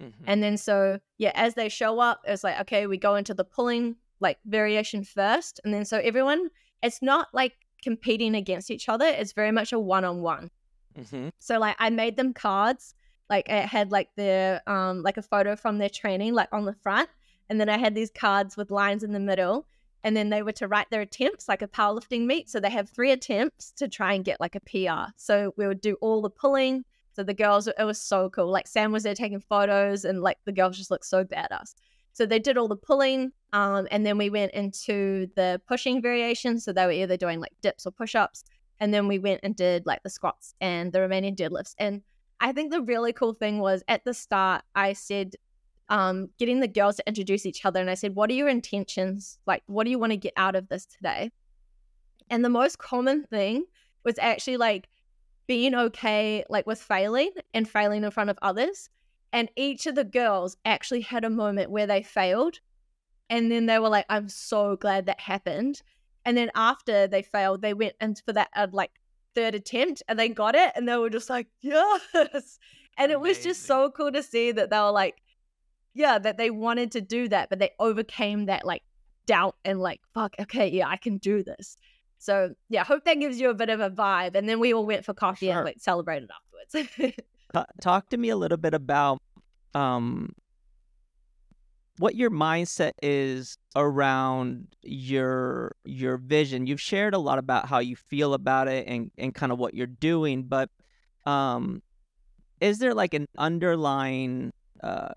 Mhm. 0.00 0.12
and 0.26 0.42
then 0.42 0.56
so 0.56 0.98
yeah, 1.18 1.30
as 1.36 1.54
they 1.54 1.68
show 1.68 2.00
up, 2.00 2.20
it's 2.26 2.42
like 2.42 2.58
okay, 2.62 2.86
we 2.88 2.98
go 2.98 3.14
into 3.14 3.32
the 3.34 3.44
pulling 3.44 3.94
like 4.18 4.38
variation 4.44 5.04
first, 5.04 5.60
and 5.64 5.72
then 5.72 5.84
so 5.84 5.98
everyone, 5.98 6.48
it's 6.82 7.00
not 7.00 7.28
like 7.32 7.52
competing 7.84 8.34
against 8.34 8.70
each 8.70 8.88
other. 8.88 9.06
It's 9.06 9.32
very 9.32 9.52
much 9.52 9.72
a 9.72 9.78
one 9.78 10.04
on 10.04 10.22
one. 10.22 10.50
So 11.38 11.58
like 11.58 11.76
I 11.78 11.90
made 11.90 12.16
them 12.16 12.32
cards, 12.32 12.94
like 13.30 13.48
it 13.48 13.66
had 13.66 13.92
like 13.92 14.08
their 14.16 14.62
um 14.66 15.02
like 15.02 15.16
a 15.18 15.22
photo 15.22 15.54
from 15.54 15.78
their 15.78 15.88
training 15.90 16.34
like 16.34 16.48
on 16.52 16.64
the 16.64 16.74
front, 16.74 17.08
and 17.48 17.60
then 17.60 17.68
I 17.68 17.78
had 17.78 17.94
these 17.94 18.10
cards 18.10 18.56
with 18.56 18.70
lines 18.70 19.02
in 19.04 19.12
the 19.12 19.20
middle, 19.20 19.66
and 20.02 20.16
then 20.16 20.30
they 20.30 20.42
were 20.42 20.52
to 20.52 20.68
write 20.68 20.90
their 20.90 21.02
attempts 21.02 21.48
like 21.48 21.62
a 21.62 21.68
powerlifting 21.68 22.26
meet. 22.26 22.48
So 22.48 22.60
they 22.60 22.70
have 22.70 22.88
three 22.88 23.12
attempts 23.12 23.72
to 23.72 23.88
try 23.88 24.14
and 24.14 24.24
get 24.24 24.40
like 24.40 24.54
a 24.56 24.60
PR. 24.60 25.12
So 25.16 25.52
we 25.56 25.66
would 25.66 25.80
do 25.80 25.96
all 26.00 26.22
the 26.22 26.30
pulling. 26.30 26.84
So 27.12 27.22
the 27.22 27.34
girls, 27.34 27.68
it 27.68 27.84
was 27.84 28.00
so 28.00 28.28
cool. 28.30 28.50
Like 28.50 28.66
Sam 28.66 28.90
was 28.90 29.04
there 29.04 29.14
taking 29.14 29.40
photos, 29.40 30.04
and 30.04 30.20
like 30.22 30.38
the 30.44 30.52
girls 30.52 30.76
just 30.76 30.90
looked 30.90 31.06
so 31.06 31.24
badass. 31.24 31.74
So 32.12 32.26
they 32.26 32.38
did 32.38 32.56
all 32.56 32.68
the 32.68 32.76
pulling, 32.76 33.32
um, 33.54 33.86
and 33.92 34.04
then 34.04 34.18
we 34.18 34.30
went 34.30 34.52
into 34.52 35.28
the 35.36 35.60
pushing 35.68 36.02
variations. 36.02 36.64
So 36.64 36.72
they 36.72 36.84
were 36.84 36.90
either 36.90 37.16
doing 37.16 37.38
like 37.38 37.52
dips 37.62 37.86
or 37.86 37.92
push 37.92 38.16
ups, 38.16 38.42
and 38.80 38.92
then 38.92 39.06
we 39.06 39.20
went 39.20 39.40
and 39.44 39.54
did 39.54 39.86
like 39.86 40.02
the 40.02 40.10
squats 40.10 40.54
and 40.60 40.92
the 40.92 41.00
remaining 41.00 41.36
deadlifts. 41.36 41.76
And 41.78 42.02
I 42.40 42.50
think 42.50 42.72
the 42.72 42.82
really 42.82 43.12
cool 43.12 43.32
thing 43.32 43.60
was 43.60 43.84
at 43.86 44.04
the 44.04 44.12
start, 44.12 44.64
I 44.74 44.92
said, 44.92 45.36
um, 45.88 46.30
getting 46.36 46.58
the 46.58 46.66
girls 46.66 46.96
to 46.96 47.06
introduce 47.06 47.46
each 47.46 47.64
other. 47.64 47.80
And 47.80 47.88
I 47.88 47.94
said, 47.94 48.16
What 48.16 48.28
are 48.28 48.34
your 48.34 48.48
intentions? 48.48 49.38
Like, 49.46 49.62
what 49.66 49.84
do 49.84 49.90
you 49.90 50.00
want 50.00 50.10
to 50.10 50.16
get 50.16 50.32
out 50.36 50.56
of 50.56 50.68
this 50.68 50.84
today? 50.84 51.30
And 52.30 52.44
the 52.44 52.48
most 52.48 52.78
common 52.78 53.22
thing 53.22 53.66
was 54.02 54.18
actually 54.18 54.56
like 54.56 54.88
being 55.46 55.76
okay, 55.76 56.44
like 56.48 56.66
with 56.66 56.82
failing 56.82 57.30
and 57.52 57.68
failing 57.68 58.02
in 58.02 58.10
front 58.10 58.30
of 58.30 58.38
others. 58.42 58.90
And 59.32 59.48
each 59.54 59.86
of 59.86 59.94
the 59.94 60.04
girls 60.04 60.56
actually 60.64 61.02
had 61.02 61.24
a 61.24 61.30
moment 61.30 61.70
where 61.70 61.86
they 61.86 62.02
failed. 62.02 62.58
And 63.30 63.50
then 63.50 63.66
they 63.66 63.78
were 63.78 63.88
like, 63.88 64.06
I'm 64.08 64.28
so 64.28 64.76
glad 64.76 65.06
that 65.06 65.20
happened. 65.20 65.82
And 66.24 66.36
then 66.36 66.50
after 66.54 67.06
they 67.06 67.22
failed, 67.22 67.62
they 67.62 67.74
went 67.74 67.94
and 68.00 68.20
for 68.24 68.32
that 68.32 68.48
uh, 68.54 68.68
like 68.72 68.90
third 69.34 69.54
attempt 69.54 70.02
and 70.08 70.18
they 70.18 70.28
got 70.28 70.54
it. 70.54 70.72
And 70.74 70.88
they 70.88 70.96
were 70.96 71.10
just 71.10 71.30
like, 71.30 71.48
yes. 71.60 72.58
And 72.96 73.10
it 73.10 73.20
was 73.20 73.42
just 73.42 73.64
so 73.64 73.90
cool 73.90 74.12
to 74.12 74.22
see 74.22 74.52
that 74.52 74.70
they 74.70 74.78
were 74.78 74.92
like, 74.92 75.16
yeah, 75.94 76.18
that 76.18 76.36
they 76.36 76.50
wanted 76.50 76.92
to 76.92 77.00
do 77.00 77.28
that, 77.28 77.50
but 77.50 77.58
they 77.58 77.70
overcame 77.78 78.46
that 78.46 78.64
like 78.64 78.82
doubt 79.26 79.56
and 79.64 79.80
like, 79.80 80.00
fuck, 80.12 80.34
okay, 80.40 80.68
yeah, 80.68 80.88
I 80.88 80.96
can 80.96 81.18
do 81.18 81.42
this. 81.42 81.76
So 82.18 82.54
yeah, 82.68 82.84
hope 82.84 83.04
that 83.04 83.20
gives 83.20 83.40
you 83.40 83.50
a 83.50 83.54
bit 83.54 83.68
of 83.68 83.80
a 83.80 83.90
vibe. 83.90 84.34
And 84.34 84.48
then 84.48 84.60
we 84.60 84.72
all 84.72 84.86
went 84.86 85.04
for 85.04 85.14
coffee 85.14 85.46
sure. 85.46 85.56
and 85.56 85.64
like 85.64 85.80
celebrated 85.80 86.30
afterwards. 86.30 87.16
Talk 87.80 88.08
to 88.10 88.16
me 88.16 88.30
a 88.30 88.36
little 88.36 88.58
bit 88.58 88.74
about 88.74 89.20
um 89.74 90.32
what 91.98 92.14
your 92.14 92.30
mindset 92.30 92.92
is 93.02 93.56
around 93.76 94.66
your 94.82 95.76
your 95.84 96.16
vision. 96.16 96.66
You've 96.66 96.80
shared 96.80 97.14
a 97.14 97.18
lot 97.18 97.38
about 97.38 97.68
how 97.68 97.78
you 97.78 97.96
feel 97.96 98.34
about 98.34 98.68
it 98.68 98.86
and, 98.86 99.10
and 99.16 99.34
kind 99.34 99.52
of 99.52 99.58
what 99.58 99.74
you're 99.74 99.86
doing, 99.86 100.44
but 100.44 100.70
um 101.26 101.82
is 102.60 102.78
there 102.78 102.94
like 102.94 103.14
an 103.14 103.26
underlying 103.38 104.52
uh 104.82 105.08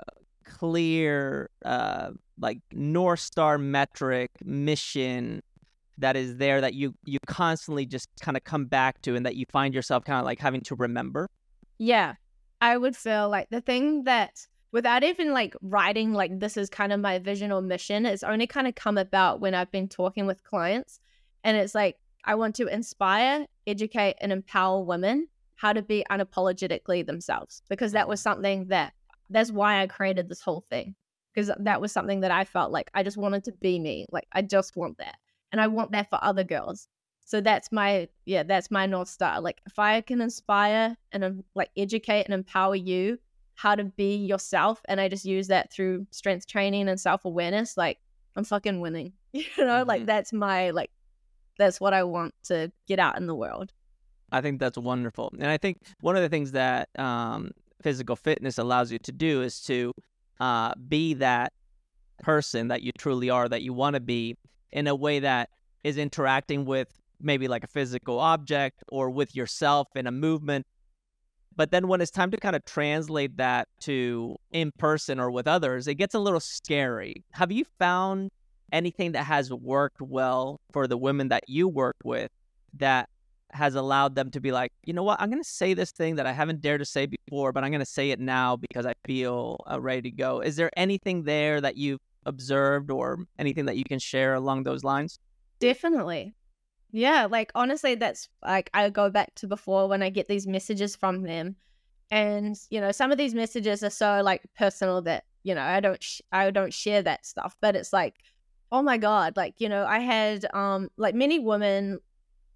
clear 0.46 1.50
uh 1.66 2.12
like 2.40 2.60
north 2.72 3.20
star 3.20 3.58
metric 3.58 4.32
mission 4.44 5.42
that 5.98 6.16
is 6.16 6.38
there 6.38 6.62
that 6.62 6.74
you 6.74 6.94
you 7.06 7.20
constantly 7.26 7.86
just 7.86 8.08
kind 8.22 8.38
of 8.38 8.44
come 8.44 8.66
back 8.66 9.02
to 9.02 9.16
and 9.16 9.26
that 9.26 9.36
you 9.36 9.46
find 9.52 9.74
yourself 9.74 10.06
kind 10.06 10.20
of 10.20 10.26
like 10.26 10.40
having 10.40 10.62
to 10.62 10.76
remember 10.76 11.30
yeah 11.80 12.14
i 12.62 12.78
would 12.78 12.96
feel 12.96 13.28
like 13.30 13.50
the 13.50 13.60
thing 13.60 14.04
that 14.06 14.48
without 14.72 15.04
even 15.04 15.32
like 15.32 15.56
writing 15.62 16.14
like 16.14 16.40
this 16.40 16.58
is 16.58 16.70
kind 16.70 16.92
of 16.92 17.00
my 17.00 17.20
vision 17.20 17.52
or 17.52 17.62
mission 17.62 18.06
it's 18.06 18.24
only 18.24 18.48
kind 18.48 18.68
of 18.68 18.76
come 18.76 18.98
about 18.98 19.40
when 19.40 19.54
i've 19.54 19.72
been 19.72 19.88
talking 19.88 20.26
with 20.26 20.44
clients 20.44 21.00
and 21.44 21.58
it's 21.58 21.76
like 21.76 21.98
i 22.26 22.36
want 22.36 22.56
to 22.56 22.68
inspire 22.68 23.46
educate 23.66 24.16
and 24.22 24.32
empower 24.32 24.84
women 24.84 25.28
how 25.58 25.74
to 25.74 25.82
be 25.82 26.06
unapologetically 26.10 27.06
themselves 27.06 27.62
because 27.70 27.92
that 27.92 28.08
was 28.08 28.20
mm-hmm. 28.20 28.30
something 28.30 28.68
that 28.68 28.94
that's 29.30 29.52
why 29.52 29.82
I 29.82 29.88
created 29.88 30.30
this 30.30 30.42
whole 30.42 30.64
thing 30.70 30.96
because 31.34 31.52
that 31.60 31.82
was 31.82 31.92
something 31.92 32.22
that 32.22 32.32
I 32.32 32.46
felt 32.46 32.72
like 32.72 32.90
I 32.94 33.04
just 33.04 33.18
wanted 33.18 33.44
to 33.46 33.52
be 33.52 33.80
me. 33.80 34.06
Like 34.12 34.28
I 34.32 34.42
just 34.42 34.76
want 34.76 34.98
that. 34.98 35.16
And 35.52 35.62
I 35.62 35.68
want 35.68 35.92
that 35.92 36.10
for 36.10 36.20
other 36.22 36.44
girls. 36.44 36.88
So 37.26 37.42
that's 37.42 37.72
my 37.72 38.08
yeah, 38.26 38.44
that's 38.44 38.72
my 38.72 38.86
north 38.86 39.10
star. 39.10 39.42
Like 39.42 39.60
if 39.66 39.78
I 39.78 40.02
can 40.02 40.22
inspire 40.22 40.96
and 41.12 41.24
um, 41.24 41.44
like 41.56 41.72
educate 41.76 42.24
and 42.24 42.34
empower 42.34 42.76
you 42.76 43.20
how 43.58 43.76
to 43.76 43.84
be 43.84 44.16
yourself 44.16 44.82
and 44.88 45.02
I 45.02 45.10
just 45.10 45.26
use 45.26 45.48
that 45.48 45.74
through 45.74 46.06
strength 46.12 46.48
training 46.48 46.88
and 46.88 47.00
self-awareness, 47.00 47.76
like 47.76 47.98
I'm 48.36 48.44
fucking 48.44 48.80
winning. 48.80 49.14
You 49.34 49.44
know, 49.58 49.66
mm-hmm. 49.66 49.88
like 49.88 50.06
that's 50.08 50.34
my 50.34 50.72
like 50.72 50.90
that's 51.60 51.80
what 51.80 51.94
I 51.94 52.04
want 52.04 52.34
to 52.46 52.72
get 52.88 52.98
out 52.98 53.18
in 53.18 53.28
the 53.28 53.36
world. 53.36 53.72
I 54.32 54.42
think 54.42 54.60
that's 54.60 54.78
wonderful. 54.78 55.32
And 55.40 55.48
I 55.48 55.58
think 55.58 55.82
one 56.02 56.16
of 56.16 56.22
the 56.22 56.30
things 56.30 56.54
that 56.54 56.90
um, 56.98 57.52
physical 57.82 58.16
fitness 58.16 58.58
allows 58.58 58.92
you 58.92 59.00
to 59.00 59.12
do 59.12 59.42
is 59.42 59.62
to 59.64 59.94
uh, 60.40 60.74
be 60.88 61.14
that 61.16 61.54
person 62.20 62.70
that 62.70 62.82
you 62.82 62.92
truly 62.98 63.30
are, 63.30 63.48
that 63.48 63.62
you 63.62 63.74
want 63.74 63.94
to 63.94 64.00
be, 64.00 64.36
in 64.72 64.88
a 64.88 64.96
way 64.96 65.20
that 65.20 65.50
is 65.84 65.98
interacting 65.98 66.66
with 66.66 66.90
maybe 67.22 67.48
like 67.48 67.64
a 67.64 67.68
physical 67.68 68.20
object 68.20 68.84
or 68.90 69.10
with 69.10 69.36
yourself 69.36 69.88
in 69.96 70.08
a 70.08 70.12
movement. 70.12 70.66
But 71.58 71.72
then 71.72 71.88
when 71.88 72.02
it's 72.02 72.12
time 72.12 72.32
to 72.32 72.38
kind 72.38 72.56
of 72.56 72.64
translate 72.66 73.36
that 73.38 73.68
to 73.82 74.38
in 74.52 74.72
person 74.78 75.20
or 75.20 75.32
with 75.32 75.48
others, 75.48 75.88
it 75.88 75.96
gets 75.96 76.14
a 76.14 76.20
little 76.20 76.40
scary. 76.40 77.26
Have 77.32 77.52
you 77.52 77.66
found 77.80 78.30
anything 78.72 79.14
that 79.14 79.24
has 79.24 79.52
worked 79.52 80.00
well 80.00 80.62
for 80.72 80.88
the 80.88 80.98
women 80.98 81.30
that 81.30 81.44
you 81.48 81.68
work 81.68 81.96
with 82.04 82.30
that 82.76 83.10
has 83.52 83.76
allowed 83.76 84.14
them 84.14 84.30
to 84.30 84.40
be 84.40 84.52
like, 84.52 84.72
you 84.84 84.94
know 84.94 85.04
what, 85.04 85.20
I'm 85.20 85.30
going 85.30 85.42
to 85.42 85.50
say 85.50 85.74
this 85.74 85.92
thing 85.92 86.16
that 86.16 86.28
I 86.28 86.32
haven't 86.32 86.62
dared 86.62 86.80
to 86.82 86.86
say 86.86 87.08
before, 87.08 87.52
but 87.52 87.64
I'm 87.64 87.72
going 87.72 87.80
to 87.80 87.86
say 87.86 88.12
it 88.12 88.20
now 88.20 88.58
because 88.58 88.86
I 88.86 88.94
feel 89.06 89.58
uh, 89.72 89.80
ready 89.82 90.04
to 90.04 90.12
go. 90.12 90.42
Is 90.42 90.58
there 90.58 90.70
anything 90.78 91.24
there 91.24 91.60
that 91.62 91.76
you've 91.76 92.02
observed 92.26 92.92
or 92.92 93.26
anything 93.40 93.66
that 93.66 93.78
you 93.78 93.84
can 93.84 94.00
share 94.00 94.36
along 94.36 94.64
those 94.64 94.84
lines? 94.84 95.18
Definitely. 95.60 96.36
Yeah, 96.92 97.28
like 97.30 97.52
honestly, 97.56 97.96
that's 97.96 98.30
like 98.44 98.70
I 98.74 98.90
go 98.90 99.10
back 99.10 99.36
to 99.36 99.48
before 99.48 99.88
when 99.88 100.02
I 100.02 100.10
get 100.10 100.28
these 100.28 100.48
messages 100.48 100.96
from 100.96 101.24
them. 101.24 101.56
And, 102.12 102.56
you 102.70 102.80
know, 102.80 102.92
some 102.92 103.12
of 103.12 103.18
these 103.18 103.34
messages 103.36 103.84
are 103.84 103.90
so 103.90 104.22
like 104.24 104.44
personal 104.58 105.02
that, 105.04 105.26
you 105.44 105.54
know, 105.56 105.62
I 105.64 105.80
don't 105.82 106.02
sh- 106.02 106.22
I 106.32 106.52
don't 106.52 106.74
share 106.74 107.02
that 107.04 107.26
stuff, 107.26 107.56
but 107.62 107.76
it's 107.76 107.94
like 107.94 108.16
oh 108.72 108.82
my 108.82 108.98
god, 108.98 109.38
like, 109.38 109.56
you 109.62 109.70
know, 109.70 109.86
I 109.86 110.00
had 110.00 110.46
um 110.54 110.90
like 110.98 111.16
many 111.16 111.40
women 111.40 112.00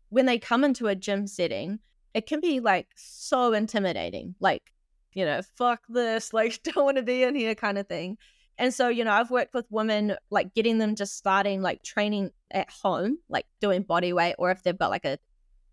when 0.09 0.25
they 0.25 0.39
come 0.39 0.63
into 0.63 0.87
a 0.87 0.95
gym 0.95 1.27
setting, 1.27 1.79
it 2.13 2.27
can 2.27 2.39
be 2.41 2.59
like 2.59 2.87
so 2.95 3.53
intimidating. 3.53 4.35
Like, 4.39 4.71
you 5.13 5.25
know, 5.25 5.41
fuck 5.57 5.81
this, 5.89 6.33
like, 6.35 6.61
don't 6.63 6.85
want 6.85 6.97
to 6.97 7.03
be 7.03 7.23
in 7.23 7.35
here 7.35 7.55
kind 7.55 7.77
of 7.77 7.87
thing. 7.87 8.17
And 8.57 8.73
so, 8.73 8.89
you 8.89 9.03
know, 9.03 9.11
I've 9.11 9.31
worked 9.31 9.53
with 9.53 9.65
women 9.69 10.15
like 10.29 10.53
getting 10.53 10.77
them 10.77 10.95
just 10.95 11.17
starting 11.17 11.61
like 11.61 11.83
training 11.83 12.31
at 12.51 12.69
home, 12.69 13.17
like 13.29 13.45
doing 13.59 13.83
body 13.83 14.13
weight, 14.13 14.35
or 14.37 14.51
if 14.51 14.61
they've 14.63 14.77
got 14.77 14.91
like 14.91 15.05
a, 15.05 15.17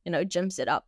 you 0.05 0.12
know, 0.12 0.24
gym 0.24 0.51
set 0.51 0.68
up, 0.68 0.87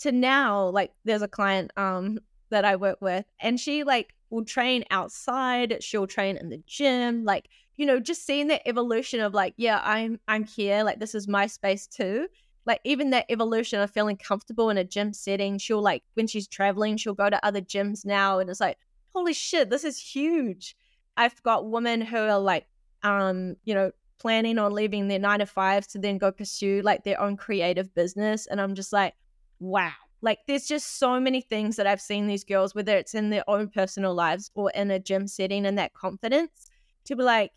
to 0.00 0.12
now, 0.12 0.68
like, 0.68 0.92
there's 1.04 1.22
a 1.22 1.28
client 1.28 1.70
um 1.76 2.18
that 2.50 2.64
I 2.64 2.76
work 2.76 2.98
with, 3.00 3.24
and 3.40 3.58
she 3.58 3.84
like 3.84 4.14
will 4.30 4.44
train 4.44 4.84
outside, 4.90 5.82
she'll 5.82 6.06
train 6.06 6.36
in 6.36 6.48
the 6.48 6.62
gym, 6.66 7.24
like, 7.24 7.48
you 7.76 7.86
know, 7.86 8.00
just 8.00 8.24
seeing 8.24 8.46
the 8.48 8.66
evolution 8.68 9.20
of 9.20 9.34
like, 9.34 9.54
yeah, 9.56 9.80
I'm 9.84 10.20
I'm 10.28 10.44
here, 10.44 10.82
like 10.84 10.98
this 11.00 11.14
is 11.14 11.28
my 11.28 11.46
space 11.46 11.86
too. 11.86 12.28
Like 12.66 12.80
even 12.84 13.10
that 13.10 13.26
evolution 13.28 13.80
of 13.80 13.90
feeling 13.90 14.16
comfortable 14.16 14.70
in 14.70 14.78
a 14.78 14.84
gym 14.84 15.12
setting 15.12 15.58
she'll 15.58 15.82
like 15.82 16.02
when 16.14 16.26
she's 16.26 16.48
traveling 16.48 16.96
she'll 16.96 17.12
go 17.14 17.28
to 17.28 17.44
other 17.44 17.60
gyms 17.60 18.06
now 18.06 18.38
and 18.38 18.48
it's 18.48 18.60
like 18.60 18.78
holy 19.14 19.34
shit 19.34 19.68
this 19.68 19.84
is 19.84 19.98
huge 19.98 20.74
i've 21.16 21.42
got 21.42 21.70
women 21.70 22.00
who 22.00 22.16
are 22.16 22.38
like 22.38 22.66
um 23.02 23.56
you 23.64 23.74
know 23.74 23.90
planning 24.18 24.58
on 24.58 24.72
leaving 24.72 25.08
their 25.08 25.18
nine 25.18 25.40
to 25.40 25.46
fives 25.46 25.86
to 25.86 25.98
then 25.98 26.18
go 26.18 26.32
pursue 26.32 26.80
like 26.82 27.04
their 27.04 27.20
own 27.20 27.36
creative 27.36 27.94
business 27.94 28.46
and 28.46 28.60
i'm 28.60 28.74
just 28.74 28.92
like 28.92 29.14
wow 29.60 29.92
like 30.22 30.38
there's 30.46 30.66
just 30.66 30.98
so 30.98 31.20
many 31.20 31.40
things 31.40 31.76
that 31.76 31.86
i've 31.86 32.00
seen 32.00 32.26
these 32.26 32.44
girls 32.44 32.74
whether 32.74 32.96
it's 32.96 33.14
in 33.14 33.30
their 33.30 33.44
own 33.48 33.68
personal 33.68 34.14
lives 34.14 34.50
or 34.54 34.70
in 34.70 34.90
a 34.90 34.98
gym 34.98 35.26
setting 35.26 35.66
and 35.66 35.76
that 35.76 35.92
confidence 35.94 36.68
to 37.04 37.14
be 37.14 37.22
like 37.22 37.52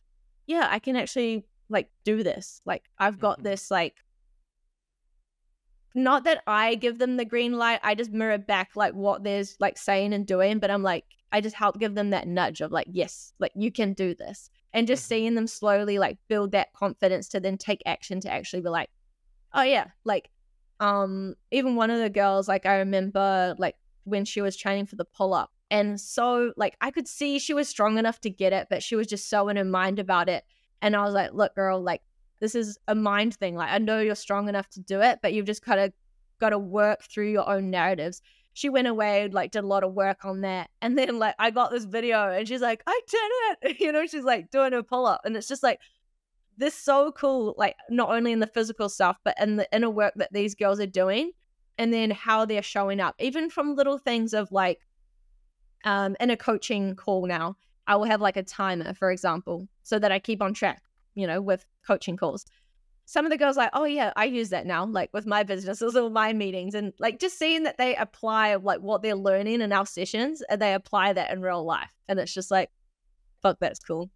yeah 0.45 0.68
i 0.70 0.80
can 0.80 0.95
actually 0.95 1.45
like 1.70 1.89
do 2.03 2.24
this 2.24 2.62
like 2.66 2.84
i've 2.99 3.20
got 3.20 3.38
mm-hmm. 3.38 3.47
this 3.47 3.72
like 3.72 3.95
not 5.97 6.25
that 6.25 6.43
I 6.45 6.75
give 6.75 6.99
them 6.99 7.17
the 7.17 7.25
green 7.25 7.53
light, 7.53 7.79
I 7.81 7.95
just 7.95 8.11
mirror 8.11 8.37
back 8.37 8.75
like 8.75 8.93
what 8.93 9.23
there's 9.23 9.57
like 9.59 9.79
saying 9.79 10.13
and 10.13 10.27
doing, 10.27 10.59
but 10.59 10.69
I'm 10.69 10.83
like, 10.83 11.05
I 11.31 11.41
just 11.41 11.55
help 11.55 11.79
give 11.79 11.95
them 11.95 12.11
that 12.11 12.27
nudge 12.27 12.61
of 12.61 12.71
like, 12.71 12.85
yes, 12.91 13.33
like 13.39 13.51
you 13.55 13.71
can 13.71 13.93
do 13.93 14.13
this. 14.13 14.51
And 14.73 14.87
just 14.87 15.03
mm-hmm. 15.03 15.09
seeing 15.09 15.35
them 15.35 15.47
slowly 15.47 15.97
like 15.97 16.19
build 16.27 16.51
that 16.51 16.71
confidence 16.73 17.27
to 17.29 17.39
then 17.39 17.57
take 17.57 17.81
action 17.87 18.21
to 18.21 18.31
actually 18.31 18.61
be 18.61 18.69
like, 18.69 18.91
oh 19.55 19.63
yeah, 19.63 19.87
like 20.05 20.29
um 20.79 21.33
even 21.49 21.75
one 21.75 21.89
of 21.89 21.99
the 21.99 22.11
girls, 22.11 22.47
like 22.47 22.67
I 22.67 22.77
remember 22.77 23.55
like 23.57 23.75
when 24.03 24.23
she 24.23 24.41
was 24.41 24.55
training 24.55 24.85
for 24.85 24.97
the 24.97 25.05
pull 25.05 25.33
up. 25.33 25.49
And 25.71 25.99
so 25.99 26.53
like 26.55 26.77
I 26.79 26.91
could 26.91 27.07
see 27.07 27.39
she 27.39 27.55
was 27.55 27.67
strong 27.67 27.97
enough 27.97 28.21
to 28.21 28.29
get 28.29 28.53
it, 28.53 28.67
but 28.69 28.83
she 28.83 28.95
was 28.95 29.07
just 29.07 29.31
so 29.31 29.49
in 29.49 29.57
her 29.57 29.65
mind 29.65 29.97
about 29.97 30.29
it. 30.29 30.43
And 30.79 30.95
I 30.95 31.03
was 31.03 31.15
like, 31.15 31.33
look, 31.33 31.55
girl, 31.55 31.81
like 31.81 32.03
this 32.39 32.55
is 32.55 32.77
a 32.88 32.95
mind 32.95 33.35
thing. 33.35 33.55
Like 33.55 33.71
I 33.71 33.77
know 33.77 33.99
you're 33.99 34.15
strong 34.15 34.49
enough 34.49 34.69
to 34.71 34.79
do 34.79 35.01
it, 35.01 35.19
but 35.21 35.33
you've 35.33 35.45
just 35.45 35.61
kind 35.61 35.79
of 35.79 35.93
got 36.39 36.49
to 36.49 36.59
work 36.59 37.03
through 37.03 37.31
your 37.31 37.49
own 37.49 37.69
narratives. 37.69 38.21
She 38.53 38.69
went 38.69 38.88
away, 38.88 39.29
like 39.31 39.51
did 39.51 39.63
a 39.63 39.67
lot 39.67 39.83
of 39.83 39.93
work 39.93 40.25
on 40.25 40.41
that, 40.41 40.69
and 40.81 40.97
then 40.97 41.19
like 41.19 41.35
I 41.39 41.51
got 41.51 41.71
this 41.71 41.85
video, 41.85 42.31
and 42.31 42.47
she's 42.47 42.61
like, 42.61 42.81
I 42.88 43.01
did 43.07 43.71
it. 43.71 43.77
You 43.79 43.91
know, 43.91 44.05
she's 44.05 44.23
like 44.23 44.51
doing 44.51 44.73
a 44.73 44.83
pull 44.83 45.05
up, 45.05 45.21
and 45.25 45.35
it's 45.35 45.47
just 45.47 45.63
like, 45.63 45.79
this 46.57 46.73
so 46.73 47.11
cool, 47.11 47.53
like 47.57 47.75
not 47.89 48.09
only 48.09 48.31
in 48.31 48.39
the 48.39 48.47
physical 48.47 48.89
stuff, 48.89 49.17
but 49.23 49.35
in 49.39 49.55
the 49.57 49.67
inner 49.71 49.89
work 49.89 50.13
that 50.15 50.33
these 50.33 50.55
girls 50.55 50.79
are 50.79 50.88
doing 50.88 51.31
and 51.77 51.93
then 51.93 52.09
how 52.09 52.45
they're 52.45 52.63
showing 52.63 52.99
up, 52.99 53.15
even 53.19 53.49
from 53.49 53.75
little 53.75 53.97
things 53.97 54.33
of 54.33 54.51
like 54.51 54.79
um 55.85 56.15
in 56.19 56.31
a 56.31 56.38
coaching 56.38 56.95
call 56.95 57.27
now, 57.27 57.55
I 57.85 57.95
will 57.95 58.05
have 58.05 58.21
like 58.21 58.38
a 58.38 58.43
timer, 58.43 58.93
for 58.93 59.11
example, 59.11 59.67
so 59.83 59.99
that 59.99 60.11
I 60.11 60.19
keep 60.19 60.41
on 60.41 60.53
track, 60.53 60.81
you 61.18 61.28
know, 61.28 61.41
with 61.41 61.65
coaching 61.86 62.15
calls. 62.15 62.45
Some 63.05 63.26
of 63.26 63.32
the 63.32 63.38
girls 63.38 63.55
like, 63.55 63.70
oh 63.74 63.86
yeah, 63.86 64.11
I 64.15 64.26
use 64.26 64.49
that 64.49 64.65
now, 64.65 64.86
like 64.86 65.09
with 65.13 65.26
my 65.26 65.43
businesses 65.43 65.95
or 65.95 66.09
my 66.09 66.34
meetings, 66.34 66.76
and 66.76 66.93
like 66.99 67.20
just 67.20 67.38
seeing 67.39 67.63
that 67.63 67.78
they 67.78 67.95
apply 67.95 68.55
like 68.55 68.82
what 68.82 69.01
they're 69.01 69.15
learning 69.15 69.61
in 69.61 69.72
our 69.72 69.86
sessions, 69.86 70.43
and 70.49 70.61
they 70.61 70.74
apply 70.74 71.13
that 71.13 71.32
in 71.32 71.41
real 71.41 71.63
life, 71.63 71.91
and 72.07 72.20
it's 72.20 72.34
just 72.34 72.51
like, 72.51 72.70
fuck, 73.41 73.57
that's 73.59 73.80
cool. 73.80 74.09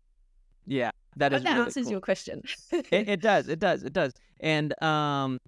Yeah, 0.66 0.91
that 1.18 1.34
is 1.34 1.43
that 1.43 1.52
really 1.52 1.66
answers 1.66 1.86
cool. 1.86 1.91
your 1.91 2.02
question. 2.02 2.43
it, 2.72 2.86
it 2.91 3.22
does 3.22 3.47
it 3.49 3.60
does 3.60 3.84
it 3.84 3.93
does 3.93 4.14
and 4.39 4.82
um 4.84 5.39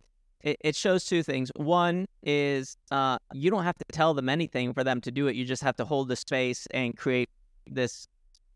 it, 0.41 0.57
it 0.61 0.75
shows 0.75 1.05
two 1.05 1.23
things 1.23 1.51
one 1.55 2.05
is 2.21 2.77
uh 2.91 3.17
you 3.33 3.49
don't 3.49 3.63
have 3.63 3.77
to 3.77 3.85
tell 3.91 4.13
them 4.13 4.29
anything 4.29 4.73
for 4.73 4.83
them 4.83 5.01
to 5.01 5.11
do 5.11 5.27
it 5.27 5.35
you 5.35 5.45
just 5.45 5.63
have 5.63 5.75
to 5.75 5.85
hold 5.85 6.07
the 6.07 6.15
space 6.15 6.67
and 6.71 6.97
create 6.97 7.29
this 7.67 8.07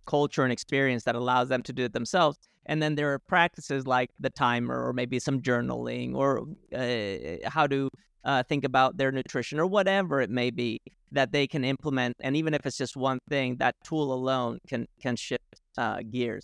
culture 0.07 0.43
and 0.43 0.51
experience 0.51 1.03
that 1.03 1.15
allows 1.15 1.49
them 1.49 1.61
to 1.61 1.73
do 1.73 1.83
it 1.83 1.93
themselves 1.93 2.37
and 2.65 2.81
then 2.81 2.95
there 2.95 3.13
are 3.13 3.19
practices 3.19 3.85
like 3.85 4.09
the 4.19 4.29
timer 4.29 4.87
or 4.87 4.93
maybe 4.93 5.19
some 5.19 5.39
journaling 5.41 6.15
or 6.15 6.47
uh, 6.75 7.49
how 7.49 7.67
to 7.67 7.89
uh, 8.23 8.43
think 8.43 8.63
about 8.63 8.97
their 8.97 9.11
nutrition 9.11 9.59
or 9.59 9.67
whatever 9.67 10.19
it 10.21 10.29
may 10.29 10.49
be 10.49 10.79
that 11.11 11.31
they 11.31 11.45
can 11.45 11.63
implement 11.63 12.15
and 12.21 12.35
even 12.35 12.53
if 12.53 12.65
it's 12.65 12.77
just 12.77 12.97
one 12.97 13.19
thing 13.29 13.55
that 13.57 13.75
tool 13.83 14.11
alone 14.11 14.57
can 14.67 14.87
can 14.99 15.15
shift 15.15 15.61
uh, 15.77 15.99
gears 16.09 16.43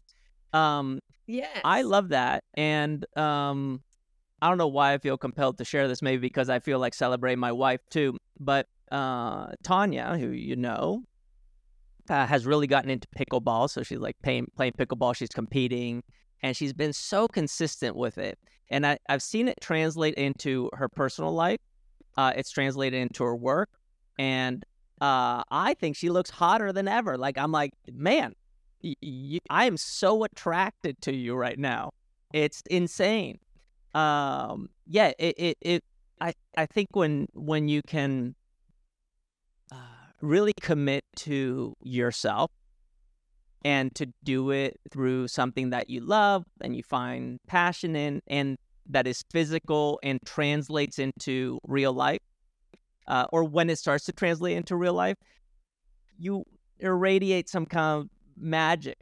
um, 0.53 0.99
yeah, 1.26 1.61
I 1.64 1.82
love 1.82 2.09
that. 2.09 2.43
And 2.53 3.05
um, 3.18 3.82
I 4.41 4.49
don't 4.49 4.57
know 4.57 4.68
why 4.68 4.93
I 4.93 4.97
feel 4.99 5.18
compelled 5.18 5.57
to 5.57 5.66
share 5.66 5.88
this, 5.88 6.01
maybe 6.01 6.20
because 6.20 6.49
I 6.49 6.59
feel 6.59 6.80
like 6.80 6.93
celebrating 6.93 7.39
my 7.39 7.51
wife 7.51 7.82
too. 7.89 8.18
But 8.39 8.68
uh, 8.91 9.47
Tanya, 9.64 10.16
who 10.18 10.30
you 10.30 10.55
know, 10.55 11.03
uh, 12.10 12.26
has 12.26 12.45
really 12.45 12.68
gotten 12.68 12.89
into 12.89 13.08
pickleball. 13.18 13.70
So 13.70 13.84
she's 13.84 13.99
like 13.99 14.16
playing, 14.24 14.47
playing 14.56 14.74
pickleball, 14.74 15.16
she's 15.16 15.30
competing, 15.30 16.04
and 16.41 16.56
she's 16.56 16.74
been 16.74 16.93
so 16.93 17.28
consistent 17.28 17.95
with 17.95 18.18
it. 18.18 18.38
And 18.70 18.86
I, 18.86 18.97
I've 19.10 19.22
seen 19.22 19.47
it 19.47 19.58
translate 19.62 20.16
into 20.16 20.70
her 20.74 20.89
personal 20.89 21.34
life, 21.34 21.60
uh, 22.18 22.34
it's 22.36 22.51
translated 22.51 23.01
into 23.01 23.24
her 23.24 23.36
work. 23.36 23.70
And 24.18 24.64
uh, 25.01 25.43
I 25.51 25.76
think 25.80 25.95
she 25.95 26.10
looks 26.10 26.30
hotter 26.30 26.72
than 26.72 26.88
ever. 26.88 27.18
Like, 27.18 27.38
I'm 27.38 27.51
like, 27.51 27.72
man, 27.91 28.34
y- 28.84 28.95
y- 29.01 29.39
I 29.49 29.66
am 29.66 29.78
so 29.78 30.24
attracted 30.24 31.01
to 31.01 31.14
you 31.14 31.36
right 31.36 31.58
now. 31.58 31.91
It's 32.34 32.62
insane. 32.70 33.39
Um, 33.93 34.70
yeah, 34.88 35.12
it, 35.20 35.36
it, 35.38 35.58
it 35.62 35.84
I, 36.22 36.34
I 36.58 36.66
think 36.66 36.89
when 36.93 37.28
when 37.34 37.68
you 37.68 37.82
can 37.84 38.36
really 40.24 40.53
commit 40.61 41.03
to 41.17 41.76
yourself 41.84 42.49
and 43.65 43.93
to 43.95 44.07
do 44.24 44.51
it 44.51 44.80
through 44.89 45.28
something 45.28 45.69
that 45.71 45.89
you 45.89 45.99
love 45.99 46.45
and 46.61 46.76
you 46.76 46.84
find 46.84 47.39
passion 47.47 47.95
in 47.95 48.21
and 48.28 48.57
that 48.89 49.05
is 49.05 49.24
physical 49.32 49.99
and 50.01 50.19
translates 50.26 50.97
into 50.97 51.59
real 51.67 51.93
life 51.93 52.19
uh, 53.07 53.26
or 53.32 53.43
when 53.43 53.69
it 53.69 53.78
starts 53.78 54.05
to 54.05 54.13
translate 54.13 54.55
into 54.55 54.76
real 54.76 54.93
life 54.93 55.17
you 56.17 56.45
irradiate 56.80 57.49
some 57.49 57.65
kind 57.65 58.01
of 58.01 58.09
magic. 58.38 58.97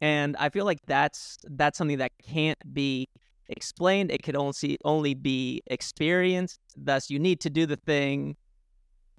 And 0.00 0.36
i 0.36 0.48
feel 0.48 0.64
like 0.64 0.80
that's 0.86 1.38
that's 1.44 1.78
something 1.78 1.98
that 1.98 2.12
can't 2.22 2.58
be 2.72 3.08
explained. 3.48 4.10
It 4.10 4.22
could 4.22 4.36
only 4.36 4.78
only 4.84 5.14
be 5.14 5.62
experienced. 5.66 6.60
Thus 6.76 7.10
you 7.10 7.18
need 7.18 7.40
to 7.40 7.50
do 7.50 7.66
the 7.66 7.76
thing 7.76 8.36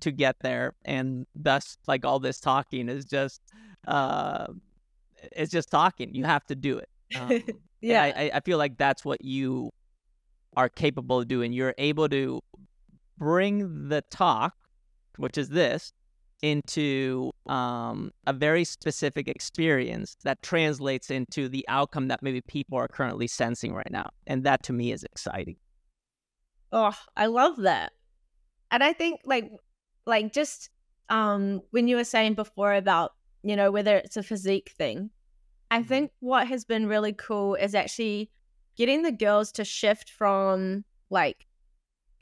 to 0.02 0.12
get 0.12 0.36
there 0.42 0.74
and 0.86 1.26
thus 1.36 1.78
like 1.88 2.06
all 2.06 2.20
this 2.20 2.40
talking 2.40 2.90
is 2.90 3.06
just 3.06 3.42
uh 3.88 4.48
it's 5.32 5.52
just 5.52 5.70
talking 5.72 6.14
you 6.14 6.24
have 6.24 6.46
to 6.46 6.56
do 6.56 6.78
it 6.78 6.90
um, 7.20 7.42
yeah, 7.82 8.04
I, 8.04 8.32
I- 8.36 8.40
feel 8.42 8.58
like 8.58 8.78
that's 8.78 9.04
what 9.06 9.24
you 9.24 9.72
are 10.56 10.70
capable 10.70 11.22
of 11.22 11.28
doing 11.28 11.54
you're 11.54 11.76
able 11.78 12.08
to 12.10 12.42
bring 13.18 13.90
the 13.90 14.02
talk 14.10 14.56
which 15.18 15.38
is 15.38 15.50
this 15.50 15.94
into 16.44 17.32
um, 17.48 18.12
a 18.28 18.34
very 18.34 18.64
specific 18.64 19.28
experience 19.28 20.16
that 20.24 20.40
translates 20.44 21.10
into 21.10 21.50
the 21.50 21.66
outcome 21.68 22.10
that 22.10 22.22
maybe 22.22 22.42
people 22.42 22.78
are 22.78 22.88
currently 22.88 23.26
sensing 23.26 23.74
right 23.74 23.90
now 23.92 24.08
and 24.28 24.44
that 24.44 24.62
to 24.64 24.74
me 24.74 24.92
is 24.92 25.04
exciting 25.04 25.56
Oh, 26.72 26.94
I 27.16 27.28
love 27.28 27.56
that. 27.58 27.94
And 28.72 28.84
I 28.84 28.92
think 28.92 29.22
like 29.24 29.50
like 30.08 30.34
just 30.34 30.70
um 31.10 31.62
when 31.72 31.88
you 31.88 31.96
were 31.96 32.04
saying 32.04 32.34
before 32.34 32.74
about, 32.74 33.14
you 33.44 33.56
know, 33.56 33.72
whether 33.72 33.98
it's 33.98 34.18
a 34.18 34.24
physique 34.24 34.72
thing, 34.78 35.12
I 35.70 35.84
think 35.84 36.12
what 36.20 36.48
has 36.48 36.66
been 36.66 36.88
really 36.88 37.14
cool 37.14 37.56
is 37.56 37.76
actually 37.76 38.32
getting 38.76 39.04
the 39.04 39.12
girls 39.12 39.52
to 39.54 39.66
shift 39.66 40.10
from 40.10 40.86
like 41.10 41.46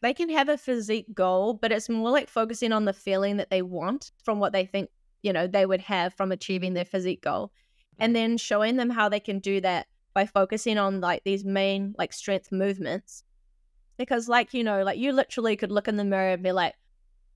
they 0.01 0.13
can 0.13 0.29
have 0.29 0.49
a 0.49 0.57
physique 0.57 1.13
goal, 1.13 1.53
but 1.53 1.71
it's 1.71 1.89
more 1.89 2.11
like 2.11 2.29
focusing 2.29 2.71
on 2.71 2.85
the 2.85 2.93
feeling 2.93 3.37
that 3.37 3.49
they 3.49 3.61
want 3.61 4.11
from 4.23 4.39
what 4.39 4.53
they 4.53 4.65
think, 4.65 4.89
you 5.23 5.33
know, 5.33 5.47
they 5.47 5.65
would 5.65 5.81
have 5.81 6.13
from 6.13 6.31
achieving 6.31 6.73
their 6.73 6.85
physique 6.85 7.21
goal. 7.21 7.51
And 7.97 8.15
then 8.15 8.37
showing 8.37 8.75
them 8.75 8.89
how 8.89 9.07
they 9.09 9.21
can 9.21 9.39
do 9.39 9.61
that 9.61 9.87
by 10.13 10.25
focusing 10.25 10.77
on 10.77 11.01
like 11.01 11.23
these 11.23 11.45
main 11.45 11.93
like 11.97 12.13
strength 12.13 12.51
movements 12.51 13.23
because 13.97 14.27
like 14.27 14.53
you 14.53 14.63
know 14.63 14.83
like 14.83 14.97
you 14.97 15.11
literally 15.11 15.55
could 15.55 15.71
look 15.71 15.87
in 15.87 15.97
the 15.97 16.03
mirror 16.03 16.31
and 16.31 16.43
be 16.43 16.51
like 16.51 16.73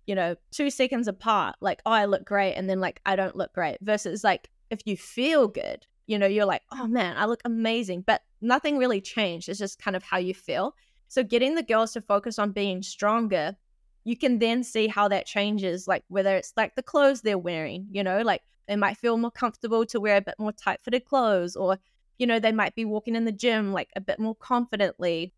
you 0.10 0.16
know 0.16 0.36
two 0.50 0.72
seconds 0.72 1.08
apart 1.08 1.56
like 1.62 1.84
oh 1.86 1.92
i 1.92 2.06
look 2.06 2.26
great 2.26 2.56
and 2.56 2.68
then 2.68 2.80
like 2.80 3.00
i 3.06 3.16
don't 3.16 3.36
look 3.36 3.54
great 3.54 3.78
versus 3.82 4.24
like 4.24 4.50
if 4.72 4.82
you 4.86 4.98
feel 4.98 5.48
good 5.48 5.86
you 6.08 6.18
know 6.18 6.26
you're 6.26 6.46
like 6.46 6.64
oh 6.72 6.88
man 6.88 7.16
i 7.16 7.26
look 7.26 7.42
amazing 7.46 8.02
but 8.02 8.24
nothing 8.42 8.80
really 8.80 9.00
changed 9.00 9.48
it's 9.48 9.60
just 9.60 9.80
kind 9.80 9.96
of 9.96 10.04
how 10.04 10.18
you 10.18 10.34
feel. 10.34 10.74
So 11.12 11.24
getting 11.24 11.56
the 11.56 11.64
girls 11.64 11.94
to 11.94 12.02
focus 12.02 12.40
on 12.40 12.52
being 12.52 12.82
stronger 12.82 13.56
you 14.04 14.18
can 14.18 14.40
then 14.40 14.64
see 14.64 14.88
how 14.88 15.08
that 15.10 15.28
changes 15.28 15.88
like 15.88 16.04
whether 16.08 16.36
it's 16.36 16.54
like 16.58 16.76
the 16.76 16.84
clothes 16.84 17.22
they're 17.22 17.38
wearing 17.38 17.86
you 17.92 18.04
know 18.04 18.24
like 18.24 18.42
they 18.68 18.76
might 18.76 18.98
feel 18.98 19.18
more 19.18 19.32
comfortable 19.32 19.86
to 19.86 20.00
wear 20.00 20.18
a 20.18 20.22
bit 20.22 20.36
more 20.40 20.52
tight 20.52 20.80
fitted 20.84 21.06
clothes 21.06 21.56
or 21.56 21.78
you 22.18 22.26
know 22.26 22.40
they 22.40 22.52
might 22.52 22.74
be 22.74 22.86
walking 22.86 23.16
in 23.16 23.26
the 23.26 23.32
gym 23.32 23.74
like 23.74 23.90
a 23.96 24.02
bit 24.02 24.20
more 24.20 24.36
confidently 24.36 25.34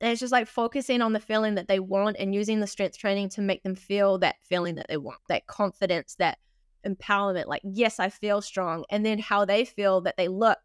and 0.00 0.10
it's 0.10 0.20
just 0.20 0.32
like 0.32 0.46
focusing 0.46 1.02
on 1.02 1.12
the 1.12 1.20
feeling 1.20 1.56
that 1.56 1.68
they 1.68 1.78
want 1.78 2.16
and 2.18 2.34
using 2.34 2.60
the 2.60 2.66
strength 2.66 2.96
training 2.96 3.28
to 3.30 3.42
make 3.42 3.62
them 3.62 3.74
feel 3.74 4.18
that 4.18 4.36
feeling 4.42 4.76
that 4.76 4.86
they 4.88 4.96
want, 4.96 5.20
that 5.28 5.46
confidence, 5.46 6.14
that 6.18 6.38
empowerment. 6.86 7.46
Like, 7.46 7.60
yes, 7.64 8.00
I 8.00 8.08
feel 8.08 8.40
strong. 8.40 8.84
And 8.88 9.04
then 9.04 9.18
how 9.18 9.44
they 9.44 9.64
feel 9.64 10.00
that 10.02 10.16
they 10.16 10.28
look, 10.28 10.58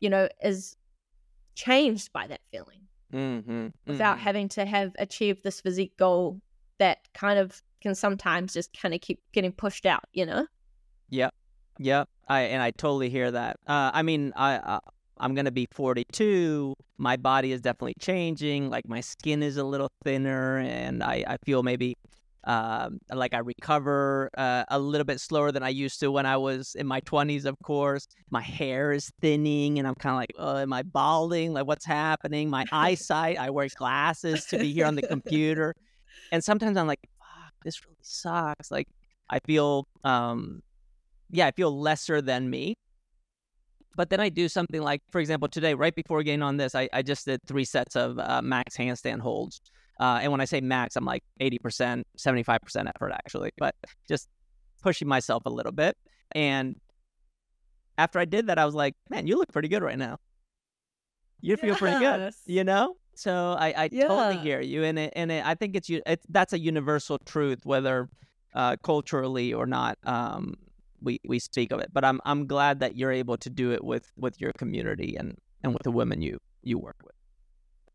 you 0.00 0.10
know, 0.10 0.28
is 0.42 0.76
changed 1.54 2.12
by 2.12 2.26
that 2.26 2.40
feeling 2.50 2.80
mm-hmm, 3.12 3.68
without 3.86 4.16
mm-hmm. 4.16 4.24
having 4.24 4.48
to 4.50 4.66
have 4.66 4.92
achieved 4.98 5.42
this 5.42 5.60
physique 5.60 5.96
goal 5.96 6.40
that 6.78 6.98
kind 7.14 7.38
of 7.38 7.62
can 7.80 7.94
sometimes 7.94 8.52
just 8.52 8.76
kind 8.78 8.94
of 8.94 9.00
keep 9.00 9.20
getting 9.32 9.52
pushed 9.52 9.86
out, 9.86 10.04
you 10.12 10.26
know? 10.26 10.46
Yep. 11.08 11.34
Yep. 11.78 12.08
I 12.28 12.42
and 12.42 12.62
I 12.62 12.70
totally 12.70 13.08
hear 13.08 13.30
that. 13.30 13.58
Uh, 13.66 13.90
I 13.92 14.02
mean, 14.02 14.32
I, 14.36 14.56
I 14.56 14.78
I'm 15.22 15.34
gonna 15.34 15.52
be 15.52 15.68
42. 15.72 16.74
My 16.98 17.16
body 17.16 17.52
is 17.52 17.60
definitely 17.60 17.94
changing. 18.00 18.70
Like 18.70 18.88
my 18.88 19.00
skin 19.00 19.42
is 19.42 19.56
a 19.56 19.64
little 19.64 19.90
thinner, 20.04 20.58
and 20.58 21.02
I 21.02 21.24
I 21.26 21.36
feel 21.44 21.62
maybe 21.62 21.96
um 22.44 22.98
like 23.14 23.34
I 23.34 23.38
recover 23.38 24.28
uh, 24.36 24.64
a 24.68 24.78
little 24.80 25.04
bit 25.04 25.20
slower 25.20 25.52
than 25.52 25.62
I 25.62 25.68
used 25.68 26.00
to 26.00 26.10
when 26.10 26.26
I 26.26 26.36
was 26.36 26.74
in 26.74 26.86
my 26.88 27.00
20s. 27.02 27.44
Of 27.44 27.56
course, 27.62 28.06
my 28.30 28.42
hair 28.42 28.92
is 28.92 29.10
thinning, 29.20 29.78
and 29.78 29.86
I'm 29.86 29.94
kind 29.94 30.14
of 30.14 30.18
like, 30.18 30.32
oh, 30.38 30.58
am 30.58 30.72
I 30.72 30.82
balding? 30.82 31.52
Like, 31.52 31.66
what's 31.66 31.86
happening? 31.86 32.50
My 32.50 32.64
eyesight. 32.72 33.38
I 33.38 33.50
wear 33.50 33.68
glasses 33.76 34.44
to 34.46 34.58
be 34.58 34.72
here 34.72 34.86
on 34.86 34.96
the 34.96 35.02
computer, 35.06 35.74
and 36.32 36.42
sometimes 36.42 36.76
I'm 36.76 36.88
like, 36.88 37.00
fuck, 37.18 37.52
this 37.64 37.84
really 37.84 37.96
sucks. 38.02 38.70
Like, 38.72 38.88
I 39.30 39.38
feel 39.46 39.86
um 40.04 40.62
yeah, 41.30 41.46
I 41.46 41.52
feel 41.52 41.78
lesser 41.80 42.20
than 42.20 42.50
me. 42.50 42.74
But 43.96 44.10
then 44.10 44.20
I 44.20 44.28
do 44.28 44.48
something 44.48 44.80
like, 44.80 45.02
for 45.10 45.20
example, 45.20 45.48
today, 45.48 45.74
right 45.74 45.94
before 45.94 46.22
getting 46.22 46.42
on 46.42 46.56
this, 46.56 46.74
I, 46.74 46.88
I 46.92 47.02
just 47.02 47.26
did 47.26 47.40
three 47.46 47.64
sets 47.64 47.96
of 47.96 48.18
uh, 48.18 48.40
max 48.42 48.76
handstand 48.76 49.20
holds. 49.20 49.60
Uh, 50.00 50.20
and 50.22 50.32
when 50.32 50.40
I 50.40 50.46
say 50.46 50.60
max, 50.60 50.96
I'm 50.96 51.04
like 51.04 51.22
80%, 51.40 52.02
75% 52.18 52.88
effort, 52.88 53.12
actually, 53.12 53.50
but 53.58 53.74
just 54.08 54.28
pushing 54.82 55.06
myself 55.06 55.44
a 55.46 55.50
little 55.50 55.72
bit. 55.72 55.96
And 56.32 56.76
after 57.98 58.18
I 58.18 58.24
did 58.24 58.46
that, 58.46 58.58
I 58.58 58.64
was 58.64 58.74
like, 58.74 58.94
man, 59.10 59.26
you 59.26 59.36
look 59.36 59.52
pretty 59.52 59.68
good 59.68 59.82
right 59.82 59.98
now. 59.98 60.18
You 61.40 61.56
feel 61.56 61.74
pretty 61.76 61.98
good, 61.98 62.32
you 62.46 62.64
know? 62.64 62.96
So 63.14 63.54
I, 63.58 63.74
I 63.76 63.88
totally 63.88 64.38
hear 64.38 64.60
you. 64.60 64.84
And, 64.84 64.98
it, 64.98 65.12
and 65.14 65.30
it, 65.30 65.44
I 65.44 65.54
think 65.54 65.76
it's, 65.76 65.90
it's 65.90 66.24
that's 66.30 66.52
a 66.52 66.58
universal 66.58 67.18
truth, 67.18 67.60
whether 67.64 68.08
uh, 68.54 68.76
culturally 68.82 69.52
or 69.52 69.66
not. 69.66 69.98
Um, 70.04 70.54
we 71.02 71.20
we 71.26 71.38
speak 71.38 71.72
of 71.72 71.80
it. 71.80 71.90
But 71.92 72.04
I'm 72.04 72.20
I'm 72.24 72.46
glad 72.46 72.80
that 72.80 72.96
you're 72.96 73.12
able 73.12 73.36
to 73.38 73.50
do 73.50 73.72
it 73.72 73.84
with 73.84 74.10
with 74.16 74.40
your 74.40 74.52
community, 74.52 75.16
and 75.16 75.36
and 75.62 75.72
with 75.72 75.82
the 75.82 75.90
women 75.90 76.22
you 76.22 76.38
you 76.62 76.78
work 76.78 76.96
with. 77.02 77.14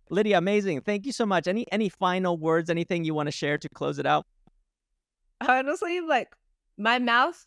Lydia, 0.09 0.37
amazing. 0.37 0.81
Thank 0.81 1.05
you 1.05 1.11
so 1.11 1.25
much. 1.25 1.47
Any 1.47 1.65
any 1.71 1.89
final 1.89 2.37
words, 2.37 2.69
anything 2.69 3.03
you 3.03 3.13
want 3.13 3.27
to 3.27 3.31
share 3.31 3.57
to 3.57 3.69
close 3.69 3.99
it 3.99 4.05
out? 4.05 4.25
Honestly, 5.41 6.01
like 6.01 6.35
my 6.77 6.99
mouth 6.99 7.45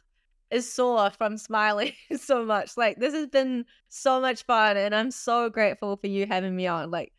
is 0.50 0.70
sore 0.70 1.10
from 1.10 1.38
smiling 1.38 1.92
so 2.16 2.44
much. 2.44 2.76
Like 2.76 2.98
this 2.98 3.14
has 3.14 3.28
been 3.28 3.64
so 3.88 4.20
much 4.20 4.44
fun 4.44 4.76
and 4.76 4.94
I'm 4.94 5.10
so 5.10 5.48
grateful 5.48 5.96
for 5.96 6.08
you 6.08 6.26
having 6.26 6.54
me 6.56 6.66
on. 6.66 6.90
Like 6.90 7.12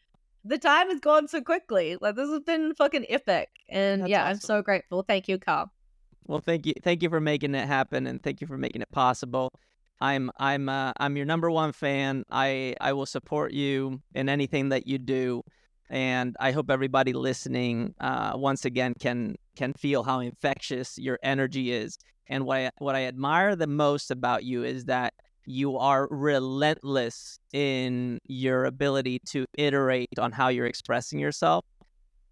the 0.43 0.57
time 0.57 0.89
has 0.89 0.99
gone 0.99 1.27
so 1.27 1.41
quickly. 1.41 1.97
Like 1.99 2.15
this 2.15 2.29
has 2.29 2.41
been 2.41 2.75
fucking 2.75 3.05
epic. 3.09 3.49
And 3.69 4.01
That's 4.01 4.09
yeah, 4.09 4.23
awesome. 4.23 4.31
I'm 4.31 4.39
so 4.39 4.61
grateful. 4.61 5.03
Thank 5.03 5.27
you, 5.27 5.37
Carl. 5.37 5.71
Well, 6.27 6.39
thank 6.39 6.65
you. 6.65 6.73
Thank 6.81 7.03
you 7.03 7.09
for 7.09 7.19
making 7.19 7.55
it 7.55 7.67
happen 7.67 8.07
and 8.07 8.21
thank 8.21 8.41
you 8.41 8.47
for 8.47 8.57
making 8.57 8.81
it 8.81 8.91
possible. 8.91 9.51
I'm 9.99 10.31
I'm 10.37 10.67
uh, 10.67 10.93
I'm 10.97 11.15
your 11.15 11.25
number 11.25 11.51
one 11.51 11.71
fan. 11.73 12.23
I 12.29 12.75
I 12.81 12.93
will 12.93 13.05
support 13.05 13.53
you 13.53 14.01
in 14.15 14.29
anything 14.29 14.69
that 14.69 14.87
you 14.87 14.97
do, 14.97 15.43
and 15.89 16.35
I 16.39 16.51
hope 16.51 16.71
everybody 16.71 17.13
listening 17.13 17.93
uh, 17.99 18.33
once 18.35 18.65
again 18.65 18.93
can 18.99 19.35
can 19.55 19.73
feel 19.73 20.03
how 20.03 20.19
infectious 20.19 20.97
your 20.97 21.19
energy 21.21 21.71
is. 21.71 21.97
And 22.27 22.45
what 22.45 22.57
I, 22.57 22.71
what 22.79 22.95
I 22.95 23.05
admire 23.05 23.55
the 23.55 23.67
most 23.67 24.09
about 24.09 24.43
you 24.43 24.63
is 24.63 24.85
that 24.85 25.13
you 25.45 25.77
are 25.77 26.07
relentless 26.09 27.39
in 27.51 28.19
your 28.27 28.65
ability 28.65 29.19
to 29.27 29.45
iterate 29.57 30.17
on 30.17 30.31
how 30.31 30.47
you're 30.47 30.65
expressing 30.65 31.19
yourself 31.19 31.65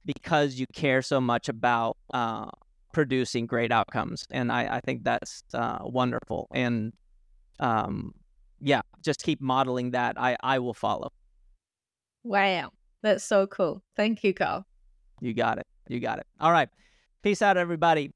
because 0.05 0.55
you 0.55 0.65
care 0.73 1.01
so 1.01 1.19
much 1.19 1.49
about 1.49 1.97
uh, 2.13 2.49
producing 2.91 3.45
great 3.45 3.71
outcomes. 3.71 4.25
And 4.31 4.51
I, 4.51 4.77
I 4.77 4.79
think 4.81 5.03
that's 5.03 5.43
uh, 5.53 5.79
wonderful. 5.81 6.47
And 6.51 6.93
um, 7.59 8.13
yeah, 8.59 8.81
just 9.03 9.23
keep 9.23 9.41
modeling 9.41 9.91
that. 9.91 10.19
I, 10.19 10.37
I 10.41 10.59
will 10.59 10.73
follow. 10.73 11.11
Wow. 12.23 12.71
That's 13.01 13.23
so 13.23 13.47
cool. 13.47 13.81
Thank 13.95 14.23
you, 14.23 14.33
Carl. 14.33 14.65
You 15.21 15.33
got 15.33 15.57
it. 15.57 15.67
You 15.87 15.99
got 15.99 16.19
it. 16.19 16.27
All 16.39 16.51
right. 16.51 16.69
Peace 17.23 17.41
out, 17.41 17.57
everybody. 17.57 18.11